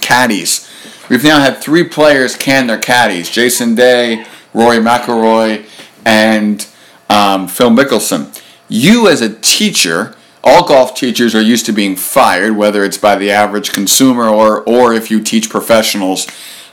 caddies. 0.01 0.67
We've 1.11 1.23
now 1.23 1.41
had 1.41 1.59
three 1.59 1.85
players 1.85 2.35
can 2.35 2.67
their 2.67 2.79
caddies: 2.79 3.29
Jason 3.29 3.75
Day, 3.75 4.25
Rory 4.55 4.79
McIlroy, 4.79 5.69
and 6.07 6.67
um, 7.11 7.49
Phil 7.49 7.69
Mickelson. 7.69 8.43
You, 8.67 9.09
as 9.09 9.21
a 9.21 9.29
teacher, 9.29 10.17
all 10.43 10.67
golf 10.67 10.95
teachers 10.95 11.35
are 11.35 11.43
used 11.43 11.67
to 11.67 11.73
being 11.73 11.95
fired, 11.95 12.57
whether 12.57 12.83
it's 12.83 12.97
by 12.97 13.17
the 13.17 13.31
average 13.31 13.75
consumer 13.75 14.27
or, 14.27 14.63
or 14.63 14.95
if 14.95 15.11
you 15.11 15.23
teach 15.23 15.51
professionals 15.51 16.27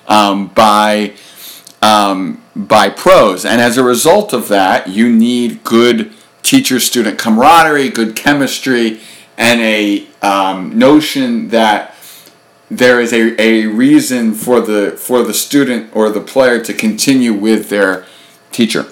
um, 0.08 0.48
by 0.48 1.16
um, 1.82 2.42
by 2.56 2.88
pros. 2.88 3.44
And 3.44 3.60
as 3.60 3.78
a 3.78 3.84
result 3.84 4.32
of 4.32 4.48
that, 4.48 4.88
you 4.88 5.12
need 5.12 5.66
good 5.66 6.14
teacher-student 6.44 7.18
camaraderie, 7.18 7.90
good 7.90 8.16
chemistry, 8.16 9.00
and 9.38 9.62
a 9.62 10.08
um, 10.22 10.78
notion 10.78 11.50
that 11.50 11.96
there 12.70 13.02
is 13.02 13.12
a, 13.12 13.40
a 13.42 13.66
reason 13.66 14.34
for 14.34 14.62
the 14.62 14.92
for 14.92 15.24
the 15.24 15.34
student 15.34 15.94
or 15.94 16.10
the 16.10 16.22
player 16.22 16.64
to 16.64 16.74
continue 16.74 17.34
with 17.34 17.70
their 17.70 18.06
teacher. 18.52 18.86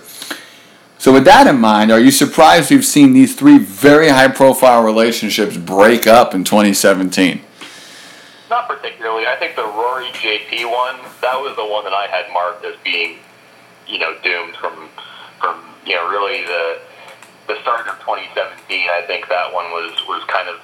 So 0.98 1.14
with 1.14 1.24
that 1.26 1.48
in 1.48 1.62
mind, 1.62 1.92
are 1.92 2.00
you 2.00 2.12
surprised 2.12 2.72
we've 2.72 2.84
seen 2.84 3.14
these 3.14 3.34
three 3.34 3.58
very 3.58 4.10
high 4.10 4.28
profile 4.28 4.84
relationships 4.84 5.56
break 5.56 6.08
up 6.08 6.36
in 6.36 6.44
2017? 6.44 7.40
Not 8.50 8.68
particularly. 8.68 9.26
I 9.26 9.38
think 9.38 9.56
the 9.56 9.64
Rory 9.64 10.08
JP 10.08 10.70
one, 10.70 11.00
that 11.22 11.40
was 11.40 11.56
the 11.56 11.66
one 11.66 11.86
that 11.86 11.94
I 11.94 12.08
had 12.08 12.34
marked 12.34 12.66
as 12.66 12.76
being, 12.84 13.20
you 13.88 13.98
know, 13.98 14.14
doomed 14.22 14.56
from 14.58 14.90
from 15.40 15.64
you 15.86 15.96
know 15.96 16.10
really 16.10 16.44
the 16.44 16.80
the 17.50 17.58
start 17.66 17.90
of 17.90 17.98
2017. 18.06 18.62
I 18.94 19.02
think 19.10 19.28
that 19.28 19.50
one 19.52 19.74
was 19.74 19.90
was 20.06 20.22
kind 20.30 20.48
of 20.48 20.62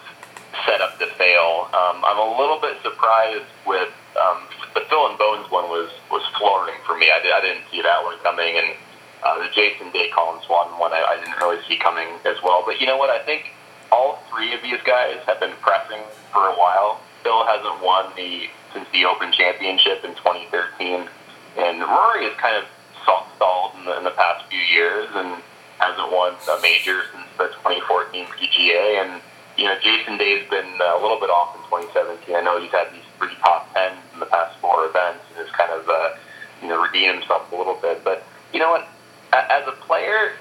set 0.69 0.80
up 0.86 1.02
to 1.02 1.10
fail. 1.17 1.67
Um, 1.74 2.06
I'm 2.06 2.21
a 2.21 2.30
little 2.38 2.62
bit 2.62 2.78
surprised 2.86 3.50
with 3.65 3.89
um, 4.13 4.45
the 4.78 4.86
Phil 4.86 5.10
and 5.10 5.17
Bones 5.17 5.50
one 5.50 5.65
was 5.74 5.89
was 6.13 6.21
flooring 6.38 6.78
for 6.86 6.95
me. 6.95 7.10
I, 7.10 7.19
did, 7.26 7.34
I 7.34 7.41
didn't 7.41 7.65
see 7.74 7.82
that 7.82 8.06
one 8.06 8.21
coming, 8.21 8.56
and 8.62 8.78
uh, 9.26 9.41
the 9.41 9.50
Jason 9.50 9.89
Day 9.91 10.13
Colin 10.13 10.39
Swatton 10.45 10.78
one 10.78 10.93
I, 10.93 11.02
I 11.02 11.17
didn't 11.17 11.41
really 11.41 11.58
see 11.65 11.76
coming 11.82 12.08
as 12.24 12.38
well. 12.45 12.62
But 12.62 12.80
you 12.80 12.86
know 12.86 13.02
what? 13.02 13.10
I 13.10 13.19
think 13.26 13.50
all 13.91 14.21
three 14.30 14.54
of 14.54 14.62
these 14.62 14.80
guys 14.86 15.17
have 15.26 15.41
been 15.41 15.58
pressing 15.65 16.06
for 16.32 16.45
a 16.45 16.54
while. 16.54 17.02
Phil 17.26 17.43
hasn't 17.50 17.82
won 17.82 18.13
the 18.15 18.45
since 18.78 18.86
the 18.93 19.10
Open 19.10 19.34
Championship 19.34 20.06
in 20.06 20.13
2013, 20.21 21.10
and 21.58 21.82
Rory 21.82 22.30
has 22.30 22.38
kind 22.38 22.62
of 22.62 22.69
stalled 23.02 23.74
in 23.78 23.86
the, 23.86 23.98
in 23.98 24.04
the 24.04 24.13
past 24.13 24.45
few 24.54 24.60
years 24.60 25.10
and 25.15 25.41
hasn't 25.79 26.11
won 26.11 26.33
a 26.33 26.61
major 26.61 27.03
since 27.11 27.27
the 27.38 27.47
2014 27.63 28.25
PGA 28.25 29.03
and 29.03 29.21
you 29.57 29.65
know, 29.65 29.75
Jason 29.79 30.17
Day's 30.17 30.47
been 30.49 30.79
uh, 30.81 30.99
a 30.99 31.01
little 31.01 31.19
bit 31.19 31.29
off 31.29 31.55
in 31.55 31.61
2017. 31.63 32.35
I 32.35 32.41
know 32.41 32.59
he's 32.59 32.71
had 32.71 32.91
these 32.91 33.07
three 33.17 33.33
top 33.39 33.73
tens 33.73 33.99
in 34.13 34.19
the 34.19 34.25
past 34.25 34.59
four 34.59 34.85
events 34.85 35.23
and 35.29 35.47
has 35.47 35.55
kind 35.55 35.71
of, 35.71 35.88
uh, 35.88 36.15
you 36.61 36.67
know, 36.67 36.81
redeemed 36.81 37.19
himself 37.19 37.51
a 37.51 37.55
little 37.55 37.75
bit. 37.75 38.03
But 38.03 38.23
you 38.51 38.59
know 38.59 38.71
what? 38.71 38.88
As 39.31 39.67
a 39.67 39.71
player, 39.71 40.33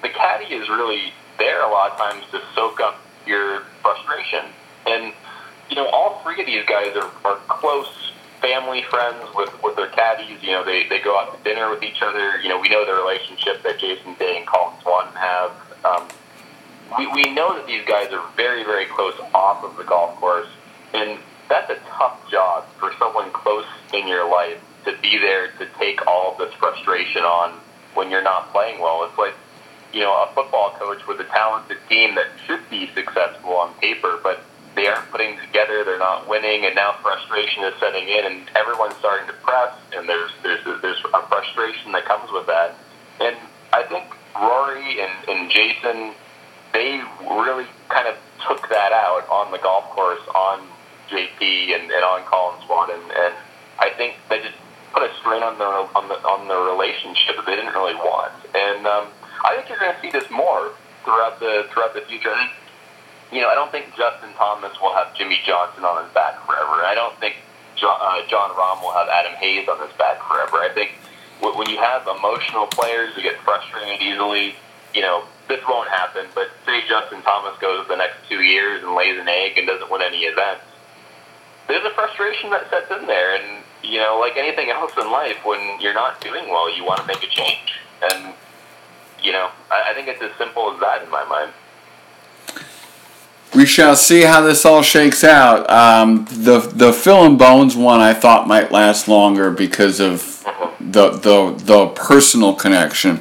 the 0.00 0.08
caddy 0.08 0.54
is 0.54 0.68
really 0.68 1.12
there 1.38 1.62
a 1.64 1.70
lot 1.70 1.92
of 1.92 1.98
times 1.98 2.24
to 2.32 2.40
soak 2.54 2.80
up 2.80 2.98
your 3.26 3.62
frustration. 3.82 4.46
And 4.86 5.12
you 5.68 5.76
know, 5.76 5.86
all 5.88 6.20
three 6.22 6.40
of 6.40 6.46
these 6.46 6.64
guys 6.66 6.96
are, 6.96 7.10
are 7.24 7.36
close 7.48 7.88
family 8.42 8.82
friends 8.90 9.24
with, 9.34 9.50
with 9.62 9.76
their 9.76 9.88
caddies. 9.88 10.42
You 10.42 10.50
know, 10.52 10.64
they, 10.64 10.86
they 10.88 11.00
go 11.00 11.16
out 11.16 11.34
to 11.36 11.42
dinner 11.44 11.70
with 11.70 11.82
each 11.82 12.02
other. 12.02 12.38
You 12.40 12.50
know, 12.50 12.60
we 12.60 12.68
know 12.68 12.84
the 12.84 12.92
relationship 12.92 13.62
that 13.62 13.78
Jason 13.78 14.14
Day 14.18 14.36
and 14.36 14.46
Colin 14.46 14.74
Swatton 14.82 15.14
have. 15.14 15.52
Um, 15.84 16.08
we, 16.98 17.06
we 17.06 17.32
know 17.32 17.56
that 17.56 17.66
these 17.66 17.86
guys 17.86 18.12
are 18.12 18.22
very, 18.36 18.64
very 18.64 18.84
close 18.86 19.14
off 19.32 19.64
of 19.64 19.76
the 19.78 19.84
golf 19.84 20.16
course, 20.16 20.48
and 20.92 21.18
that's 21.48 21.70
a 21.70 21.78
tough 21.88 22.30
job 22.30 22.66
for 22.78 22.92
someone 22.98 23.30
close 23.32 23.64
in 23.94 24.06
your 24.06 24.28
life 24.30 24.60
to 24.84 24.96
be 25.00 25.16
there 25.18 25.52
to 25.58 25.66
take 25.78 26.06
all 26.06 26.32
of 26.32 26.38
this 26.38 26.52
frustration 26.54 27.22
on 27.22 27.58
when 27.94 28.10
you're 28.10 28.22
not 28.22 28.50
playing 28.52 28.80
well. 28.80 29.04
It's 29.04 29.16
like, 29.16 29.34
you 29.92 30.00
know, 30.00 30.12
a 30.12 30.32
football 30.34 30.74
coach 30.78 31.06
with 31.06 31.20
a 31.20 31.24
talented 31.24 31.78
team 31.88 32.14
that 32.16 32.26
should 32.46 32.68
be 32.68 32.90
successful 32.94 33.52
on 33.52 33.74
paper, 33.74 34.18
but 34.22 34.42
they 34.74 34.86
aren't 34.86 35.10
putting 35.10 35.38
together, 35.38 35.84
they're 35.84 35.98
not 35.98 36.28
winning, 36.28 36.64
and 36.64 36.74
now 36.74 36.96
frustration 37.02 37.64
is 37.64 37.74
setting 37.78 38.08
in, 38.08 38.24
and 38.24 38.50
everyone's 38.56 38.96
starting 38.96 39.26
to 39.26 39.34
press, 39.44 39.74
and 39.94 40.08
there's 40.08 40.30
there's 40.42 40.64
there's 40.80 41.00
a 41.14 41.26
frustration 41.28 41.92
that 41.92 42.04
comes 42.04 42.30
with 42.32 42.46
that. 42.46 42.74
And 43.20 43.36
I 43.72 43.82
think 43.84 44.04
Rory 44.34 45.00
and, 45.00 45.28
and 45.28 45.50
Jason 45.50 46.14
they 46.72 47.02
really 47.20 47.66
kind 47.88 48.08
of 48.08 48.16
took 48.48 48.68
that 48.70 48.92
out 48.92 49.28
on 49.28 49.52
the 49.52 49.58
golf 49.58 49.84
course 49.90 50.22
on 50.34 50.66
JP 51.10 51.76
and, 51.76 51.90
and 51.92 52.04
on 52.04 52.22
Colin 52.24 52.56
Swatton, 52.66 53.00
and, 53.00 53.12
and 53.12 53.34
I 53.78 53.90
think 53.90 54.16
they 54.28 54.40
just 54.40 54.56
put 54.92 55.02
a 55.02 55.10
strain 55.20 55.42
on 55.42 55.58
the 55.58 55.64
on 55.64 56.08
the 56.08 56.16
on 56.24 56.48
the 56.48 56.56
relationship 56.56 57.36
that 57.36 57.46
they 57.46 57.56
didn't 57.56 57.74
really 57.74 57.94
want. 57.94 58.32
And 58.54 58.86
um, 58.86 59.08
I 59.44 59.56
think 59.56 59.68
you're 59.68 59.78
going 59.78 59.94
to 59.94 60.00
see 60.00 60.10
this 60.10 60.28
more 60.30 60.72
throughout 61.04 61.40
the 61.40 61.68
throughout 61.72 61.94
the 61.94 62.02
future. 62.02 62.32
I 62.32 62.46
think, 62.46 62.61
you 63.32 63.40
know, 63.40 63.48
I 63.48 63.54
don't 63.54 63.72
think 63.72 63.96
Justin 63.96 64.28
Thomas 64.36 64.72
will 64.80 64.92
have 64.92 65.16
Jimmy 65.16 65.40
Johnson 65.46 65.84
on 65.84 66.04
his 66.04 66.12
back 66.12 66.36
forever. 66.46 66.84
I 66.84 66.94
don't 66.94 67.18
think 67.18 67.36
John, 67.76 67.96
uh, 67.98 68.20
Jon 68.28 68.50
Rahm 68.50 68.82
will 68.82 68.92
have 68.92 69.08
Adam 69.08 69.32
Hayes 69.40 69.66
on 69.68 69.80
his 69.80 69.96
back 69.96 70.20
forever. 70.28 70.60
I 70.60 70.68
think 70.68 70.92
when 71.40 71.68
you 71.68 71.78
have 71.78 72.06
emotional 72.06 72.66
players 72.66 73.14
who 73.14 73.22
get 73.22 73.40
frustrated 73.40 74.00
easily, 74.00 74.54
you 74.94 75.00
know, 75.00 75.24
this 75.48 75.60
won't 75.66 75.88
happen, 75.88 76.26
but 76.34 76.48
say 76.66 76.86
Justin 76.86 77.22
Thomas 77.22 77.58
goes 77.58 77.88
the 77.88 77.96
next 77.96 78.16
two 78.28 78.42
years 78.42 78.82
and 78.84 78.94
lays 78.94 79.18
an 79.18 79.28
egg 79.28 79.56
and 79.56 79.66
doesn't 79.66 79.90
win 79.90 80.02
any 80.02 80.24
events, 80.24 80.62
there's 81.68 81.84
a 81.84 81.90
frustration 81.94 82.50
that 82.50 82.68
sets 82.70 82.90
in 82.92 83.06
there. 83.06 83.34
And, 83.34 83.64
you 83.82 83.98
know, 83.98 84.18
like 84.20 84.36
anything 84.36 84.70
else 84.70 84.92
in 85.00 85.10
life, 85.10 85.38
when 85.44 85.80
you're 85.80 85.94
not 85.94 86.20
doing 86.20 86.48
well, 86.48 86.74
you 86.74 86.84
want 86.84 87.00
to 87.00 87.06
make 87.06 87.22
a 87.24 87.28
change. 87.28 87.80
And, 88.02 88.34
you 89.22 89.32
know, 89.32 89.50
I, 89.70 89.90
I 89.90 89.94
think 89.94 90.08
it's 90.08 90.22
as 90.22 90.30
simple 90.38 90.72
as 90.72 90.80
that 90.80 91.02
in 91.02 91.10
my 91.10 91.24
mind. 91.24 91.52
We 93.54 93.66
shall 93.66 93.96
see 93.96 94.22
how 94.22 94.40
this 94.40 94.64
all 94.64 94.82
shakes 94.82 95.24
out. 95.24 95.68
Um, 95.70 96.26
the 96.30 96.60
the 96.60 96.92
Phil 96.92 97.24
and 97.24 97.38
Bones 97.38 97.76
one 97.76 98.00
I 98.00 98.14
thought 98.14 98.48
might 98.48 98.72
last 98.72 99.08
longer 99.08 99.50
because 99.50 100.00
of 100.00 100.44
the 100.80 101.10
the 101.10 101.54
the 101.56 101.86
personal 101.88 102.54
connection. 102.54 103.20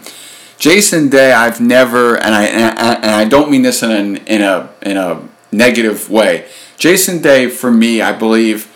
Jason 0.57 1.09
Day, 1.09 1.34
I've 1.34 1.59
never, 1.59 2.15
and 2.15 2.36
I 2.36 2.43
and 2.45 3.05
I, 3.05 3.25
don't 3.25 3.49
mean 3.49 3.63
this 3.63 3.82
in 3.82 4.17
in 4.17 4.43
a 4.43 4.69
in 4.84 4.95
a 4.95 5.27
negative 5.51 6.09
way. 6.09 6.47
Jason 6.77 7.19
Day, 7.19 7.49
for 7.49 7.71
me, 7.71 7.99
I 7.99 8.11
believe, 8.11 8.67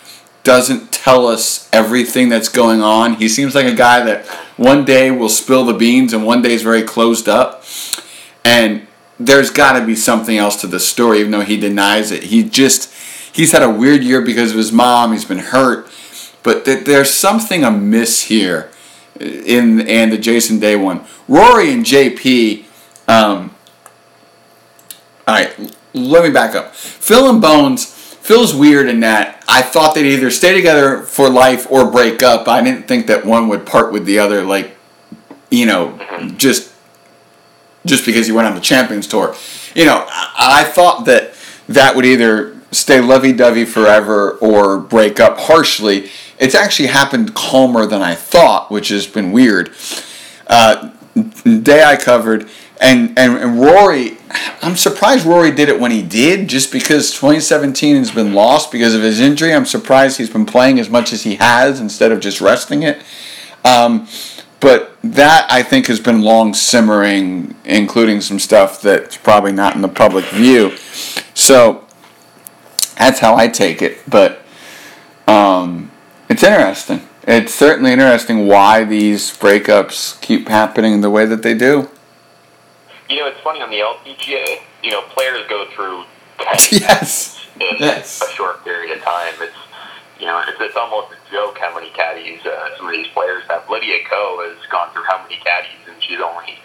doesn't 0.43 0.91
tell 0.91 1.27
us 1.27 1.69
everything 1.71 2.29
that's 2.29 2.49
going 2.49 2.81
on. 2.81 3.13
He 3.15 3.29
seems 3.29 3.53
like 3.53 3.67
a 3.67 3.75
guy 3.75 4.03
that 4.03 4.25
one 4.57 4.83
day 4.83 5.11
will 5.11 5.29
spill 5.29 5.63
the 5.63 5.73
beans 5.73 6.11
and 6.11 6.25
one 6.25 6.41
day 6.41 6.53
is 6.53 6.63
very 6.63 6.81
closed 6.81 7.29
up. 7.29 7.63
And 8.43 8.87
there's 9.19 9.49
got 9.49 9.79
to 9.79 9.85
be 9.85 9.95
something 9.95 10.37
else 10.37 10.59
to 10.61 10.67
the 10.67 10.79
story, 10.79 11.19
even 11.19 11.31
though 11.31 11.41
he 11.41 11.57
denies 11.57 12.11
it. 12.11 12.23
He 12.23 12.43
just, 12.43 12.93
he's 13.33 13.51
had 13.51 13.63
a 13.63 13.69
weird 13.69 14.03
year 14.03 14.21
because 14.21 14.51
of 14.51 14.57
his 14.57 14.71
mom. 14.71 15.13
He's 15.13 15.25
been 15.25 15.39
hurt. 15.39 15.89
But 16.43 16.65
th- 16.65 16.85
there's 16.85 17.11
something 17.11 17.63
amiss 17.63 18.23
here 18.23 18.69
in 19.19 19.81
and 19.87 20.11
the 20.11 20.17
Jason 20.17 20.59
Day 20.59 20.75
one. 20.75 21.05
Rory 21.27 21.71
and 21.71 21.85
JP, 21.85 22.65
um, 23.07 23.55
all 25.27 25.33
right, 25.33 25.73
let 25.93 26.23
me 26.23 26.29
back 26.29 26.53
up. 26.53 26.75
Phil 26.75 27.29
and 27.29 27.41
Bones, 27.41 27.85
Phil's 27.85 28.53
weird 28.53 28.87
in 28.89 28.99
that 28.99 29.43
I 29.47 29.61
thought 29.61 29.95
they'd 29.95 30.11
either 30.11 30.31
stay 30.31 30.53
together 30.53 31.01
for 31.03 31.29
life 31.29 31.71
or 31.71 31.89
break 31.89 32.21
up. 32.21 32.47
I 32.47 32.61
didn't 32.61 32.87
think 32.87 33.07
that 33.07 33.25
one 33.25 33.47
would 33.47 33.65
part 33.65 33.93
with 33.93 34.05
the 34.05 34.19
other, 34.19 34.43
like, 34.43 34.75
you 35.49 35.65
know, 35.65 35.97
just 36.35 36.74
just 37.85 38.05
because 38.05 38.25
he 38.25 38.31
went 38.31 38.47
on 38.47 38.55
the 38.55 38.61
Champions 38.61 39.07
Tour. 39.07 39.35
You 39.73 39.85
know, 39.85 40.05
I, 40.07 40.61
I 40.61 40.63
thought 40.63 41.05
that 41.05 41.33
that 41.67 41.95
would 41.95 42.05
either 42.05 42.55
stay 42.71 42.99
lovey-dovey 42.99 43.65
forever 43.65 44.31
or 44.41 44.79
break 44.79 45.19
up 45.19 45.39
harshly. 45.39 46.09
It's 46.39 46.55
actually 46.55 46.87
happened 46.87 47.33
calmer 47.33 47.85
than 47.85 48.01
I 48.01 48.15
thought, 48.15 48.69
which 48.69 48.89
has 48.89 49.07
been 49.07 49.31
weird. 49.31 49.73
Uh, 50.47 50.91
day 51.61 51.83
I 51.83 51.95
covered, 51.95 52.49
and, 52.81 53.17
and, 53.17 53.37
and 53.37 53.59
Rory, 53.59 54.17
I'm 54.61 54.75
surprised 54.75 55.25
Rory 55.25 55.51
did 55.51 55.69
it 55.69 55.79
when 55.79 55.91
he 55.91 56.01
did, 56.01 56.49
just 56.49 56.71
because 56.71 57.11
2017 57.11 57.95
has 57.95 58.11
been 58.11 58.33
lost 58.33 58.71
because 58.71 58.93
of 58.93 59.01
his 59.01 59.19
injury. 59.19 59.53
I'm 59.53 59.65
surprised 59.65 60.17
he's 60.17 60.29
been 60.29 60.45
playing 60.45 60.79
as 60.79 60.89
much 60.89 61.13
as 61.13 61.23
he 61.23 61.35
has 61.35 61.79
instead 61.79 62.11
of 62.11 62.19
just 62.19 62.41
resting 62.41 62.83
it. 62.83 63.01
Um, 63.63 64.07
but 64.59 64.97
that 65.03 65.47
I 65.51 65.63
think 65.63 65.87
has 65.87 65.99
been 65.99 66.21
long 66.21 66.53
simmering, 66.53 67.55
including 67.65 68.21
some 68.21 68.39
stuff 68.39 68.81
that's 68.81 69.17
probably 69.17 69.51
not 69.51 69.75
in 69.75 69.81
the 69.81 69.87
public 69.87 70.25
view. 70.25 70.75
So 71.33 71.85
that's 72.97 73.19
how 73.19 73.35
I 73.35 73.47
take 73.47 73.81
it. 73.81 73.99
But 74.09 74.41
um, 75.27 75.91
it's 76.29 76.43
interesting. 76.43 77.01
It's 77.27 77.53
certainly 77.53 77.91
interesting 77.91 78.47
why 78.47 78.83
these 78.83 79.31
breakups 79.31 80.19
keep 80.21 80.47
happening 80.47 81.01
the 81.01 81.09
way 81.09 81.25
that 81.25 81.43
they 81.43 81.55
do. 81.55 81.89
You 83.09 83.17
know, 83.17 83.27
it's 83.27 83.39
funny 83.41 83.61
on 83.61 83.69
the 83.69 83.77
LPGA. 83.77 84.61
You 84.83 84.91
know, 84.91 85.01
players 85.09 85.45
go 85.49 85.67
through 85.73 86.05
yes. 86.71 87.45
in 87.59 87.77
yes. 87.79 88.21
a 88.21 88.31
short 88.33 88.63
period 88.63 88.97
of 88.97 89.03
time. 89.03 89.33
It's 89.39 89.55
you 90.19 90.25
know, 90.25 90.41
it's, 90.47 90.57
it's 90.59 90.75
almost 90.75 91.13
joke 91.35 91.57
how 91.59 91.75
many 91.75 91.89
caddies 91.89 92.39
uh, 92.45 92.77
some 92.77 92.87
of 92.87 92.93
these 92.93 93.07
players 93.07 93.43
have. 93.49 93.69
Lydia 93.69 93.99
Ko 94.09 94.39
has 94.47 94.57
gone 94.71 94.89
through 94.93 95.03
how 95.03 95.21
many 95.21 95.35
caddies, 95.35 95.83
and 95.87 96.01
she's 96.01 96.19
only, 96.19 96.59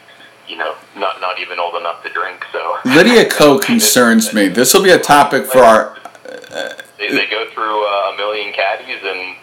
you 0.49 0.57
know, 0.57 0.77
not 0.97 1.21
not 1.21 1.41
even 1.41 1.59
old 1.59 1.75
enough 1.75 2.03
to 2.05 2.11
drink. 2.11 2.47
So 2.53 2.79
Lydia 2.85 3.29
Ko 3.29 3.59
concerns 3.71 4.33
me. 4.33 4.47
This 4.49 4.73
will 4.73 4.85
be 4.85 4.91
a 4.91 4.99
topic 4.99 5.47
for 5.47 5.59
our. 5.59 5.99
Uh, 6.25 6.75
they, 6.99 7.09
they 7.09 7.27
go 7.27 7.49
through 7.51 7.85
uh, 7.85 8.13
a 8.13 8.17
million 8.17 8.53
caddies, 8.53 9.01
and 9.03 9.37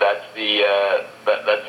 that's 0.00 0.24
the 0.34 0.62
uh, 0.62 1.06
that, 1.26 1.44
that's 1.44 1.66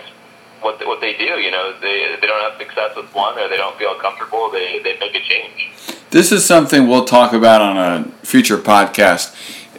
what 0.62 0.80
what 0.88 1.02
they 1.02 1.18
do. 1.18 1.42
You 1.44 1.52
know, 1.52 1.78
they 1.82 2.16
they 2.22 2.28
don't 2.28 2.42
have 2.50 2.58
success 2.58 2.96
with 2.96 3.14
one, 3.14 3.38
or 3.38 3.50
they 3.50 3.58
don't 3.58 3.78
feel 3.78 3.96
comfortable. 3.96 4.50
They 4.50 4.80
they 4.80 4.98
make 4.98 5.14
a 5.14 5.22
change. 5.22 5.74
This 6.12 6.32
is 6.32 6.46
something 6.46 6.88
we'll 6.88 7.04
talk 7.04 7.34
about 7.34 7.62
on 7.62 7.78
a 7.78 8.06
future 8.26 8.58
podcast 8.58 9.36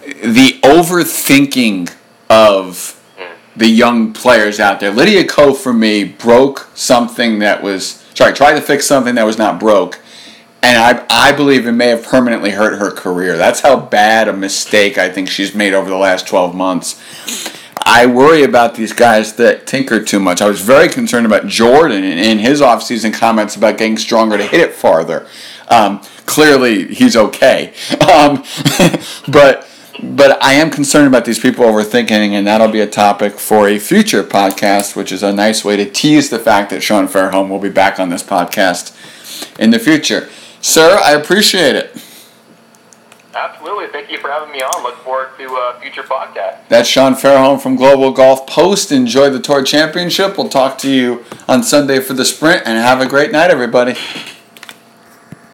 the 0.08 0.58
overthinking 0.62 1.94
of 2.30 2.97
the 3.58 3.68
young 3.68 4.12
players 4.12 4.60
out 4.60 4.80
there. 4.80 4.90
Lydia 4.90 5.26
Ko 5.26 5.52
for 5.52 5.72
me 5.72 6.04
broke 6.04 6.68
something 6.74 7.40
that 7.40 7.62
was 7.62 8.04
sorry, 8.14 8.32
tried 8.32 8.54
to 8.54 8.60
fix 8.60 8.86
something 8.86 9.14
that 9.14 9.24
was 9.24 9.38
not 9.38 9.60
broke. 9.60 10.00
And 10.60 10.76
I, 10.76 11.06
I 11.08 11.32
believe 11.32 11.66
it 11.66 11.72
may 11.72 11.86
have 11.88 12.02
permanently 12.02 12.50
hurt 12.50 12.78
her 12.78 12.90
career. 12.90 13.36
That's 13.36 13.60
how 13.60 13.78
bad 13.78 14.26
a 14.26 14.32
mistake 14.32 14.98
I 14.98 15.08
think 15.08 15.28
she's 15.28 15.54
made 15.54 15.72
over 15.72 15.88
the 15.88 15.96
last 15.96 16.26
12 16.26 16.52
months. 16.54 17.00
I 17.86 18.06
worry 18.06 18.42
about 18.42 18.74
these 18.74 18.92
guys 18.92 19.34
that 19.36 19.68
tinker 19.68 20.02
too 20.02 20.18
much. 20.18 20.42
I 20.42 20.48
was 20.48 20.60
very 20.60 20.88
concerned 20.88 21.26
about 21.26 21.46
Jordan 21.46 22.02
in 22.02 22.38
his 22.38 22.60
offseason 22.60 23.14
comments 23.14 23.54
about 23.54 23.78
getting 23.78 23.96
stronger 23.96 24.36
to 24.36 24.44
hit 24.44 24.60
it 24.60 24.74
farther. 24.74 25.26
Um, 25.68 26.00
clearly, 26.26 26.92
he's 26.92 27.16
okay. 27.16 27.72
Um, 28.08 28.42
but 29.28 29.68
but 30.02 30.42
I 30.42 30.54
am 30.54 30.70
concerned 30.70 31.08
about 31.08 31.24
these 31.24 31.38
people 31.38 31.64
overthinking, 31.64 32.32
and 32.32 32.46
that'll 32.46 32.68
be 32.68 32.80
a 32.80 32.86
topic 32.86 33.38
for 33.38 33.68
a 33.68 33.78
future 33.78 34.22
podcast, 34.22 34.94
which 34.94 35.12
is 35.12 35.22
a 35.22 35.32
nice 35.32 35.64
way 35.64 35.76
to 35.76 35.88
tease 35.88 36.30
the 36.30 36.38
fact 36.38 36.70
that 36.70 36.82
Sean 36.82 37.08
Fairholm 37.08 37.48
will 37.48 37.58
be 37.58 37.68
back 37.68 37.98
on 37.98 38.08
this 38.08 38.22
podcast 38.22 38.94
in 39.58 39.70
the 39.70 39.78
future. 39.78 40.28
Sir, 40.60 40.98
I 41.02 41.12
appreciate 41.12 41.76
it. 41.76 42.02
Absolutely. 43.34 43.86
Thank 43.88 44.10
you 44.10 44.18
for 44.18 44.30
having 44.30 44.52
me 44.52 44.60
on. 44.60 44.82
Look 44.82 44.96
forward 44.96 45.30
to 45.38 45.44
a 45.44 45.70
uh, 45.70 45.80
future 45.80 46.02
podcast. 46.02 46.66
That's 46.68 46.88
Sean 46.88 47.14
Fairholm 47.14 47.60
from 47.60 47.76
Global 47.76 48.10
Golf 48.10 48.46
Post. 48.46 48.90
Enjoy 48.90 49.30
the 49.30 49.38
Tour 49.38 49.62
Championship. 49.62 50.36
We'll 50.36 50.48
talk 50.48 50.78
to 50.78 50.90
you 50.90 51.24
on 51.46 51.62
Sunday 51.62 52.00
for 52.00 52.14
the 52.14 52.24
sprint, 52.24 52.62
and 52.66 52.78
have 52.78 53.00
a 53.00 53.06
great 53.06 53.30
night, 53.30 53.50
everybody. 53.50 53.94